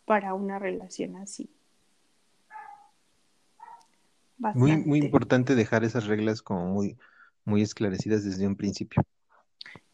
para 0.06 0.32
una 0.32 0.58
relación 0.58 1.16
así. 1.16 1.50
Muy, 4.54 4.76
muy 4.78 4.98
importante 4.98 5.54
dejar 5.54 5.84
esas 5.84 6.06
reglas 6.06 6.42
como 6.42 6.66
muy, 6.66 6.96
muy 7.44 7.62
esclarecidas 7.62 8.24
desde 8.24 8.46
un 8.46 8.56
principio. 8.56 9.02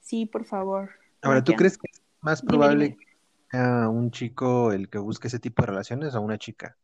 Sí, 0.01 0.27
por 0.27 0.45
favor. 0.45 0.91
Ahora, 1.23 1.43
¿tú 1.43 1.53
crees 1.55 1.77
que 1.79 1.89
es 1.93 2.03
más 2.21 2.43
probable 2.43 2.97
que 2.97 3.07
sea 3.51 3.89
un 3.89 4.11
chico 4.11 4.73
el 4.73 4.89
que 4.89 4.99
busque 4.99 5.29
ese 5.29 5.41
tipo 5.41 5.63
de 5.63 5.67
relaciones 5.67 6.15
o 6.15 6.21
una 6.21 6.39
chica? 6.39 6.77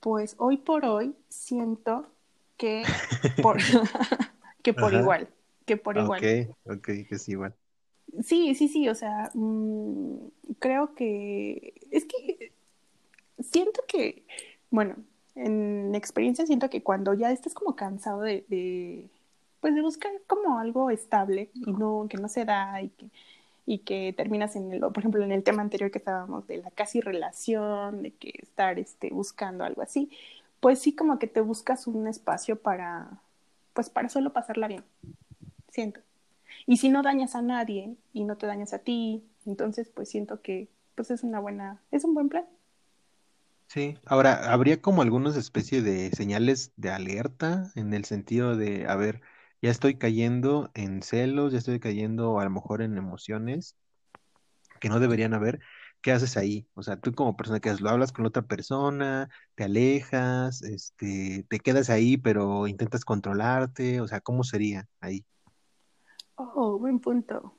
Pues 0.00 0.34
hoy 0.38 0.56
por 0.56 0.84
hoy 0.84 1.14
siento 1.28 2.06
que 2.56 2.82
por, 3.42 3.58
que 4.62 4.74
por 4.74 4.92
igual, 4.92 5.28
que 5.66 5.76
por 5.76 5.96
igual. 5.96 6.20
Ok, 6.20 6.56
ok, 6.64 6.84
que 6.84 7.06
es 7.10 7.28
igual. 7.28 7.54
Sí, 8.24 8.54
sí, 8.56 8.66
sí, 8.66 8.88
o 8.88 8.94
sea, 8.94 9.30
mm, 9.34 10.16
creo 10.58 10.94
que 10.94 11.74
es 11.92 12.04
que 12.06 12.52
siento 13.38 13.82
que, 13.86 14.26
bueno, 14.70 14.96
en 15.34 15.94
experiencia 15.94 16.46
siento 16.46 16.70
que 16.70 16.82
cuando 16.82 17.14
ya 17.14 17.30
estás 17.30 17.54
como 17.54 17.76
cansado 17.76 18.22
de, 18.22 18.44
de 18.48 19.08
pues 19.60 19.74
de 19.74 19.82
buscar 19.82 20.10
como 20.26 20.58
algo 20.58 20.90
estable 20.90 21.50
y 21.54 21.72
no, 21.72 22.06
que 22.08 22.16
no 22.16 22.28
se 22.28 22.44
da 22.44 22.80
y 22.82 22.88
que, 22.88 23.06
y 23.66 23.78
que 23.78 24.14
terminas 24.16 24.56
en 24.56 24.72
el, 24.72 24.80
por 24.80 24.98
ejemplo, 24.98 25.22
en 25.22 25.32
el 25.32 25.42
tema 25.42 25.62
anterior 25.62 25.90
que 25.90 25.98
estábamos 25.98 26.46
de 26.46 26.58
la 26.58 26.70
casi 26.70 27.00
relación, 27.00 28.02
de 28.02 28.12
que 28.12 28.32
estar 28.42 28.78
este, 28.78 29.10
buscando 29.10 29.64
algo 29.64 29.82
así, 29.82 30.10
pues 30.60 30.78
sí 30.80 30.94
como 30.94 31.18
que 31.18 31.26
te 31.26 31.40
buscas 31.40 31.86
un 31.86 32.06
espacio 32.06 32.56
para, 32.56 33.08
pues 33.74 33.90
para 33.90 34.08
solo 34.08 34.32
pasarla 34.32 34.68
bien, 34.68 34.84
siento. 35.70 36.00
Y 36.66 36.78
si 36.78 36.88
no 36.88 37.02
dañas 37.02 37.34
a 37.34 37.42
nadie 37.42 37.96
y 38.12 38.24
no 38.24 38.36
te 38.36 38.46
dañas 38.46 38.72
a 38.72 38.78
ti, 38.78 39.22
entonces 39.46 39.88
pues 39.92 40.08
siento 40.08 40.40
que 40.40 40.68
pues 40.94 41.10
es 41.10 41.22
una 41.22 41.40
buena, 41.40 41.80
es 41.90 42.04
un 42.04 42.14
buen 42.14 42.28
plan. 42.28 42.44
Sí, 43.72 43.96
ahora, 44.04 44.52
¿habría 44.52 44.82
como 44.82 45.00
algunas 45.00 45.36
especie 45.36 45.80
de 45.80 46.10
señales 46.10 46.72
de 46.74 46.90
alerta 46.90 47.70
en 47.76 47.94
el 47.94 48.04
sentido 48.04 48.56
de, 48.56 48.88
a 48.88 48.96
ver, 48.96 49.20
ya 49.62 49.70
estoy 49.70 49.96
cayendo 49.96 50.72
en 50.74 51.02
celos, 51.04 51.52
ya 51.52 51.58
estoy 51.58 51.78
cayendo 51.78 52.40
a 52.40 52.44
lo 52.44 52.50
mejor 52.50 52.82
en 52.82 52.98
emociones 52.98 53.76
que 54.80 54.88
no 54.88 54.98
deberían 54.98 55.34
haber? 55.34 55.60
¿Qué 56.02 56.10
haces 56.10 56.36
ahí? 56.36 56.66
O 56.74 56.82
sea, 56.82 57.00
tú 57.00 57.12
como 57.12 57.36
persona 57.36 57.60
que 57.60 57.72
lo 57.74 57.90
hablas 57.90 58.10
con 58.10 58.26
otra 58.26 58.42
persona, 58.42 59.28
te 59.54 59.62
alejas, 59.62 60.62
este, 60.62 61.46
te 61.48 61.60
quedas 61.60 61.90
ahí, 61.90 62.16
pero 62.16 62.66
intentas 62.66 63.04
controlarte, 63.04 64.00
o 64.00 64.08
sea, 64.08 64.20
¿cómo 64.20 64.42
sería 64.42 64.88
ahí? 64.98 65.24
Oh, 66.34 66.76
buen 66.76 66.98
punto. 66.98 67.54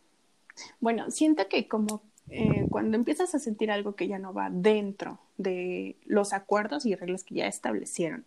Bueno, 0.82 1.10
siento 1.10 1.47
que 1.47 1.69
como 1.69 2.11
eh, 2.30 2.66
cuando 2.70 2.96
empiezas 2.96 3.36
a 3.36 3.40
sentir 3.40 3.72
algo 3.72 3.96
que 3.96 4.08
ya 4.08 4.20
no 4.20 4.34
va 4.34 4.50
dentro 4.50 5.20
de 5.38 5.96
los 6.06 6.34
acuerdos 6.34 6.86
y 6.86 6.96
reglas 6.96 7.24
que 7.24 7.36
ya 7.36 7.48
establecieron, 7.48 8.26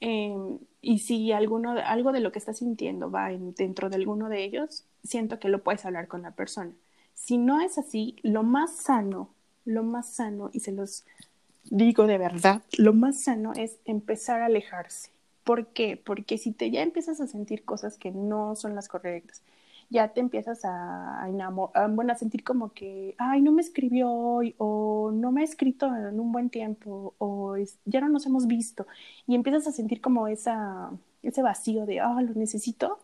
em, 0.00 0.58
y 0.82 0.98
si 0.98 1.32
alguno, 1.32 1.72
algo 1.84 2.12
de 2.12 2.20
lo 2.20 2.32
que 2.32 2.38
estás 2.38 2.58
sintiendo 2.58 3.10
va 3.10 3.30
dentro 3.30 3.88
de 3.88 3.96
alguno 3.96 4.28
de 4.28 4.44
ellos, 4.44 4.84
siento 5.04 5.38
que 5.38 5.48
lo 5.48 5.62
puedes 5.62 5.84
hablar 5.84 6.08
con 6.08 6.22
la 6.22 6.32
persona. 6.32 6.72
Si 7.14 7.38
no 7.38 7.60
es 7.60 7.78
así, 7.78 8.16
lo 8.22 8.42
más 8.42 8.76
sano, 8.76 9.30
lo 9.64 9.82
más 9.82 10.08
sano, 10.08 10.50
y 10.52 10.60
se 10.60 10.72
los 10.72 11.04
digo 11.64 12.06
de 12.06 12.18
verdad, 12.18 12.62
lo 12.76 12.92
más 12.92 13.20
sano 13.20 13.52
es 13.54 13.78
empezar 13.84 14.42
a 14.42 14.46
alejarse. 14.46 15.10
¿Por 15.44 15.66
qué? 15.68 15.96
Porque 15.96 16.38
si 16.38 16.52
te 16.52 16.70
ya 16.70 16.82
empiezas 16.82 17.20
a 17.20 17.26
sentir 17.26 17.64
cosas 17.64 17.96
que 17.96 18.10
no 18.10 18.56
son 18.56 18.74
las 18.74 18.88
correctas, 18.88 19.42
ya 19.90 20.08
te 20.08 20.20
empiezas 20.20 20.64
a, 20.64 21.26
enamorar, 21.28 21.90
bueno, 21.90 22.12
a 22.12 22.16
sentir 22.16 22.44
como 22.44 22.72
que, 22.72 23.14
ay, 23.18 23.40
no 23.40 23.52
me 23.52 23.62
escribió 23.62 24.10
hoy, 24.10 24.54
o 24.58 25.10
no 25.12 25.32
me 25.32 25.42
ha 25.42 25.44
escrito 25.44 25.86
en 25.86 26.18
un 26.18 26.32
buen 26.32 26.50
tiempo, 26.50 27.14
o 27.18 27.56
ya 27.84 28.00
no 28.00 28.08
nos 28.08 28.26
hemos 28.26 28.46
visto, 28.46 28.86
y 29.26 29.34
empiezas 29.34 29.66
a 29.66 29.72
sentir 29.72 30.00
como 30.00 30.28
esa, 30.28 30.90
ese 31.22 31.42
vacío 31.42 31.86
de, 31.86 32.00
ah, 32.00 32.20
lo 32.20 32.34
necesito, 32.34 32.98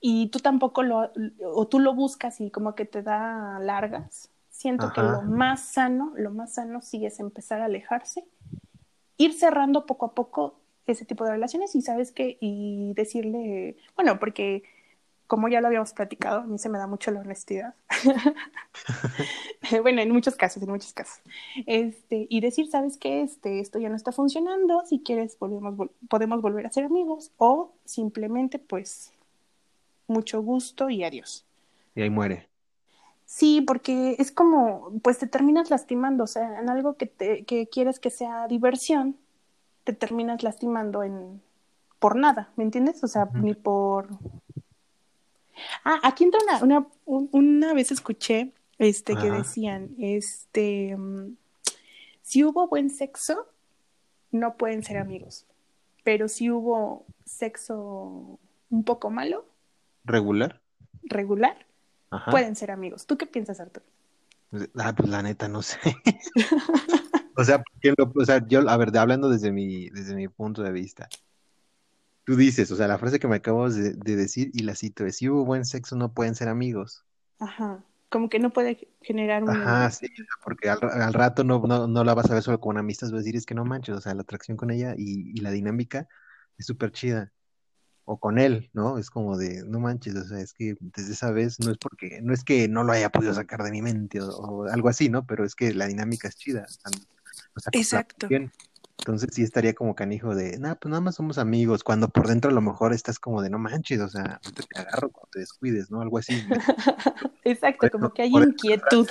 y 0.00 0.26
tú 0.28 0.40
tampoco 0.40 0.82
lo, 0.82 1.12
o 1.44 1.66
tú 1.68 1.78
lo 1.78 1.94
buscas 1.94 2.40
y 2.40 2.50
como 2.50 2.74
que 2.74 2.84
te 2.84 3.02
da 3.02 3.60
largas. 3.60 4.30
Siento 4.50 4.92
que 4.92 5.00
lo 5.00 5.22
más 5.22 5.60
sano, 5.60 6.12
lo 6.16 6.32
más 6.32 6.54
sano 6.54 6.82
sí 6.82 7.06
es 7.06 7.20
empezar 7.20 7.60
a 7.60 7.66
alejarse, 7.66 8.24
ir 9.16 9.32
cerrando 9.32 9.86
poco 9.86 10.06
a 10.06 10.14
poco 10.14 10.56
ese 10.86 11.04
tipo 11.04 11.24
de 11.24 11.30
relaciones 11.30 11.74
y 11.76 11.82
sabes 11.82 12.10
que, 12.10 12.36
y 12.40 12.92
decirle, 12.94 13.76
bueno, 13.94 14.18
porque 14.18 14.64
como 15.26 15.48
ya 15.48 15.60
lo 15.60 15.68
habíamos 15.68 15.92
platicado, 15.92 16.40
a 16.40 16.46
mí 16.46 16.58
se 16.58 16.68
me 16.68 16.78
da 16.78 16.86
mucho 16.86 17.10
la 17.10 17.20
honestidad. 17.20 17.74
bueno, 19.82 20.02
en 20.02 20.10
muchos 20.10 20.36
casos, 20.36 20.62
en 20.62 20.70
muchos 20.70 20.92
casos. 20.92 21.22
Este, 21.66 22.26
y 22.28 22.40
decir, 22.40 22.68
¿sabes 22.68 22.96
qué? 22.98 23.22
Este, 23.22 23.60
esto 23.60 23.78
ya 23.78 23.88
no 23.88 23.96
está 23.96 24.12
funcionando, 24.12 24.84
si 24.86 25.00
quieres 25.00 25.36
podemos, 25.36 25.88
podemos 26.08 26.42
volver 26.42 26.66
a 26.66 26.72
ser 26.72 26.84
amigos 26.84 27.32
o 27.38 27.72
simplemente 27.84 28.58
pues 28.58 29.12
mucho 30.06 30.42
gusto 30.42 30.90
y 30.90 31.04
adiós. 31.04 31.46
Y 31.94 32.02
ahí 32.02 32.10
muere. 32.10 32.48
Sí, 33.24 33.62
porque 33.62 34.16
es 34.18 34.30
como, 34.30 34.92
pues 35.02 35.18
te 35.18 35.26
terminas 35.26 35.70
lastimando, 35.70 36.24
o 36.24 36.26
sea, 36.26 36.60
en 36.60 36.68
algo 36.68 36.96
que, 36.96 37.06
te, 37.06 37.44
que 37.44 37.66
quieres 37.66 37.98
que 37.98 38.10
sea 38.10 38.46
diversión, 38.46 39.16
te 39.84 39.94
terminas 39.94 40.42
lastimando 40.42 41.02
en 41.02 41.40
por 41.98 42.16
nada, 42.16 42.50
¿me 42.56 42.64
entiendes? 42.64 43.02
O 43.04 43.06
sea, 43.06 43.28
ni 43.32 43.54
por 43.54 44.08
Ah, 45.84 46.00
aquí 46.02 46.24
entra 46.24 46.40
una, 46.62 46.86
una, 47.06 47.26
una 47.32 47.72
vez 47.74 47.90
escuché 47.90 48.52
este, 48.78 49.14
que 49.16 49.28
Ajá. 49.28 49.38
decían, 49.38 49.94
este, 49.98 50.96
mm, 50.96 51.36
si 52.22 52.44
hubo 52.44 52.68
buen 52.68 52.90
sexo, 52.90 53.46
no 54.30 54.56
pueden 54.56 54.82
ser 54.82 54.98
amigos, 54.98 55.46
pero 56.04 56.28
si 56.28 56.50
hubo 56.50 57.04
sexo 57.24 58.38
un 58.70 58.84
poco 58.84 59.10
malo, 59.10 59.46
¿Regular? 60.04 60.60
regular, 61.04 61.66
Ajá. 62.10 62.30
pueden 62.30 62.56
ser 62.56 62.70
amigos. 62.70 63.06
¿Tú 63.06 63.16
qué 63.18 63.26
piensas, 63.26 63.60
Arturo? 63.60 63.84
Ah, 64.76 64.94
pues 64.96 65.08
la 65.08 65.22
neta, 65.22 65.48
no 65.48 65.62
sé. 65.62 65.78
O 67.34 67.44
sea, 67.44 67.62
porque 67.62 67.94
lo- 67.96 68.12
o 68.14 68.24
sea, 68.26 68.46
yo, 68.46 68.68
a 68.68 68.76
ver, 68.76 68.94
hablando 68.98 69.30
desde 69.30 69.52
mi, 69.52 69.88
desde 69.88 70.14
mi 70.14 70.28
punto 70.28 70.62
de 70.62 70.70
vista. 70.70 71.08
Tú 72.24 72.36
dices, 72.36 72.70
o 72.70 72.76
sea, 72.76 72.86
la 72.88 72.98
frase 72.98 73.18
que 73.18 73.28
me 73.28 73.36
acabas 73.36 73.74
de, 73.74 73.94
de 73.94 74.16
decir 74.16 74.50
y 74.54 74.62
la 74.62 74.74
cito 74.74 75.04
es, 75.04 75.16
si 75.16 75.28
hubo 75.28 75.44
buen 75.44 75.64
sexo 75.64 75.96
no 75.96 76.12
pueden 76.12 76.34
ser 76.34 76.48
amigos. 76.48 77.04
Ajá, 77.40 77.84
como 78.08 78.28
que 78.28 78.38
no 78.38 78.52
puede 78.52 78.88
generar 79.00 79.42
un... 79.42 79.50
Ajá, 79.50 79.90
sí, 79.90 80.06
porque 80.44 80.70
al, 80.70 80.78
al 80.82 81.12
rato 81.12 81.42
no, 81.42 81.60
no, 81.66 81.88
no 81.88 82.04
la 82.04 82.14
vas 82.14 82.30
a 82.30 82.34
ver 82.34 82.42
solo 82.42 82.60
como 82.60 82.70
una 82.70 82.80
amistad, 82.80 83.08
vas 83.08 83.14
a 83.14 83.18
decir, 83.18 83.36
es 83.36 83.46
que 83.46 83.54
no 83.54 83.64
manches, 83.64 83.96
o 83.96 84.00
sea, 84.00 84.14
la 84.14 84.22
atracción 84.22 84.56
con 84.56 84.70
ella 84.70 84.94
y, 84.96 85.36
y 85.36 85.40
la 85.40 85.50
dinámica 85.50 86.08
es 86.58 86.66
súper 86.66 86.92
chida. 86.92 87.32
O 88.04 88.18
con 88.18 88.40
él, 88.40 88.68
¿no? 88.72 88.98
Es 88.98 89.10
como 89.10 89.36
de, 89.36 89.62
no 89.64 89.78
manches, 89.78 90.16
o 90.16 90.24
sea, 90.24 90.40
es 90.40 90.52
que 90.52 90.74
desde 90.80 91.12
esa 91.12 91.30
vez 91.30 91.60
no 91.60 91.70
es 91.70 91.78
porque, 91.78 92.20
no 92.20 92.34
es 92.34 92.42
que 92.42 92.66
no 92.66 92.82
lo 92.82 92.92
haya 92.92 93.10
podido 93.10 93.32
sacar 93.32 93.62
de 93.62 93.70
mi 93.70 93.80
mente 93.80 94.20
o, 94.20 94.28
o 94.28 94.64
algo 94.64 94.88
así, 94.88 95.08
¿no? 95.08 95.24
Pero 95.24 95.44
es 95.44 95.54
que 95.54 95.72
la 95.72 95.86
dinámica 95.86 96.26
es 96.26 96.34
chida. 96.34 96.66
o 97.54 97.60
sea, 97.60 97.70
Exacto. 97.72 98.26
bien. 98.26 98.50
Entonces 99.02 99.30
sí 99.32 99.42
estaría 99.42 99.74
como 99.74 99.96
canijo 99.96 100.36
de, 100.36 100.56
nah, 100.60 100.76
pues 100.76 100.90
nada 100.90 101.00
más 101.00 101.16
somos 101.16 101.36
amigos, 101.36 101.82
cuando 101.82 102.08
por 102.08 102.28
dentro 102.28 102.52
a 102.52 102.54
lo 102.54 102.60
mejor 102.60 102.92
estás 102.92 103.18
como 103.18 103.42
de, 103.42 103.50
no 103.50 103.58
manches, 103.58 104.00
o 104.00 104.08
sea, 104.08 104.40
te 104.54 104.78
agarro 104.78 105.10
cuando 105.10 105.28
te 105.32 105.40
descuides, 105.40 105.90
¿no? 105.90 106.00
Algo 106.00 106.18
así. 106.18 106.34
Exacto, 107.44 107.90
como 107.90 108.12
que 108.14 108.22
hay 108.22 108.30
inquietud. 108.32 109.08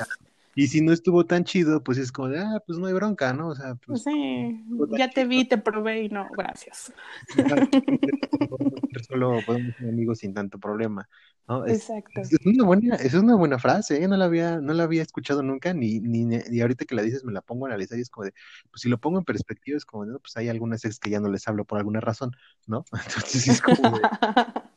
Y 0.55 0.67
si 0.67 0.81
no 0.81 0.91
estuvo 0.91 1.25
tan 1.25 1.43
chido, 1.43 1.83
pues 1.83 1.97
es 1.97 2.11
como 2.11 2.29
de, 2.29 2.39
ah, 2.39 2.61
pues 2.65 2.77
no 2.77 2.87
hay 2.87 2.93
bronca, 2.93 3.33
¿no? 3.33 3.49
O 3.49 3.55
sea, 3.55 3.75
pues 3.75 4.03
Sí, 4.03 4.63
ya 4.97 5.09
te 5.09 5.25
vi, 5.25 5.45
te 5.45 5.57
probé 5.57 6.03
y 6.03 6.09
no, 6.09 6.27
gracias. 6.35 6.93
solo 9.07 9.39
podemos 9.45 9.75
ser 9.77 9.89
amigos 9.89 10.19
sin 10.19 10.33
tanto 10.33 10.59
problema, 10.59 11.07
¿no? 11.47 11.65
Es, 11.65 11.89
Exacto. 11.89 12.21
es 12.21 12.45
una 12.45 12.65
buena, 12.65 12.95
es 12.95 13.13
una 13.13 13.35
buena 13.35 13.59
frase, 13.59 14.03
¿eh? 14.03 14.07
No 14.07 14.17
la 14.17 14.25
había, 14.25 14.59
no 14.59 14.73
la 14.73 14.83
había 14.83 15.01
escuchado 15.01 15.41
nunca, 15.41 15.73
ni, 15.73 15.99
ni, 15.99 16.25
ni 16.25 16.61
ahorita 16.61 16.85
que 16.85 16.95
la 16.95 17.01
dices 17.01 17.23
me 17.23 17.31
la 17.31 17.41
pongo 17.41 17.65
a 17.65 17.69
analizar 17.69 17.97
y 17.97 18.01
es 18.01 18.09
como 18.09 18.25
de, 18.25 18.33
pues 18.69 18.81
si 18.81 18.89
lo 18.89 18.99
pongo 18.99 19.19
en 19.19 19.25
perspectiva, 19.25 19.77
es 19.77 19.85
como 19.85 20.05
de, 20.05 20.11
no, 20.11 20.19
pues 20.19 20.35
hay 20.35 20.49
algunas 20.49 20.83
ex 20.83 20.99
que 20.99 21.09
ya 21.09 21.19
no 21.21 21.29
les 21.29 21.47
hablo 21.47 21.65
por 21.65 21.77
alguna 21.77 22.01
razón, 22.01 22.35
¿no? 22.67 22.83
Entonces 23.07 23.47
es 23.47 23.61
como 23.61 23.97
de, 23.97 24.01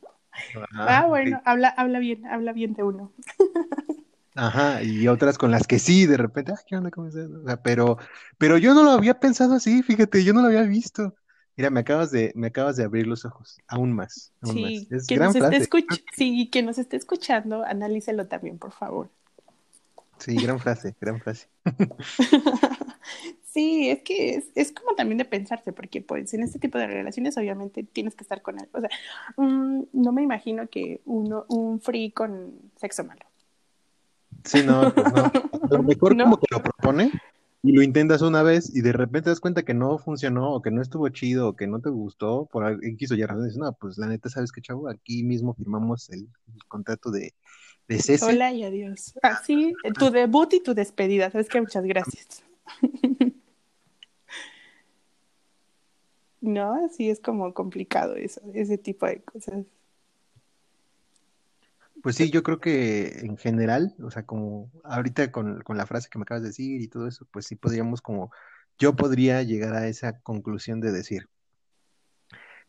Ah, 0.73 0.99
ah, 1.03 1.05
bueno, 1.07 1.41
habla, 1.45 1.69
habla 1.69 1.99
bien, 1.99 2.25
habla 2.25 2.53
bien 2.53 2.73
de 2.73 2.83
uno. 2.83 3.13
Ajá, 4.35 4.83
y 4.83 5.07
otras 5.07 5.37
con 5.37 5.49
las 5.51 5.65
que 5.65 5.79
sí, 5.79 6.05
de 6.05 6.17
repente, 6.17 6.51
ah, 6.51 6.59
¿qué 6.67 6.75
onda? 6.75 6.91
¿Cómo? 6.91 7.07
O 7.07 7.11
sea, 7.11 7.61
pero, 7.63 7.97
pero 8.37 8.57
yo 8.57 8.73
no 8.73 8.83
lo 8.83 8.91
había 8.91 9.19
pensado 9.19 9.55
así, 9.55 9.81
fíjate, 9.81 10.23
yo 10.23 10.33
no 10.33 10.41
lo 10.41 10.47
había 10.47 10.63
visto. 10.63 11.15
Mira, 11.55 11.69
me 11.69 11.79
acabas 11.79 12.11
de, 12.11 12.33
me 12.35 12.47
acabas 12.47 12.75
de 12.75 12.83
abrir 12.83 13.07
los 13.07 13.23
ojos, 13.23 13.57
aún 13.65 13.93
más, 13.93 14.33
aún 14.41 14.59
más. 14.59 14.71
Sí, 14.71 14.87
Es 14.91 15.07
que 15.07 15.15
gran 15.15 15.27
nos 15.27 15.35
esté 15.35 15.39
frase, 15.39 15.63
escuch 15.63 16.03
sí, 16.13 16.49
que 16.49 16.63
nos 16.63 16.77
esté 16.77 16.97
escuchando, 16.97 17.63
analícelo 17.63 18.27
también, 18.27 18.59
por 18.59 18.73
favor. 18.73 19.09
sí, 20.19 20.39
gran 20.39 20.59
frase, 20.59 20.95
gran 20.99 21.19
frase. 21.21 21.47
Sí, 23.43 23.89
es 23.89 24.01
que 24.03 24.35
es, 24.35 24.51
es 24.55 24.73
como 24.73 24.95
también 24.95 25.17
de 25.17 25.23
pensarse, 25.25 25.71
porque 25.71 26.01
pues 26.01 26.33
en 26.33 26.43
este 26.43 26.59
tipo 26.59 26.77
de 26.77 26.87
relaciones 26.87 27.37
obviamente 27.37 27.83
tienes 27.83 28.13
que 28.15 28.23
estar 28.23 28.41
con 28.41 28.59
él. 28.59 28.67
O 28.73 28.81
sea, 28.81 28.89
mm, 29.37 29.83
no 29.93 30.11
me 30.11 30.23
imagino 30.23 30.67
que 30.69 31.01
uno, 31.05 31.45
un 31.47 31.79
free 31.79 32.11
con 32.11 32.53
sexo 32.75 33.05
malo. 33.05 33.21
Sí, 34.45 34.63
no, 34.63 34.93
pues 34.93 35.13
no. 35.13 35.23
A 35.71 35.77
lo 35.77 35.83
mejor 35.83 36.15
¿No? 36.15 36.23
como 36.25 36.37
que 36.37 36.47
lo 36.51 36.61
propone 36.61 37.11
y 37.63 37.71
lo 37.71 37.81
intentas 37.81 38.21
una 38.21 38.43
vez 38.43 38.73
y 38.75 38.81
de 38.81 38.91
repente 38.93 39.23
te 39.23 39.29
das 39.31 39.39
cuenta 39.39 39.63
que 39.63 39.73
no 39.73 39.97
funcionó 39.97 40.53
o 40.53 40.61
que 40.61 40.69
no 40.71 40.81
estuvo 40.81 41.09
chido 41.09 41.49
o 41.49 41.55
que 41.55 41.65
no 41.65 41.81
te 41.81 41.89
gustó 41.89 42.45
por 42.45 42.79
X 42.83 43.11
o 43.11 43.15
Y 43.15 43.23
razón. 43.23 43.43
Dices, 43.43 43.57
no, 43.57 43.73
pues 43.73 43.97
la 43.97 44.07
neta, 44.07 44.29
¿sabes 44.29 44.51
qué, 44.51 44.61
chavo? 44.61 44.87
Aquí 44.87 45.23
mismo 45.23 45.55
firmamos 45.55 46.09
el, 46.11 46.27
el 46.53 46.65
contrato 46.67 47.09
de, 47.09 47.33
de 47.87 47.99
cese. 47.99 48.23
Hola 48.23 48.53
y 48.53 48.63
adiós. 48.63 49.13
Así, 49.23 49.73
tu 49.97 50.11
debut 50.11 50.53
y 50.53 50.61
tu 50.61 50.75
despedida. 50.75 51.31
¿Sabes 51.31 51.49
qué? 51.49 51.59
Muchas 51.59 51.83
gracias. 51.83 52.43
No, 56.45 56.89
sí 56.89 57.09
es 57.09 57.19
como 57.19 57.55
complicado 57.55 58.15
eso, 58.15 58.39
ese 58.53 58.77
tipo 58.77 59.07
de 59.07 59.19
cosas. 59.23 59.65
Pues 62.05 62.17
sí, 62.17 62.29
yo 62.29 62.43
creo 62.43 62.59
que 62.59 63.17
en 63.21 63.35
general, 63.35 63.95
o 64.03 64.11
sea, 64.11 64.27
como 64.27 64.69
ahorita 64.83 65.31
con, 65.31 65.63
con 65.63 65.75
la 65.75 65.87
frase 65.87 66.07
que 66.07 66.19
me 66.19 66.21
acabas 66.21 66.43
de 66.43 66.49
decir 66.49 66.79
y 66.79 66.87
todo 66.87 67.07
eso, 67.07 67.25
pues 67.31 67.47
sí 67.47 67.55
podríamos 67.55 67.99
como, 67.99 68.31
yo 68.77 68.95
podría 68.95 69.41
llegar 69.41 69.73
a 69.73 69.87
esa 69.87 70.19
conclusión 70.19 70.81
de 70.81 70.91
decir, 70.91 71.27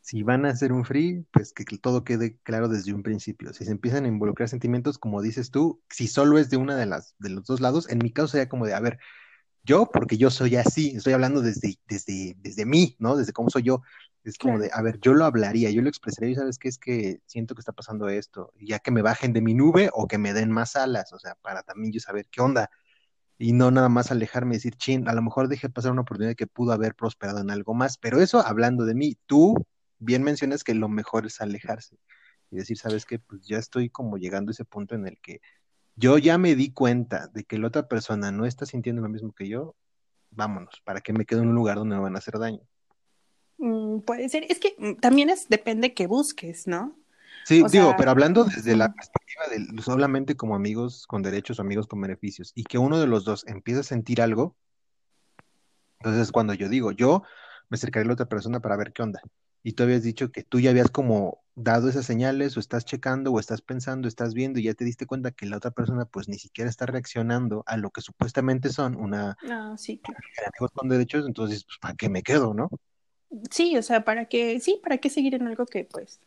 si 0.00 0.22
van 0.22 0.46
a 0.46 0.48
hacer 0.52 0.72
un 0.72 0.86
free, 0.86 1.26
pues 1.32 1.52
que 1.52 1.64
todo 1.76 2.02
quede 2.02 2.38
claro 2.44 2.68
desde 2.68 2.94
un 2.94 3.02
principio. 3.02 3.52
Si 3.52 3.66
se 3.66 3.72
empiezan 3.72 4.06
a 4.06 4.08
involucrar 4.08 4.48
sentimientos, 4.48 4.96
como 4.96 5.20
dices 5.20 5.50
tú, 5.50 5.82
si 5.90 6.08
solo 6.08 6.38
es 6.38 6.48
de 6.48 6.56
una 6.56 6.74
de 6.74 6.86
las, 6.86 7.14
de 7.18 7.28
los 7.28 7.44
dos 7.44 7.60
lados, 7.60 7.90
en 7.90 7.98
mi 7.98 8.12
caso 8.12 8.28
sería 8.28 8.48
como 8.48 8.64
de, 8.64 8.72
a 8.72 8.80
ver, 8.80 8.98
yo, 9.64 9.90
porque 9.92 10.16
yo 10.16 10.30
soy 10.30 10.56
así, 10.56 10.96
estoy 10.96 11.12
hablando 11.12 11.42
desde, 11.42 11.78
desde, 11.86 12.36
desde 12.38 12.64
mí, 12.64 12.96
¿no? 12.98 13.16
Desde 13.16 13.34
cómo 13.34 13.50
soy 13.50 13.64
yo. 13.64 13.82
Es 14.26 14.38
como 14.38 14.54
Claro. 14.54 14.64
de, 14.64 14.70
a 14.74 14.82
ver, 14.82 14.98
yo 15.00 15.14
lo 15.14 15.24
hablaría, 15.24 15.70
yo 15.70 15.82
lo 15.82 15.88
expresaría, 15.88 16.30
y 16.32 16.34
sabes 16.34 16.58
qué 16.58 16.68
es 16.68 16.78
que 16.78 17.20
siento 17.26 17.54
que 17.54 17.60
está 17.60 17.72
pasando 17.72 18.08
esto, 18.08 18.52
ya 18.60 18.80
que 18.80 18.90
me 18.90 19.00
bajen 19.00 19.32
de 19.32 19.40
mi 19.40 19.54
nube 19.54 19.88
o 19.92 20.08
que 20.08 20.18
me 20.18 20.32
den 20.32 20.50
más 20.50 20.74
alas, 20.74 21.12
o 21.12 21.18
sea, 21.20 21.36
para 21.36 21.62
también 21.62 21.92
yo 21.92 22.00
saber 22.00 22.26
qué 22.30 22.40
onda, 22.40 22.68
y 23.38 23.52
no 23.52 23.70
nada 23.70 23.88
más 23.88 24.10
alejarme 24.10 24.54
y 24.54 24.58
decir, 24.58 24.74
chin, 24.76 25.08
a 25.08 25.14
lo 25.14 25.22
mejor 25.22 25.48
dejé 25.48 25.68
pasar 25.70 25.92
una 25.92 26.00
oportunidad 26.02 26.34
que 26.34 26.48
pudo 26.48 26.72
haber 26.72 26.96
prosperado 26.96 27.40
en 27.40 27.50
algo 27.50 27.72
más, 27.74 27.98
pero 27.98 28.20
eso 28.20 28.40
hablando 28.44 28.84
de 28.84 28.94
mí, 28.96 29.16
tú 29.26 29.54
bien 29.98 30.24
mencionas 30.24 30.64
que 30.64 30.74
lo 30.74 30.88
mejor 30.88 31.26
es 31.26 31.40
alejarse 31.40 31.98
y 32.50 32.56
decir, 32.56 32.78
sabes 32.78 33.06
qué, 33.06 33.20
pues 33.20 33.46
ya 33.46 33.58
estoy 33.58 33.90
como 33.90 34.18
llegando 34.18 34.50
a 34.50 34.54
ese 34.54 34.64
punto 34.64 34.94
en 34.96 35.06
el 35.06 35.20
que 35.20 35.40
yo 35.96 36.18
ya 36.18 36.38
me 36.38 36.54
di 36.56 36.72
cuenta 36.72 37.28
de 37.28 37.44
que 37.44 37.58
la 37.58 37.68
otra 37.68 37.88
persona 37.88 38.32
no 38.32 38.46
está 38.46 38.66
sintiendo 38.66 39.02
lo 39.02 39.08
mismo 39.08 39.32
que 39.32 39.48
yo, 39.48 39.76
vámonos, 40.30 40.82
para 40.84 41.00
que 41.00 41.12
me 41.12 41.26
quede 41.26 41.42
en 41.42 41.48
un 41.48 41.54
lugar 41.54 41.76
donde 41.78 41.96
me 41.96 42.02
van 42.02 42.16
a 42.16 42.18
hacer 42.18 42.38
daño. 42.38 42.62
Mm, 43.58 44.00
puede 44.00 44.28
ser, 44.28 44.46
es 44.48 44.58
que 44.58 44.74
mm, 44.78 45.00
también 45.00 45.30
es, 45.30 45.48
depende 45.48 45.94
que 45.94 46.06
busques, 46.06 46.66
¿no? 46.66 46.96
Sí, 47.46 47.62
O 47.62 47.68
digo, 47.68 47.86
sea, 47.86 47.96
pero 47.96 48.10
hablando 48.10 48.44
desde 48.44 48.76
la 48.76 48.92
perspectiva 48.92 49.74
de 49.76 49.82
solamente 49.82 50.36
como 50.36 50.56
amigos 50.56 51.06
con 51.06 51.22
derechos 51.22 51.58
o 51.58 51.62
amigos 51.62 51.86
con 51.86 52.00
beneficios, 52.00 52.52
y 52.54 52.64
que 52.64 52.78
uno 52.78 52.98
de 52.98 53.06
los 53.06 53.24
dos 53.24 53.46
empieza 53.46 53.80
a 53.80 53.84
sentir 53.84 54.20
algo, 54.20 54.56
entonces 56.00 56.32
cuando 56.32 56.54
yo 56.54 56.68
digo, 56.68 56.92
yo 56.92 57.22
me 57.68 57.76
acercaré 57.76 58.04
a 58.04 58.08
la 58.08 58.14
otra 58.14 58.28
persona 58.28 58.60
para 58.60 58.76
ver 58.76 58.92
qué 58.92 59.02
onda. 59.02 59.20
Y 59.62 59.72
tú 59.72 59.82
habías 59.82 60.02
dicho 60.02 60.30
que 60.30 60.44
tú 60.44 60.60
ya 60.60 60.70
habías 60.70 60.90
como 60.90 61.42
dado 61.54 61.88
esas 61.88 62.04
señales, 62.04 62.56
o 62.56 62.60
estás 62.60 62.84
checando, 62.84 63.32
o 63.32 63.40
estás 63.40 63.62
pensando, 63.62 64.06
estás 64.06 64.34
viendo, 64.34 64.58
y 64.58 64.64
ya 64.64 64.74
te 64.74 64.84
diste 64.84 65.06
cuenta 65.06 65.30
que 65.30 65.46
la 65.46 65.56
otra 65.56 65.70
persona 65.70 66.04
pues 66.04 66.28
ni 66.28 66.38
siquiera 66.38 66.68
está 66.68 66.86
reaccionando 66.86 67.64
a 67.66 67.76
lo 67.76 67.90
que 67.90 68.02
supuestamente 68.02 68.68
son 68.68 68.96
una 68.96 69.36
Ah, 69.48 69.74
sí, 69.76 69.98
claro. 69.98 70.20
amigos 70.54 70.70
con 70.72 70.88
derechos, 70.88 71.26
entonces, 71.26 71.64
pues, 71.64 71.78
¿para 71.78 71.94
qué 71.94 72.08
me 72.08 72.22
quedo, 72.22 72.54
no? 72.54 72.68
Sí, 73.50 73.76
o 73.76 73.82
sea, 73.82 74.04
para 74.04 74.26
que, 74.26 74.60
sí, 74.60 74.80
para 74.82 74.98
qué 74.98 75.10
seguir 75.10 75.34
en 75.34 75.46
algo 75.46 75.66
que 75.66 75.84
pues 75.84 76.20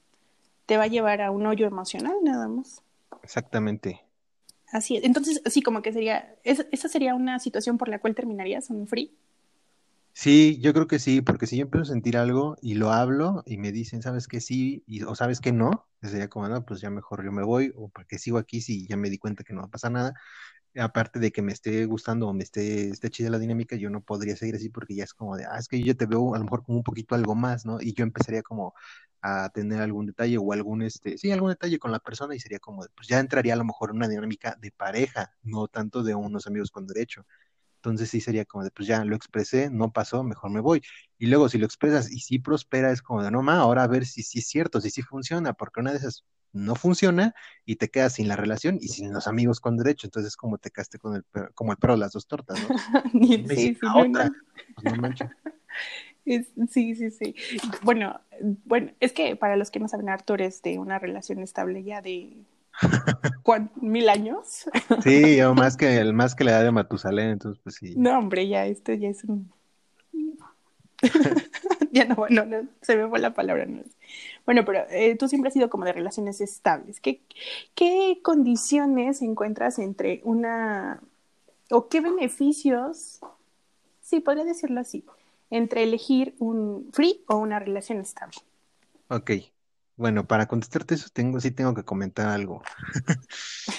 te 0.67 0.78
va 0.78 0.86
a 0.86 0.88
llevar 0.88 1.22
a 1.22 1.32
un 1.32 1.45
hoyo 1.48 1.67
emocional 1.67 2.15
nada 2.24 2.48
más. 2.50 2.84
Exactamente. 3.24 4.04
Así 4.72 4.95
es. 4.98 5.04
Entonces, 5.04 5.41
sí, 5.48 5.62
como 5.62 5.82
que 5.82 5.91
sería, 5.93 6.36
es- 6.43 6.65
esa 6.72 6.88
sería 6.89 7.15
una 7.15 7.39
situación 7.39 7.78
por 7.78 7.89
la 7.89 8.00
cual 8.00 8.15
terminarías 8.15 8.69
un 8.69 8.88
free. 8.88 9.12
Sí, 10.13 10.60
yo 10.62 10.74
creo 10.74 10.88
que 10.88 11.00
sí, 11.00 11.22
porque 11.22 11.48
si 11.48 11.56
yo 11.58 11.63
empiezo 11.63 11.84
a 11.84 11.86
sentir 11.93 12.17
algo 12.17 12.58
y 12.62 12.74
lo 12.76 12.91
hablo 12.91 13.41
y 13.45 13.58
me 13.58 13.72
dicen, 13.72 14.02
¿sabes 14.02 14.28
que 14.28 14.41
sí? 14.41 14.84
Y, 14.86 15.04
o 15.04 15.15
¿sabes 15.15 15.39
que 15.39 15.54
no? 15.54 15.88
Sería 16.02 16.28
como, 16.30 16.50
no, 16.50 16.65
pues 16.65 16.82
ya 16.82 16.89
mejor 16.89 17.24
yo 17.24 17.32
me 17.32 17.43
voy, 17.43 17.72
o 17.76 17.88
porque 17.89 18.19
sigo 18.19 18.38
aquí 18.38 18.60
si 18.62 18.86
ya 18.88 18.98
me 18.98 19.10
di 19.10 19.17
cuenta 19.17 19.43
que 19.45 19.54
no 19.54 19.62
va 19.62 19.67
a 19.67 19.69
pasar 19.72 19.91
nada. 19.93 20.13
Aparte 20.77 21.19
de 21.19 21.32
que 21.32 21.41
me 21.41 21.51
esté 21.51 21.86
gustando 21.86 22.27
o 22.27 22.34
me 22.34 22.43
esté, 22.43 22.89
esté 22.89 23.10
chida 23.10 23.29
la 23.32 23.39
dinámica, 23.39 23.75
yo 23.75 23.89
no 23.89 24.01
podría 24.01 24.36
seguir 24.36 24.55
así 24.55 24.69
porque 24.69 24.93
ya 24.95 25.03
es 25.03 25.13
como 25.15 25.36
de, 25.36 25.45
ah, 25.45 25.58
es 25.58 25.67
que 25.67 25.79
yo 25.79 25.86
ya 25.88 25.93
te 25.95 26.05
veo 26.05 26.36
a 26.36 26.38
lo 26.38 26.43
mejor 26.43 26.63
como 26.63 26.77
un 26.77 26.84
poquito 26.84 27.15
algo 27.15 27.34
más, 27.36 27.65
¿no? 27.65 27.82
Y 27.82 27.93
yo 27.93 28.03
empezaría 28.03 28.43
como 28.43 28.73
a 29.21 29.49
tener 29.49 29.82
algún 29.82 30.05
detalle 30.05 30.38
o 30.38 30.53
algún, 30.53 30.84
este, 30.84 31.17
sí, 31.17 31.32
algún 31.32 31.49
detalle 31.49 31.79
con 31.79 31.91
la 31.91 31.99
persona 31.99 32.36
y 32.36 32.39
sería 32.39 32.60
como, 32.60 32.84
de, 32.84 32.89
pues 32.95 33.08
ya 33.08 33.19
entraría 33.19 33.53
a 33.53 33.58
lo 33.58 33.65
mejor 33.65 33.89
en 33.89 33.97
una 33.97 34.08
dinámica 34.08 34.55
de 34.62 34.71
pareja, 34.71 35.34
no 35.41 35.67
tanto 35.67 36.03
de 36.03 36.13
unos 36.15 36.45
amigos 36.47 36.69
con 36.71 36.86
derecho. 36.88 37.25
Entonces 37.77 38.10
sí 38.10 38.21
sería 38.21 38.45
como 38.45 38.63
de, 38.65 38.71
pues 38.71 38.88
ya 38.88 39.05
lo 39.05 39.15
expresé, 39.15 39.69
no 39.71 39.91
pasó, 39.93 40.23
mejor 40.23 40.51
me 40.51 40.60
voy. 40.62 40.82
Y 41.17 41.27
luego 41.27 41.49
si 41.49 41.58
lo 41.58 41.65
expresas 41.65 42.12
y 42.12 42.19
sí 42.19 42.39
prospera, 42.39 42.91
es 42.91 43.01
como 43.01 43.23
de, 43.23 43.32
no, 43.32 43.41
ma, 43.41 43.58
ahora 43.60 43.84
a 43.84 43.88
ver 43.88 44.05
si 44.05 44.23
sí 44.23 44.39
es 44.39 44.47
cierto, 44.47 44.82
si 44.82 44.89
sí 44.91 45.01
funciona, 45.01 45.53
porque 45.53 45.79
una 45.82 45.91
de 45.91 45.97
esas 45.97 46.25
no 46.52 46.76
funciona 46.76 47.34
y 47.66 47.76
te 47.76 47.90
quedas 47.90 48.14
sin 48.14 48.28
la 48.28 48.36
relación 48.36 48.78
y 48.82 48.88
sin 48.90 49.14
los 49.14 49.28
amigos 49.28 49.60
con 49.60 49.78
derecho. 49.78 50.08
Entonces 50.08 50.36
como 50.36 50.58
te 50.58 50.72
quedaste 50.72 50.98
con 51.00 51.16
el, 51.16 51.24
per- 51.24 51.52
como 51.54 51.72
el 51.72 51.78
perro 51.78 51.94
de 51.94 52.00
las 52.00 52.12
dos 52.14 52.28
tortas, 52.28 52.60
¿no? 52.60 52.68
Ni- 53.14 53.38
Me 53.40 53.56
sí, 53.56 53.78
sí, 53.80 53.88
otra. 53.96 54.32
Pues 54.76 54.84
no 54.84 54.96
manches. 54.96 55.30
Es- 56.26 56.50
sí, 56.70 56.94
sí, 56.96 57.10
sí. 57.10 57.34
Bueno, 57.82 58.20
bueno, 58.66 58.92
es 59.00 59.14
que 59.14 59.36
para 59.36 59.56
los 59.56 59.72
que 59.72 59.80
no 59.80 59.88
saben, 59.88 60.10
Arthur 60.10 60.42
es 60.42 60.62
de 60.62 60.78
una 60.78 61.00
relación 61.00 61.40
estable 61.40 61.84
ya 61.84 62.02
de 62.02 62.38
¿Mil 63.82 64.10
años? 64.10 64.70
Sí, 65.04 65.38
yo 65.38 65.56
más 65.56 65.76
que, 65.76 66.04
más 66.14 66.36
que 66.36 66.44
la 66.44 66.52
edad 66.52 66.64
de 66.64 66.72
Matusalén, 66.72 67.30
entonces 67.32 67.60
pues 67.64 67.76
sí. 67.76 67.96
No, 67.98 68.18
hombre, 68.20 68.48
ya 68.48 68.66
esto 68.68 68.94
ya 68.94 69.10
es 69.10 69.24
un... 69.24 69.52
ya 71.92 72.06
no, 72.06 72.28
no, 72.30 72.46
no, 72.46 72.68
se 72.82 72.96
me 72.96 73.08
fue 73.08 73.20
la 73.20 73.34
palabra. 73.34 73.66
No. 73.66 73.82
Bueno, 74.50 74.66
pero 74.66 74.84
eh, 74.90 75.16
tú 75.16 75.28
siempre 75.28 75.50
has 75.50 75.54
sido 75.54 75.70
como 75.70 75.86
de 75.86 75.94
relaciones 75.94 76.42
estables. 76.42 77.00
¿Qué, 77.00 77.22
¿Qué 77.76 78.20
condiciones 78.24 79.22
encuentras 79.22 79.78
entre 79.78 80.22
una... 80.24 81.04
o 81.70 81.88
qué 81.88 82.02
beneficios, 82.02 83.20
sí, 84.02 84.22
podría 84.22 84.46
decirlo 84.46 84.80
así, 84.80 85.06
entre 85.52 85.84
elegir 85.84 86.34
un 86.40 86.90
free 86.94 87.24
o 87.28 87.36
una 87.36 87.60
relación 87.60 88.00
estable? 88.00 88.38
Ok, 89.10 89.30
bueno, 89.98 90.26
para 90.26 90.48
contestarte 90.48 90.96
eso 90.96 91.10
tengo, 91.14 91.40
sí 91.40 91.52
tengo 91.52 91.76
que 91.76 91.84
comentar 91.84 92.28
algo. 92.30 92.64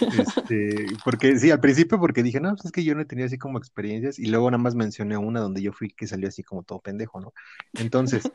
Este, 0.01 0.87
porque 1.05 1.37
sí, 1.37 1.51
al 1.51 1.59
principio 1.59 1.99
porque 1.99 2.23
dije, 2.23 2.39
no, 2.39 2.51
pues 2.51 2.67
es 2.67 2.73
que 2.73 2.85
yo 2.85 2.95
no 2.95 3.01
he 3.01 3.07
tenido 3.07 3.27
así 3.27 3.39
como 3.39 3.59
experiencias 3.59 4.21
y 4.21 4.27
luego 4.27 4.49
nada 4.49 4.63
más 4.63 4.77
mencioné 4.77 5.17
una 5.17 5.41
donde 5.41 5.63
yo 5.63 5.73
fui 5.73 5.91
que 5.91 6.07
salió 6.07 6.29
así 6.29 6.45
como 6.45 6.63
todo 6.63 6.79
pendejo, 6.79 7.21
¿no? 7.21 7.35
Entonces, 7.75 8.31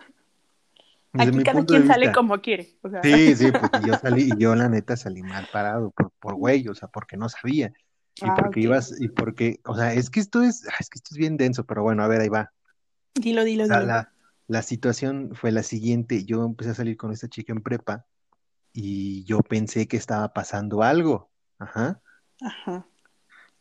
Aquí 1.18 1.44
cada 1.44 1.66
quien 1.66 1.88
sale 1.88 2.12
como 2.12 2.42
quiere. 2.42 2.78
Sí, 3.04 3.36
sí, 3.36 3.52
porque 3.62 3.80
yo 3.86 3.94
salí 3.96 4.30
y 4.32 4.38
yo 4.38 4.56
la 4.56 4.70
neta 4.70 4.96
salí 4.98 5.24
mal 5.24 5.48
parado 5.52 5.92
por, 5.92 6.12
por 6.20 6.36
güey, 6.36 6.68
o 6.68 6.76
sea, 6.76 6.88
porque 6.88 7.18
no 7.18 7.30
sabía. 7.30 7.74
Y 8.18 8.26
ah, 8.26 8.36
porque 8.38 8.62
ibas, 8.62 8.96
y 9.00 9.10
porque, 9.10 9.60
o 9.66 9.76
sea, 9.76 9.94
es 9.94 10.10
que 10.10 10.20
esto 10.20 10.42
es, 10.42 10.64
es 10.80 10.90
que 10.90 10.98
esto 10.98 11.10
es 11.12 11.18
bien 11.18 11.36
denso, 11.36 11.66
pero 11.66 11.84
bueno, 11.84 12.04
a 12.04 12.08
ver, 12.08 12.22
ahí 12.22 12.30
va. 12.30 12.52
Dilo, 13.14 13.44
dilo, 13.44 13.66
dilo. 13.66 14.08
La 14.48 14.62
situación 14.62 15.32
fue 15.34 15.52
la 15.52 15.64
siguiente, 15.64 16.24
yo 16.24 16.46
empecé 16.46 16.70
a 16.70 16.76
salir 16.76 16.98
con 16.98 17.12
esta 17.12 17.28
chica 17.28 17.52
en 17.52 17.62
prepa 17.62 18.06
y 18.72 19.24
yo 19.24 19.40
pensé 19.40 19.88
que 19.88 19.98
estaba 19.98 20.34
pasando 20.34 20.84
algo, 20.84 21.32
ajá. 21.58 22.02
Ajá. 22.42 22.86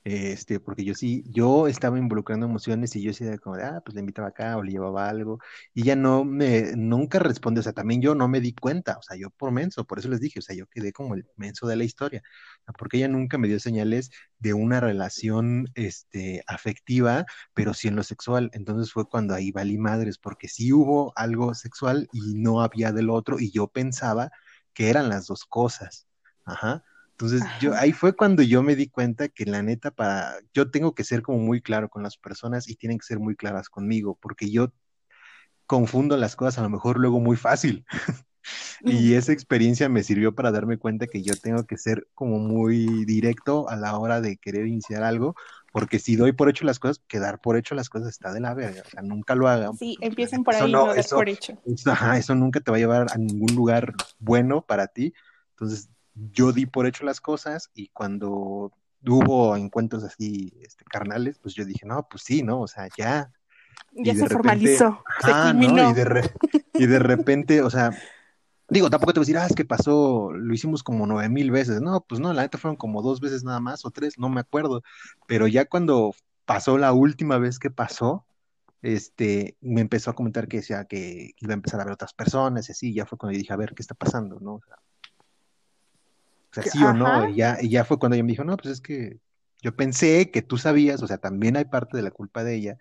Este, 0.05 0.61
porque 0.61 0.85
yo 0.85 0.95
sí, 0.95 1.25
yo 1.31 1.67
estaba 1.67 1.99
involucrando 1.99 2.45
emociones 2.47 2.95
y 2.95 3.03
yo 3.03 3.09
decía 3.11 3.39
como 3.39 3.57
de, 3.57 3.65
ah, 3.65 3.81
pues 3.85 3.95
le 3.95 4.01
invitaba 4.01 4.29
acá 4.29 4.57
o 4.59 4.63
le 4.63 4.73
llevaba 4.73 5.09
algo 5.09 5.39
y 5.73 5.83
ella 5.83 5.97
no 5.97 6.25
me, 6.27 6.73
nunca 6.77 7.19
responde, 7.19 7.61
o 7.61 7.63
sea, 7.63 7.73
también 7.73 8.03
yo 8.03 8.15
no 8.15 8.29
me 8.29 8.41
di 8.41 8.53
cuenta, 8.55 8.99
o 8.99 9.03
sea, 9.03 9.17
yo 9.17 9.31
por 9.31 9.51
menso, 9.51 9.87
por 9.87 9.99
eso 9.99 10.09
les 10.11 10.21
dije, 10.21 10.41
o 10.41 10.43
sea, 10.43 10.55
yo 10.57 10.67
quedé 10.67 10.93
como 10.93 11.15
el 11.15 11.27
menso 11.37 11.67
de 11.67 11.77
la 11.77 11.85
historia, 11.85 12.23
porque 12.79 12.99
ella 12.99 13.09
nunca 13.09 13.39
me 13.39 13.49
dio 13.49 13.59
señales 13.61 14.11
de 14.39 14.53
una 14.55 14.81
relación, 14.81 15.69
este, 15.75 16.43
afectiva, 16.47 17.25
pero 17.55 17.75
sí 17.75 17.89
en 17.89 17.97
lo 17.97 18.03
sexual, 18.03 18.51
entonces 18.53 18.93
fue 18.93 19.07
cuando 19.09 19.35
ahí 19.35 19.53
valí 19.53 19.79
madres, 19.79 20.19
porque 20.19 20.49
sí 20.49 20.73
hubo 20.73 21.13
algo 21.17 21.55
sexual 21.55 22.09
y 22.13 22.35
no 22.35 22.61
había 22.63 22.93
del 22.93 23.11
otro 23.11 23.39
y 23.41 23.51
yo 23.53 23.69
pensaba 23.69 24.31
que 24.75 24.91
eran 24.91 25.09
las 25.09 25.27
dos 25.27 25.45
cosas, 25.47 26.07
ajá. 26.45 26.85
Entonces, 27.17 27.45
yo 27.61 27.75
ahí 27.75 27.93
fue 27.93 28.17
cuando 28.17 28.43
yo 28.43 28.65
me 28.65 28.75
di 28.75 28.89
cuenta 28.89 29.29
que 29.29 29.47
la 29.47 29.63
neta 29.63 29.93
para 29.93 30.35
yo 30.53 30.71
tengo 30.71 30.95
que 30.97 31.05
ser 31.05 31.23
como 31.23 31.39
muy 31.39 31.61
claro 31.61 31.89
con 31.89 32.03
las 32.03 32.17
personas 32.17 32.69
y 32.69 32.75
tienen 32.75 32.99
que 32.99 33.07
ser 33.07 33.21
muy 33.21 33.37
claras 33.37 33.69
conmigo, 33.69 34.19
porque 34.21 34.51
yo 34.51 34.73
confundo 35.67 36.17
las 36.17 36.35
cosas 36.35 36.59
a 36.59 36.63
lo 36.63 36.71
mejor 36.71 36.99
luego 36.99 37.21
muy 37.21 37.37
fácil. 37.37 37.87
y 38.85 39.15
esa 39.15 39.33
experiencia 39.33 39.89
me 39.89 40.03
sirvió 40.03 40.35
para 40.35 40.51
darme 40.51 40.77
cuenta 40.77 41.07
que 41.07 41.23
yo 41.23 41.35
tengo 41.37 41.65
que 41.67 41.79
ser 41.79 42.09
como 42.15 42.41
muy 42.41 43.05
directo 43.05 43.69
a 43.69 43.77
la 43.77 43.97
hora 43.97 44.21
de 44.21 44.37
querer 44.37 44.67
iniciar 44.67 45.05
algo, 45.05 45.37
porque 45.73 46.01
si 46.01 46.17
doy 46.17 46.33
por 46.33 46.49
hecho 46.49 46.65
las 46.65 46.81
cosas, 46.81 47.01
que 47.07 47.21
dar 47.21 47.41
por 47.41 47.57
hecho 47.57 47.77
las 47.77 47.89
cosas 47.89 48.09
está 48.09 48.33
de 48.33 48.41
la 48.41 48.55
verga, 48.55 48.83
o 48.85 48.91
sea, 48.91 49.03
nunca 49.03 49.37
lo 49.37 49.47
hagan. 49.47 49.77
Sí, 49.77 49.97
empiecen 50.01 50.43
por 50.43 50.57
ahí, 50.57 50.73
no, 50.73 50.93
dar 50.93 51.07
por 51.09 51.29
hecho. 51.29 51.57
ajá, 51.87 52.19
eso 52.19 52.35
nunca 52.35 52.59
te 52.59 52.73
va 52.73 52.77
a 52.77 52.81
llevar 52.81 53.07
a 53.13 53.19
ningún 53.19 53.55
lugar 53.55 53.95
bueno 54.19 54.67
para 54.67 54.89
ti. 54.89 55.15
Entonces, 55.51 55.89
yo 56.15 56.53
di 56.53 56.67
por 56.67 56.87
hecho 56.87 57.05
las 57.05 57.21
cosas 57.21 57.71
y 57.75 57.89
cuando 57.89 58.73
hubo 59.07 59.57
encuentros 59.57 60.05
así 60.05 60.53
este, 60.63 60.85
carnales, 60.85 61.39
pues 61.39 61.55
yo 61.55 61.65
dije, 61.65 61.87
no, 61.87 62.07
pues 62.09 62.23
sí, 62.23 62.43
¿no? 62.43 62.61
O 62.61 62.69
sea, 62.69 62.89
ya. 62.97 63.33
Ya 63.93 64.15
se 64.15 64.29
formalizó. 64.29 65.03
Ah, 65.23 65.53
¿no? 65.55 65.91
Y 65.91 65.95
de, 65.95 66.31
y 66.75 66.87
de 66.87 66.99
repente, 66.99 67.63
o 67.63 67.71
sea, 67.71 67.91
digo, 68.69 68.91
tampoco 68.91 69.13
te 69.13 69.21
voy 69.21 69.25
a 69.25 69.27
decir, 69.27 69.39
ah, 69.39 69.47
es 69.47 69.55
que 69.55 69.65
pasó, 69.65 70.33
lo 70.33 70.55
hicimos 70.55 70.83
como 70.83 71.07
nueve 71.07 71.29
mil 71.29 71.51
veces. 71.51 71.81
No, 71.81 72.01
pues 72.01 72.21
no, 72.21 72.33
la 72.33 72.43
neta 72.43 72.59
fueron 72.59 72.77
como 72.77 73.03
dos 73.03 73.21
veces 73.21 73.45
nada 73.45 73.61
más 73.61 73.85
o 73.85 73.91
tres, 73.91 74.19
no 74.19 74.29
me 74.29 74.41
acuerdo. 74.41 74.83
Pero 75.27 75.47
ya 75.47 75.65
cuando 75.67 76.15
pasó 76.45 76.79
la 76.79 76.93
última 76.93 77.39
vez 77.39 77.59
que 77.59 77.71
pasó, 77.71 78.25
este, 78.83 79.57
me 79.61 79.81
empezó 79.81 80.11
a 80.11 80.15
comentar 80.15 80.49
que 80.49 80.59
decía 80.59 80.85
que 80.85 81.33
iba 81.39 81.53
a 81.53 81.55
empezar 81.55 81.81
a 81.81 81.85
ver 81.85 81.95
otras 81.95 82.13
personas 82.13 82.69
y 82.69 82.73
así, 82.73 82.95
ya 82.95 83.07
fue 83.07 83.19
cuando 83.19 83.33
yo 83.33 83.39
dije, 83.39 83.53
a 83.53 83.57
ver, 83.57 83.75
¿qué 83.75 83.83
está 83.83 83.95
pasando? 83.95 84.41
¿No? 84.41 84.55
O 84.55 84.63
sea, 84.67 84.77
o 86.59 86.63
sea, 86.63 86.73
sí 86.73 86.83
o 86.83 86.93
no, 86.93 87.29
y 87.29 87.37
ya, 87.37 87.59
y 87.61 87.69
ya 87.69 87.85
fue 87.85 87.99
cuando 87.99 88.15
ella 88.15 88.25
me 88.25 88.33
dijo, 88.33 88.45
no, 88.45 88.57
pues 88.57 88.75
es 88.75 88.81
que 88.81 89.19
yo 89.63 89.75
pensé 89.75 90.31
que 90.31 90.43
tú 90.43 90.59
sabías, 90.59 91.03
o 91.03 91.07
sea, 91.07 91.19
también 91.19 91.57
hay 91.57 91.65
parte 91.65 91.97
de 91.97 92.03
la 92.03 92.11
culpa 92.11 92.45
de 92.45 92.55
ella, 92.55 92.79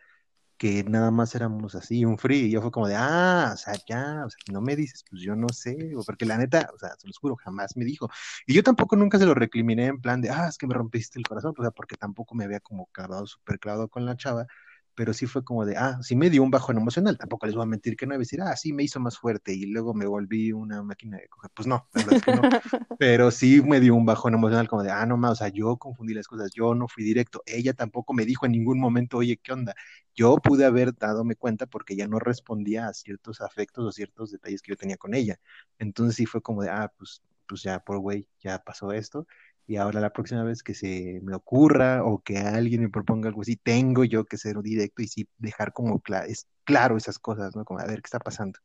que 0.57 0.83
nada 0.83 1.11
más 1.11 1.33
éramos 1.35 1.75
así, 1.75 2.05
un 2.05 2.17
free, 2.17 2.45
y 2.45 2.51
yo 2.51 2.61
fue 2.61 2.71
como 2.71 2.87
de, 2.87 2.95
ah, 2.95 3.51
o 3.53 3.57
sea, 3.57 3.73
ya, 3.87 4.23
o 4.25 4.29
sea, 4.29 4.37
no 4.51 4.61
me 4.61 4.75
dices, 4.75 5.03
pues 5.09 5.21
yo 5.21 5.35
no 5.35 5.49
sé, 5.49 5.91
porque 6.05 6.25
la 6.25 6.37
neta, 6.37 6.69
o 6.73 6.77
sea, 6.77 6.95
se 6.97 7.07
los 7.07 7.17
juro, 7.17 7.35
jamás 7.35 7.75
me 7.75 7.85
dijo, 7.85 8.09
y 8.45 8.53
yo 8.53 8.63
tampoco 8.63 8.95
nunca 8.95 9.17
se 9.17 9.25
lo 9.25 9.33
recriminé 9.33 9.87
en 9.87 9.99
plan 10.01 10.21
de, 10.21 10.29
ah, 10.29 10.47
es 10.47 10.57
que 10.57 10.67
me 10.67 10.73
rompiste 10.75 11.19
el 11.19 11.25
corazón, 11.25 11.53
o 11.57 11.61
sea, 11.61 11.71
porque 11.71 11.95
tampoco 11.97 12.35
me 12.35 12.45
había 12.45 12.59
como 12.59 12.85
clavado, 12.87 13.25
súper 13.27 13.59
clavado 13.59 13.89
con 13.89 14.05
la 14.05 14.15
chava, 14.15 14.47
pero 14.95 15.13
sí 15.13 15.25
fue 15.25 15.43
como 15.43 15.65
de, 15.65 15.77
ah, 15.77 15.99
sí 16.01 16.15
me 16.15 16.29
dio 16.29 16.43
un 16.43 16.51
bajón 16.51 16.77
emocional, 16.77 17.17
tampoco 17.17 17.45
les 17.45 17.55
voy 17.55 17.63
a 17.63 17.67
mentir 17.67 17.95
que 17.95 18.05
no, 18.05 18.15
a 18.15 18.17
decir, 18.17 18.41
ah, 18.41 18.55
sí 18.55 18.73
me 18.73 18.83
hizo 18.83 18.99
más 18.99 19.17
fuerte 19.17 19.53
y 19.53 19.65
luego 19.65 19.93
me 19.93 20.05
volví 20.05 20.51
una 20.51 20.83
máquina 20.83 21.17
de 21.17 21.27
coger, 21.29 21.51
pues 21.53 21.67
no, 21.67 21.87
la 21.93 22.01
verdad 22.01 22.15
es 22.17 22.23
que 22.23 22.35
no, 22.35 22.41
pero 22.99 23.31
sí 23.31 23.61
me 23.61 23.79
dio 23.79 23.95
un 23.95 24.05
bajón 24.05 24.33
emocional 24.33 24.67
como 24.67 24.83
de, 24.83 24.91
ah, 24.91 25.05
no 25.05 25.17
más, 25.17 25.31
o 25.33 25.35
sea, 25.35 25.49
yo 25.49 25.77
confundí 25.77 26.13
las 26.13 26.27
cosas, 26.27 26.51
yo 26.53 26.75
no 26.75 26.87
fui 26.87 27.03
directo, 27.03 27.41
ella 27.45 27.73
tampoco 27.73 28.13
me 28.13 28.25
dijo 28.25 28.45
en 28.45 28.53
ningún 28.53 28.79
momento, 28.79 29.17
oye, 29.17 29.37
¿qué 29.37 29.53
onda? 29.53 29.75
Yo 30.15 30.37
pude 30.37 30.65
haber 30.65 30.95
dadome 30.95 31.35
cuenta 31.35 31.65
porque 31.65 31.93
ella 31.95 32.07
no 32.07 32.19
respondía 32.19 32.87
a 32.87 32.93
ciertos 32.93 33.41
afectos 33.41 33.85
o 33.85 33.91
ciertos 33.91 34.31
detalles 34.31 34.61
que 34.61 34.71
yo 34.71 34.77
tenía 34.77 34.97
con 34.97 35.13
ella, 35.13 35.39
entonces 35.79 36.15
sí 36.15 36.25
fue 36.25 36.41
como 36.41 36.61
de, 36.63 36.69
ah, 36.69 36.91
pues, 36.97 37.23
pues 37.47 37.63
ya, 37.63 37.79
por 37.79 37.99
güey, 37.99 38.27
ya 38.41 38.63
pasó 38.63 38.91
esto, 38.93 39.27
y 39.65 39.77
ahora 39.77 40.01
la 40.01 40.11
próxima 40.11 40.43
vez 40.43 40.61
que 40.61 40.73
se 40.73 41.21
me 41.23 41.35
ocurra 41.35 42.03
o 42.03 42.21
que 42.21 42.37
alguien 42.37 42.81
me 42.81 42.89
proponga 42.89 43.29
algo 43.29 43.41
así, 43.41 43.55
tengo 43.55 44.03
yo 44.03 44.25
que 44.25 44.37
ser 44.37 44.61
directo 44.61 45.01
y 45.01 45.07
sí 45.07 45.27
dejar 45.37 45.71
como 45.71 46.01
es 46.27 46.47
claro 46.65 46.97
esas 46.97 47.17
cosas, 47.19 47.55
¿no? 47.55 47.63
Como 47.63 47.79
a 47.79 47.85
ver 47.85 48.01
qué 48.01 48.07
está 48.07 48.19
pasando. 48.19 48.59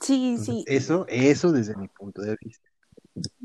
Sí, 0.00 0.38
sí. 0.38 0.64
Eso, 0.66 1.06
eso 1.08 1.52
desde 1.52 1.76
mi 1.76 1.88
punto 1.88 2.22
de 2.22 2.36
vista. 2.40 2.68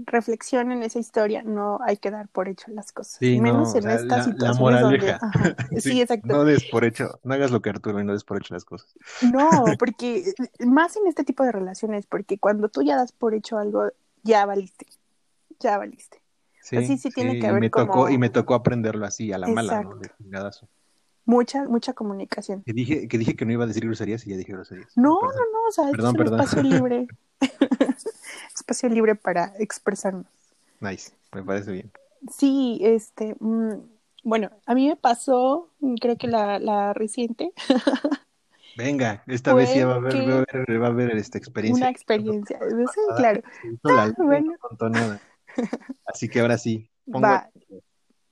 Reflexión 0.05 0.71
en 0.71 0.83
esa 0.83 0.99
historia, 0.99 1.43
no 1.43 1.79
hay 1.85 1.97
que 1.97 2.09
dar 2.09 2.29
por 2.29 2.47
hecho 2.47 2.71
las 2.71 2.91
cosas. 2.91 3.19
menos 3.21 3.75
en 3.75 3.89
esta 3.89 4.23
situación. 4.23 4.81
Donde, 4.81 5.17
sí, 5.79 6.01
exacto. 6.01 6.27
No 6.27 6.45
des 6.45 6.63
por 6.65 6.85
hecho, 6.85 7.19
no 7.23 7.33
hagas 7.33 7.51
lo 7.51 7.61
que 7.61 7.71
Arturo 7.71 7.99
y 7.99 8.05
no 8.05 8.13
des 8.13 8.23
por 8.23 8.37
hecho 8.37 8.53
las 8.53 8.63
cosas. 8.63 8.93
No, 9.21 9.49
porque 9.79 10.33
más 10.59 10.95
en 10.95 11.07
este 11.07 11.23
tipo 11.23 11.43
de 11.43 11.51
relaciones, 11.51 12.05
porque 12.05 12.37
cuando 12.37 12.69
tú 12.69 12.83
ya 12.83 12.95
das 12.95 13.11
por 13.11 13.33
hecho 13.33 13.57
algo, 13.57 13.91
ya 14.23 14.45
valiste 14.45 14.85
ya 15.65 15.77
valiste. 15.77 16.21
Sí, 16.61 16.97
sí, 16.97 17.09
tiene 17.11 17.39
que 17.39 17.47
haber 17.47 17.61
me 17.61 17.69
tocó 17.69 18.09
Y 18.09 18.17
me 18.17 18.29
tocó 18.29 18.55
aprenderlo 18.55 19.05
así, 19.05 19.31
a 19.31 19.37
la 19.37 19.47
mala, 19.47 19.83
¿no? 19.83 19.95
De 19.97 20.09
Mucha, 21.25 21.65
mucha 21.65 21.93
comunicación. 21.93 22.63
Que 22.63 22.73
dije, 22.73 23.07
que 23.07 23.17
dije 23.17 23.35
que 23.35 23.45
no 23.45 23.51
iba 23.51 23.63
a 23.63 23.67
decir 23.67 23.85
groserías 23.85 24.25
y 24.25 24.31
ya 24.31 24.37
dije 24.37 24.53
groserías. 24.53 24.95
No, 24.95 25.19
no, 25.21 25.27
no, 25.27 25.67
o 25.67 25.71
sea, 25.71 25.89
es 25.89 25.97
un 25.97 26.21
espacio 26.21 26.61
libre. 26.61 27.07
espacio 28.55 28.89
libre 28.89 29.15
para 29.15 29.53
expresarnos. 29.59 30.25
Nice, 30.79 31.11
me 31.33 31.43
parece 31.43 31.71
bien. 31.71 31.91
Sí, 32.31 32.79
este, 32.81 33.35
mm, 33.39 33.73
bueno, 34.23 34.51
a 34.65 34.75
mí 34.75 34.87
me 34.87 34.95
pasó, 34.95 35.69
creo 35.99 36.17
que 36.17 36.27
la, 36.27 36.59
la 36.59 36.93
reciente. 36.93 37.53
Venga, 38.77 39.23
esta 39.27 39.53
vez 39.53 39.73
ya 39.73 39.87
va 39.87 39.93
a 39.93 39.97
haber, 39.97 40.15
va 40.15 40.35
a 40.35 40.37
haber, 40.39 40.81
va 40.81 40.87
a 40.87 40.89
haber 40.89 41.15
esta 41.15 41.37
experiencia. 41.37 41.81
Una 41.81 41.89
experiencia, 41.89 42.59
sí, 42.59 42.99
claro. 43.15 43.41
Ah, 43.85 44.11
bueno. 44.17 44.53
Así 46.05 46.29
que 46.29 46.39
ahora 46.39 46.57
sí. 46.57 46.89
Va, 47.07 47.49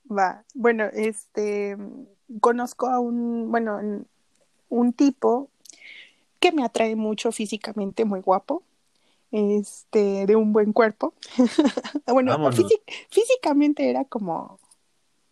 va. 0.09 0.43
Bueno, 0.53 0.85
este, 0.93 1.77
conozco 2.39 2.87
a 2.87 2.99
un, 2.99 3.51
bueno, 3.51 3.79
un 4.69 4.93
tipo 4.93 5.49
que 6.39 6.51
me 6.51 6.63
atrae 6.63 6.95
mucho 6.95 7.31
físicamente, 7.31 8.05
muy 8.05 8.19
guapo, 8.19 8.63
este, 9.31 10.25
de 10.25 10.35
un 10.35 10.53
buen 10.53 10.73
cuerpo. 10.73 11.13
bueno, 12.07 12.37
físicamente 13.09 13.89
era 13.89 14.05
como 14.05 14.59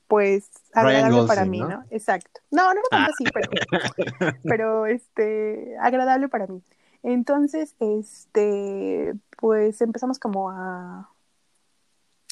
pues 0.07 0.49
agradable 0.73 1.25
para 1.25 1.45
mí, 1.45 1.59
¿no? 1.59 1.85
Exacto. 1.89 2.41
No, 2.51 2.73
no 2.73 2.81
lo 2.81 2.87
tanto 2.89 3.13
así, 3.13 3.23
pero, 3.33 4.33
pero 4.43 4.85
este, 4.85 5.77
agradable 5.79 6.27
para 6.27 6.47
mí. 6.47 6.61
Entonces, 7.01 7.75
este, 7.79 9.13
pues 9.37 9.81
empezamos 9.81 10.19
como 10.19 10.49
a, 10.49 11.09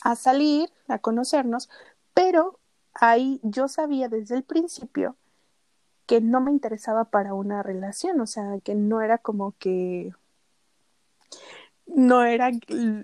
a 0.04 0.16
salir, 0.16 0.70
a 0.88 1.00
conocernos, 1.00 1.70
pero 2.14 2.60
ahí 2.93 3.39
yo 3.43 3.68
sabía 3.68 4.10
desde 4.10 4.36
el 4.36 4.43
principio 4.43 5.16
que 6.06 6.22
no 6.22 6.41
me 6.41 6.52
interesaba 6.52 7.06
para 7.06 7.34
una 7.34 7.62
relación, 7.64 8.20
o 8.22 8.28
sea, 8.28 8.60
que 8.64 8.76
no 8.76 9.02
era 9.02 9.20
como 9.20 9.54
que 9.60 10.12
no 11.86 12.24
era 12.24 12.52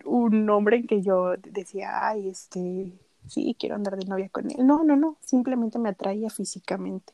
un 0.05 0.49
hombre 0.49 0.77
en 0.77 0.87
que 0.87 1.01
yo 1.01 1.35
decía, 1.37 2.07
ay, 2.07 2.29
este, 2.29 2.91
sí, 3.27 3.55
quiero 3.59 3.75
andar 3.75 3.97
de 3.97 4.05
novia 4.05 4.29
con 4.29 4.49
él. 4.49 4.65
No, 4.65 4.83
no, 4.83 4.95
no, 4.95 5.17
simplemente 5.21 5.79
me 5.79 5.89
atraía 5.89 6.29
físicamente. 6.29 7.13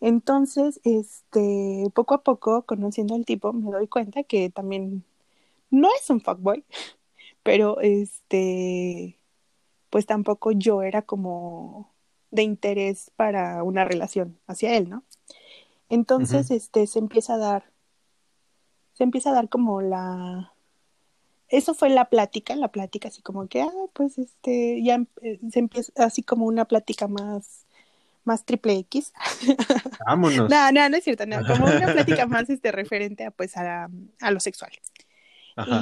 Entonces, 0.00 0.80
este, 0.84 1.86
poco 1.94 2.14
a 2.14 2.22
poco, 2.22 2.62
conociendo 2.62 3.14
al 3.14 3.24
tipo, 3.24 3.52
me 3.52 3.70
doy 3.70 3.88
cuenta 3.88 4.22
que 4.24 4.50
también 4.50 5.04
no 5.70 5.88
es 5.98 6.10
un 6.10 6.20
fuckboy, 6.20 6.64
pero 7.44 7.80
este, 7.80 9.20
pues 9.90 10.06
tampoco 10.06 10.50
yo 10.50 10.82
era 10.82 11.02
como 11.02 11.94
de 12.32 12.42
interés 12.42 13.12
para 13.14 13.62
una 13.62 13.84
relación 13.84 14.40
hacia 14.48 14.76
él, 14.76 14.90
¿no? 14.90 15.04
Entonces, 15.88 16.50
este, 16.50 16.88
se 16.88 16.98
empieza 16.98 17.34
a 17.34 17.38
dar, 17.38 17.70
se 18.94 19.04
empieza 19.04 19.30
a 19.30 19.34
dar 19.34 19.48
como 19.48 19.82
la, 19.82 20.52
eso 21.48 21.74
fue 21.74 21.90
la 21.90 22.06
plática, 22.06 22.56
la 22.56 22.68
plática 22.68 23.08
así 23.08 23.22
como 23.22 23.46
que, 23.46 23.62
ah, 23.62 23.70
pues 23.92 24.18
este, 24.18 24.82
ya 24.82 25.04
eh, 25.22 25.38
se 25.52 25.60
empieza 25.60 25.92
así 25.96 26.22
como 26.22 26.46
una 26.46 26.64
plática 26.64 27.06
más, 27.06 27.66
más 28.24 28.44
triple 28.44 28.78
X. 28.78 29.12
Vámonos. 30.06 30.50
no, 30.50 30.72
no, 30.72 30.88
no 30.88 30.96
es 30.96 31.04
cierto, 31.04 31.26
no, 31.26 31.46
como 31.46 31.66
una 31.66 31.92
plática 31.92 32.26
más 32.26 32.50
este, 32.50 32.72
referente 32.72 33.26
a, 33.26 33.30
pues, 33.30 33.56
a, 33.56 33.88
a 34.20 34.30
lo 34.30 34.40
sexual. 34.40 34.72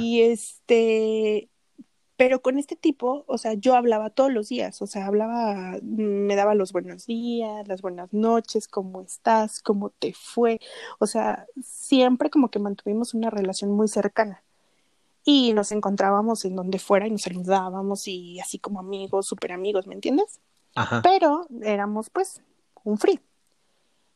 Y 0.01 0.21
este, 0.21 1.49
pero 2.23 2.41
con 2.41 2.57
este 2.57 2.77
tipo, 2.77 3.25
o 3.27 3.37
sea, 3.37 3.53
yo 3.53 3.75
hablaba 3.75 4.09
todos 4.09 4.31
los 4.31 4.47
días, 4.47 4.81
o 4.81 4.87
sea, 4.87 5.07
hablaba, 5.07 5.77
me 5.81 6.37
daba 6.37 6.55
los 6.55 6.71
buenos 6.71 7.05
días, 7.05 7.67
las 7.67 7.81
buenas 7.81 8.13
noches, 8.13 8.69
cómo 8.69 9.01
estás, 9.01 9.61
cómo 9.61 9.89
te 9.89 10.13
fue, 10.13 10.61
o 10.99 11.05
sea, 11.05 11.45
siempre 11.61 12.29
como 12.29 12.49
que 12.49 12.59
mantuvimos 12.59 13.13
una 13.13 13.29
relación 13.29 13.71
muy 13.71 13.89
cercana. 13.89 14.41
Y 15.25 15.51
nos 15.51 15.73
encontrábamos 15.73 16.45
en 16.45 16.55
donde 16.55 16.79
fuera 16.79 17.07
y 17.07 17.11
nos 17.11 17.23
saludábamos 17.23 18.07
y 18.07 18.39
así 18.39 18.57
como 18.57 18.79
amigos, 18.79 19.25
súper 19.27 19.51
amigos, 19.51 19.85
¿me 19.85 19.95
entiendes? 19.95 20.39
Ajá. 20.75 21.01
Pero 21.03 21.45
éramos 21.61 22.09
pues 22.09 22.41
un 22.85 22.97
free. 22.97 23.19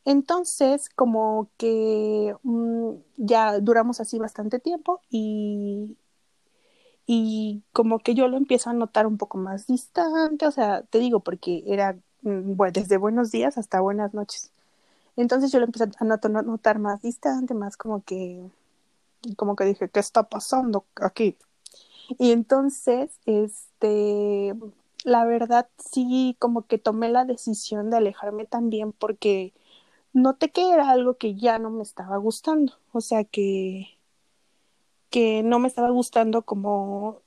Entonces, 0.05 0.87
como 0.87 1.49
que 1.57 2.33
mm, 2.41 2.91
ya 3.17 3.59
duramos 3.59 3.99
así 3.99 4.17
bastante 4.17 4.59
tiempo 4.59 5.01
y, 5.09 5.97
y 7.07 7.63
como 7.73 7.99
que 7.99 8.15
yo 8.15 8.27
lo 8.27 8.37
empiezo 8.37 8.69
a 8.69 8.73
notar 8.73 9.07
un 9.07 9.17
poco 9.17 9.37
más 9.37 9.67
distante, 9.67 10.45
o 10.45 10.51
sea, 10.51 10.83
te 10.83 10.99
digo, 10.99 11.21
porque 11.21 11.63
era 11.67 11.93
mm, 12.23 12.55
bueno, 12.55 12.73
desde 12.73 12.97
buenos 12.97 13.31
días 13.31 13.57
hasta 13.57 13.79
buenas 13.81 14.13
noches. 14.13 14.51
Entonces 15.17 15.51
yo 15.51 15.59
lo 15.59 15.65
empecé 15.65 15.85
a 15.99 16.05
notar 16.05 16.79
más 16.79 17.01
distante, 17.01 17.53
más 17.55 17.77
como 17.77 18.03
que, 18.03 18.43
como 19.37 19.55
que 19.55 19.65
dije, 19.65 19.89
¿qué 19.89 19.99
está 19.99 20.23
pasando 20.23 20.85
aquí? 21.01 21.37
Y 22.19 22.31
entonces, 22.31 23.11
este, 23.25 24.53
la 25.05 25.25
verdad 25.25 25.67
sí, 25.77 26.35
como 26.39 26.67
que 26.67 26.77
tomé 26.77 27.09
la 27.09 27.25
decisión 27.25 27.89
de 27.89 27.97
alejarme 27.97 28.45
también 28.45 28.93
porque 28.93 29.53
noté 30.13 30.51
que 30.51 30.71
era 30.71 30.89
algo 30.89 31.15
que 31.17 31.35
ya 31.35 31.59
no 31.59 31.69
me 31.71 31.83
estaba 31.83 32.17
gustando, 32.17 32.73
o 32.93 33.01
sea 33.01 33.23
que 33.25 33.96
que 35.09 35.43
no 35.43 35.59
me 35.59 35.67
estaba 35.67 35.89
gustando 35.89 36.43
como 36.43 37.21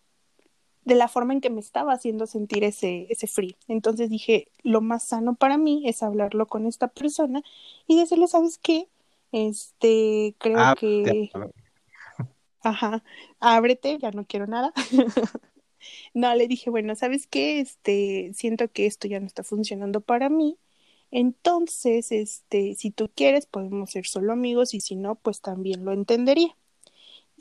de 0.84 0.94
la 0.94 1.08
forma 1.08 1.32
en 1.32 1.40
que 1.40 1.50
me 1.50 1.60
estaba 1.60 1.92
haciendo 1.92 2.26
sentir 2.26 2.64
ese, 2.64 3.06
ese 3.10 3.26
frío. 3.26 3.54
Entonces 3.68 4.10
dije, 4.10 4.48
lo 4.62 4.80
más 4.80 5.04
sano 5.04 5.34
para 5.34 5.58
mí 5.58 5.82
es 5.86 6.02
hablarlo 6.02 6.46
con 6.46 6.66
esta 6.66 6.88
persona 6.88 7.42
y 7.86 7.98
decirle, 7.98 8.26
¿sabes 8.26 8.58
qué? 8.58 8.88
Este, 9.32 10.34
creo 10.38 10.58
ah, 10.58 10.74
que... 10.78 11.30
Ajá, 12.62 13.02
ábrete, 13.38 13.98
ya 13.98 14.10
no 14.10 14.26
quiero 14.26 14.46
nada. 14.46 14.72
no, 16.14 16.34
le 16.34 16.46
dije, 16.46 16.70
bueno, 16.70 16.94
¿sabes 16.94 17.26
qué? 17.26 17.60
Este, 17.60 18.32
siento 18.34 18.70
que 18.70 18.86
esto 18.86 19.08
ya 19.08 19.20
no 19.20 19.26
está 19.26 19.42
funcionando 19.44 20.00
para 20.00 20.28
mí 20.28 20.58
entonces, 21.10 22.12
este, 22.12 22.74
si 22.76 22.90
tú 22.90 23.10
quieres, 23.14 23.46
podemos 23.46 23.90
ser 23.90 24.06
solo 24.06 24.32
amigos 24.32 24.74
y 24.74 24.80
si 24.80 24.96
no, 24.96 25.16
pues 25.16 25.40
también 25.40 25.84
lo 25.84 25.92
entendería. 25.92 26.56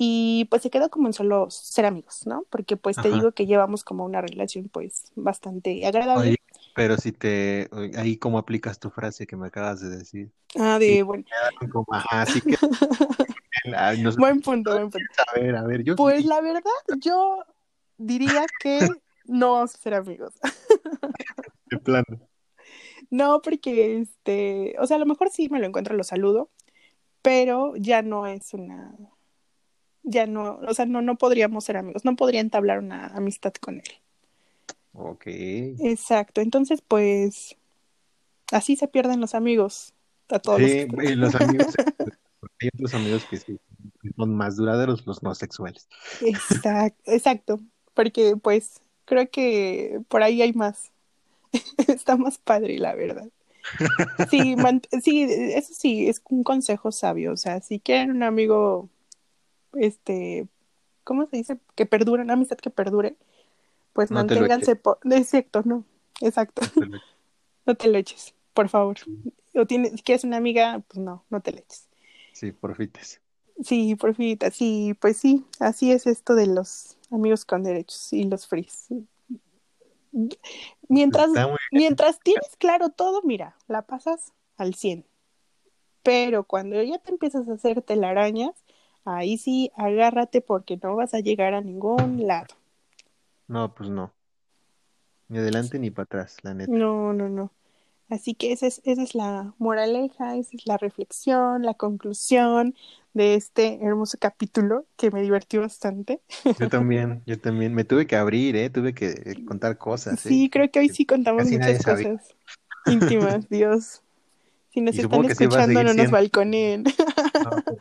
Y 0.02 0.46
pues 0.46 0.62
se 0.62 0.70
quedó 0.70 0.90
como 0.90 1.08
en 1.08 1.14
solo 1.14 1.50
ser 1.50 1.86
amigos, 1.86 2.26
¿no? 2.26 2.46
Porque 2.50 2.78
pues 2.78 2.96
te 2.96 3.12
digo 3.12 3.34
que 3.34 3.46
llevamos 3.46 3.84
como 3.84 4.06
una 4.06 4.22
relación 4.22 4.70
pues 4.70 5.12
bastante 5.14 5.86
agradable. 5.86 6.38
pero 6.74 6.96
si 6.96 7.12
te, 7.12 7.70
ahí 7.98 8.16
cómo 8.16 8.38
aplicas 8.38 8.80
tu 8.80 8.90
frase 8.92 9.28
que 9.28 9.36
me 9.36 9.48
acabas 9.48 9.82
de 9.82 9.90
decir. 9.90 10.32
Ah, 10.58 10.80
de, 10.80 11.04
bueno. 11.04 11.26
así 12.12 12.40
que... 12.40 12.56
buen 14.18 14.40
punto, 14.40 14.72
buen 14.72 14.90
punto. 14.90 15.08
A 15.28 15.38
ver, 15.38 15.58
a 15.58 15.64
ver, 15.64 15.84
yo... 15.84 15.98
Pues 15.98 16.24
la 16.24 16.40
verdad, 16.40 16.72
yo 17.02 17.44
diría 17.98 18.46
que 18.62 18.88
no 19.26 19.52
vamos 19.52 19.76
a 19.76 19.80
ser 19.80 19.96
amigos. 19.96 20.34
De 21.70 21.78
plano. 21.78 22.30
No, 23.10 23.42
porque 23.42 24.00
este, 24.00 24.76
o 24.80 24.88
sea, 24.88 24.96
a 24.96 25.00
lo 25.00 25.06
mejor 25.06 25.30
sí 25.30 25.50
me 25.50 25.60
lo 25.60 25.66
encuentro, 25.66 25.98
lo 25.98 26.06
saludo, 26.06 26.50
pero 27.22 27.76
ya 27.76 28.02
no 28.02 28.28
es 28.28 28.54
una, 28.54 28.96
ya 30.10 30.26
no, 30.26 30.60
o 30.68 30.74
sea, 30.74 30.86
no, 30.86 31.02
no 31.02 31.18
podríamos 31.18 31.64
ser 31.66 31.78
amigos, 31.78 32.06
no 32.06 32.16
podría 32.16 32.42
entablar 32.42 32.80
una 32.80 33.08
amistad 33.08 33.54
con 33.54 33.76
él. 33.76 33.92
Ok. 34.94 35.28
Exacto, 35.28 36.42
entonces 36.42 36.82
pues 36.82 37.56
así 38.52 38.76
se 38.76 38.88
pierden 38.88 39.22
los 39.22 39.36
amigos 39.36 39.94
a 40.30 40.40
todos. 40.40 40.62
Sí, 40.62 40.88
los, 40.88 41.18
los 41.18 41.36
amigos, 41.36 41.68
hay 42.62 42.70
otros 42.74 42.94
amigos 42.94 43.26
que 43.26 43.38
sí, 43.38 43.60
son 44.16 44.36
más 44.36 44.58
duraderos 44.58 45.06
los 45.06 45.24
no 45.24 45.36
sexuales. 45.36 45.88
Exacto, 46.22 47.12
exacto, 47.12 47.60
porque 47.94 48.36
pues 48.42 48.82
creo 49.06 49.30
que 49.30 50.02
por 50.08 50.24
ahí 50.24 50.42
hay 50.42 50.54
más. 50.54 50.92
Está 51.88 52.16
más 52.16 52.38
padre, 52.38 52.78
la 52.78 52.96
verdad. 52.96 53.28
Sí, 54.30 54.56
sí, 55.04 55.24
eso 55.24 55.74
sí, 55.74 56.08
es 56.08 56.22
un 56.30 56.44
consejo 56.44 56.92
sabio. 56.92 57.34
O 57.34 57.38
sea, 57.38 57.60
si 57.62 57.80
quieren 57.80 58.12
un 58.12 58.24
amigo, 58.24 58.90
este, 59.74 60.48
¿cómo 61.04 61.26
se 61.28 61.38
dice? 61.38 61.58
Que 61.76 61.86
perdure, 61.86 62.24
una 62.24 62.34
amistad 62.34 62.58
que 62.58 62.70
perdure, 62.70 63.16
pues 63.94 64.12
manténganse 64.12 64.76
por... 64.76 65.00
Exacto, 65.04 65.62
no, 65.66 65.86
exacto. 66.22 66.62
No 67.66 67.76
te, 67.76 67.88
lo 67.88 67.98
eches, 67.98 68.34
por 68.54 68.70
favor. 68.70 68.98
O 69.56 69.66
tienes, 69.66 69.94
si 69.94 70.02
quieres 70.02 70.24
una 70.24 70.38
amiga, 70.38 70.82
pues 70.88 71.00
no, 71.00 71.24
no 71.30 71.42
te 71.42 71.52
le 71.52 71.60
eches. 71.60 71.88
Sí, 72.34 72.52
porfites. 72.52 73.22
Sí, 73.64 73.96
porfitas, 73.96 74.56
sí, 74.56 74.96
pues 75.00 75.18
sí, 75.18 75.46
así 75.60 75.92
es 75.92 76.08
esto 76.08 76.36
de 76.36 76.48
los 76.48 76.98
amigos 77.12 77.44
con 77.44 77.64
derechos 77.64 78.14
y 78.14 78.24
los 78.24 78.48
frees. 78.48 78.88
Mientras, 80.88 81.30
mientras 81.72 82.20
tienes 82.20 82.56
claro 82.58 82.90
todo, 82.90 83.22
mira, 83.24 83.56
la 83.68 83.84
pasas 83.84 84.34
al 84.58 84.76
100. 84.76 85.06
Pero 86.04 86.44
cuando 86.44 86.82
ya 86.82 86.98
te 87.00 87.12
empiezas 87.12 87.48
a 87.48 87.54
hacer 87.54 87.82
telarañas, 87.82 88.54
ahí 89.16 89.38
sí, 89.38 89.72
agárrate 89.76 90.42
porque 90.42 90.78
no 90.82 90.96
vas 90.96 91.14
a 91.14 91.20
llegar 91.20 91.54
a 91.54 91.62
ningún 91.62 92.28
lado. 92.28 92.56
No, 93.48 93.74
pues 93.74 93.90
no. 93.90 94.14
Ni 95.28 95.38
adelante 95.38 95.80
ni 95.80 95.92
para 95.92 96.04
atrás, 96.04 96.38
la 96.44 96.54
neta. 96.54 96.72
No, 96.72 97.14
no, 97.14 97.30
no. 97.30 97.52
Así 98.10 98.34
que 98.34 98.52
esa 98.52 98.66
es, 98.66 98.82
esa 98.86 99.04
es 99.04 99.14
la 99.14 99.54
moraleja, 99.60 100.36
esa 100.36 100.58
es 100.58 100.66
la 100.66 100.78
reflexión, 100.78 101.62
la 101.62 101.76
conclusión 101.76 102.76
de 103.14 103.36
este 103.36 103.80
hermoso 103.84 104.18
capítulo 104.20 104.86
que 104.98 105.12
me 105.12 105.22
divertió 105.22 105.62
bastante. 105.62 106.20
Yo 106.60 106.70
también, 106.70 107.22
yo 107.28 107.40
también. 107.40 107.76
Me 107.76 107.84
tuve 107.84 108.08
que 108.08 108.16
abrir, 108.16 108.56
¿eh? 108.56 108.70
Tuve 108.72 108.94
que 108.94 109.44
contar 109.46 109.78
cosas. 109.78 110.20
Sí, 110.20 110.46
¿eh? 110.46 110.50
creo 110.50 110.72
que 110.72 110.80
hoy 110.80 110.90
sí 110.90 111.06
contamos 111.06 111.50
muchas 111.50 111.84
cosas 111.84 112.36
íntimas, 112.88 113.48
Dios. 113.50 114.02
Si 114.72 114.82
nos 114.82 114.98
están 114.98 115.26
escuchando, 115.26 115.84
no 115.84 115.94
nos 115.94 116.12
balconeen. 116.12 116.84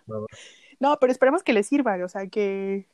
No, 0.06 0.26
no, 0.80 0.98
pero 1.00 1.12
esperemos 1.12 1.42
que 1.42 1.52
les 1.52 1.66
sirva, 1.66 1.96
o 2.04 2.08
sea, 2.08 2.26
que, 2.28 2.86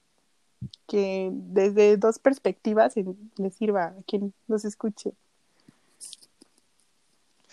que 0.86 1.30
desde 1.32 1.96
dos 1.96 2.18
perspectivas 2.18 2.94
les 3.36 3.54
sirva 3.54 3.86
a 3.86 4.02
quien 4.06 4.32
nos 4.48 4.64
escuche. 4.64 5.12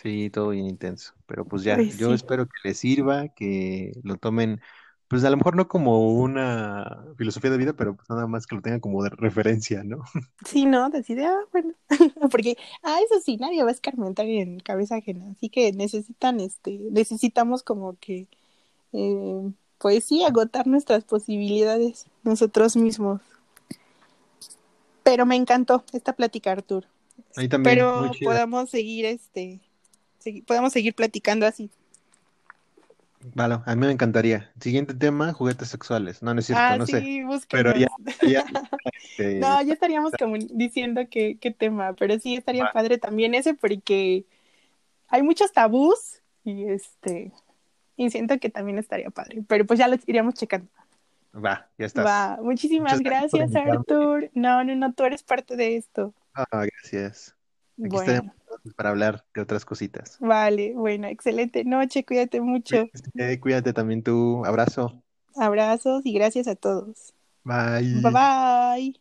Sí, 0.01 0.31
todo 0.31 0.49
bien 0.49 0.65
intenso, 0.65 1.13
pero 1.27 1.45
pues 1.45 1.63
ya, 1.63 1.75
pues 1.75 1.97
yo 1.97 2.11
espero 2.13 2.47
que 2.47 2.69
les 2.69 2.77
sirva, 2.79 3.27
que 3.27 3.91
lo 4.03 4.17
tomen, 4.17 4.59
pues 5.07 5.23
a 5.23 5.29
lo 5.29 5.37
mejor 5.37 5.55
no 5.55 5.67
como 5.67 6.13
una 6.13 7.05
filosofía 7.17 7.51
de 7.51 7.57
vida, 7.59 7.73
pero 7.73 7.95
pues 7.95 8.09
nada 8.09 8.25
más 8.25 8.47
que 8.47 8.55
lo 8.55 8.63
tengan 8.63 8.79
como 8.79 9.03
de 9.03 9.11
referencia, 9.11 9.83
¿no? 9.83 10.01
Sí, 10.47 10.65
no, 10.65 10.89
decide, 10.89 11.25
ah, 11.25 11.41
bueno, 11.51 11.75
porque, 12.31 12.57
ah, 12.81 12.97
eso 13.05 13.21
sí, 13.23 13.37
nadie 13.37 13.61
va 13.61 13.69
a 13.69 13.73
escarmentar 13.73 14.25
en 14.25 14.59
cabeza 14.59 14.95
ajena, 14.95 15.29
así 15.37 15.49
que 15.49 15.71
necesitan, 15.71 16.39
este, 16.39 16.79
necesitamos 16.89 17.61
como 17.61 17.95
que, 17.99 18.27
eh, 18.93 19.51
pues 19.81 20.03
sí, 20.03 20.23
agotar 20.23 20.67
nuestras 20.67 21.03
posibilidades 21.03 22.05
nosotros 22.23 22.77
mismos. 22.77 23.19
Pero 25.03 25.25
me 25.25 25.35
encantó 25.35 25.83
esta 25.91 26.13
plática, 26.13 26.51
Artur. 26.51 26.85
Ahí 27.35 27.49
también, 27.49 27.77
Pero 27.77 28.11
podamos 28.23 28.69
seguir, 28.69 29.05
este, 29.05 29.59
podemos 30.45 30.71
seguir 30.71 30.93
platicando 30.93 31.47
así. 31.47 31.71
Vale, 33.33 33.59
a 33.65 33.75
mí 33.75 33.85
me 33.85 33.91
encantaría. 33.91 34.51
Siguiente 34.59 34.93
tema, 34.93 35.33
juguetes 35.33 35.69
sexuales. 35.69 36.21
No, 36.21 36.33
no 36.33 36.39
es 36.39 36.47
cierto, 36.47 36.63
Ah, 36.63 36.77
no 36.77 36.85
sé. 36.85 37.01
sí, 37.01 37.23
Pero 37.49 37.75
ya, 37.75 37.87
este, 39.03 39.35
No, 39.39 39.61
ya 39.61 39.73
estaríamos 39.73 40.11
como 40.17 40.37
diciendo 40.37 41.01
qué, 41.09 41.37
qué 41.39 41.51
tema, 41.51 41.93
pero 41.93 42.19
sí 42.19 42.35
estaría 42.35 42.71
padre 42.71 42.97
también 42.97 43.35
ese 43.35 43.53
porque 43.53 44.25
hay 45.07 45.23
muchos 45.23 45.51
tabús 45.51 46.21
y 46.43 46.65
este, 46.65 47.31
y 48.05 48.09
siento 48.11 48.39
que 48.39 48.49
también 48.49 48.77
estaría 48.79 49.09
padre, 49.11 49.43
pero 49.47 49.65
pues 49.65 49.79
ya 49.79 49.87
lo 49.87 49.97
iríamos 50.07 50.35
checando. 50.35 50.69
va, 51.33 51.69
ya 51.77 51.85
estás. 51.85 52.05
Va, 52.05 52.37
muchísimas 52.41 53.01
Muchas 53.01 53.01
gracias 53.01 53.51
gracias. 53.51 53.55
Arthur. 53.55 54.29
No, 54.33 54.63
no, 54.63 54.75
no, 54.75 54.93
tú 54.93 55.03
eres 55.05 55.23
parte 55.23 55.55
de 55.55 55.77
esto. 55.77 56.13
Ah, 56.33 56.65
gracias. 56.65 57.35
Aquí 57.83 57.95
estaremos 57.97 58.27
Bueno, 58.27 58.33
para 58.75 58.89
hablar 58.89 59.25
de 59.33 59.41
otras 59.41 59.65
cositas. 59.65 60.19
vale, 60.19 60.73
bueno, 60.73 61.07
excelente 61.07 61.63
noche, 61.65 62.05
cuídate 62.05 62.39
mucho. 62.41 62.89
Cuídate, 63.13 63.39
cuídate 63.39 63.73
también 63.73 64.03
tú. 64.03 64.45
Abrazo. 64.45 65.03
Abrazos 65.35 66.05
y 66.05 66.13
gracias 66.13 66.47
a 66.47 66.55
todos. 66.55 67.13
Bye 67.91 68.01
Bye. 68.01 68.11
bye. 68.11 69.00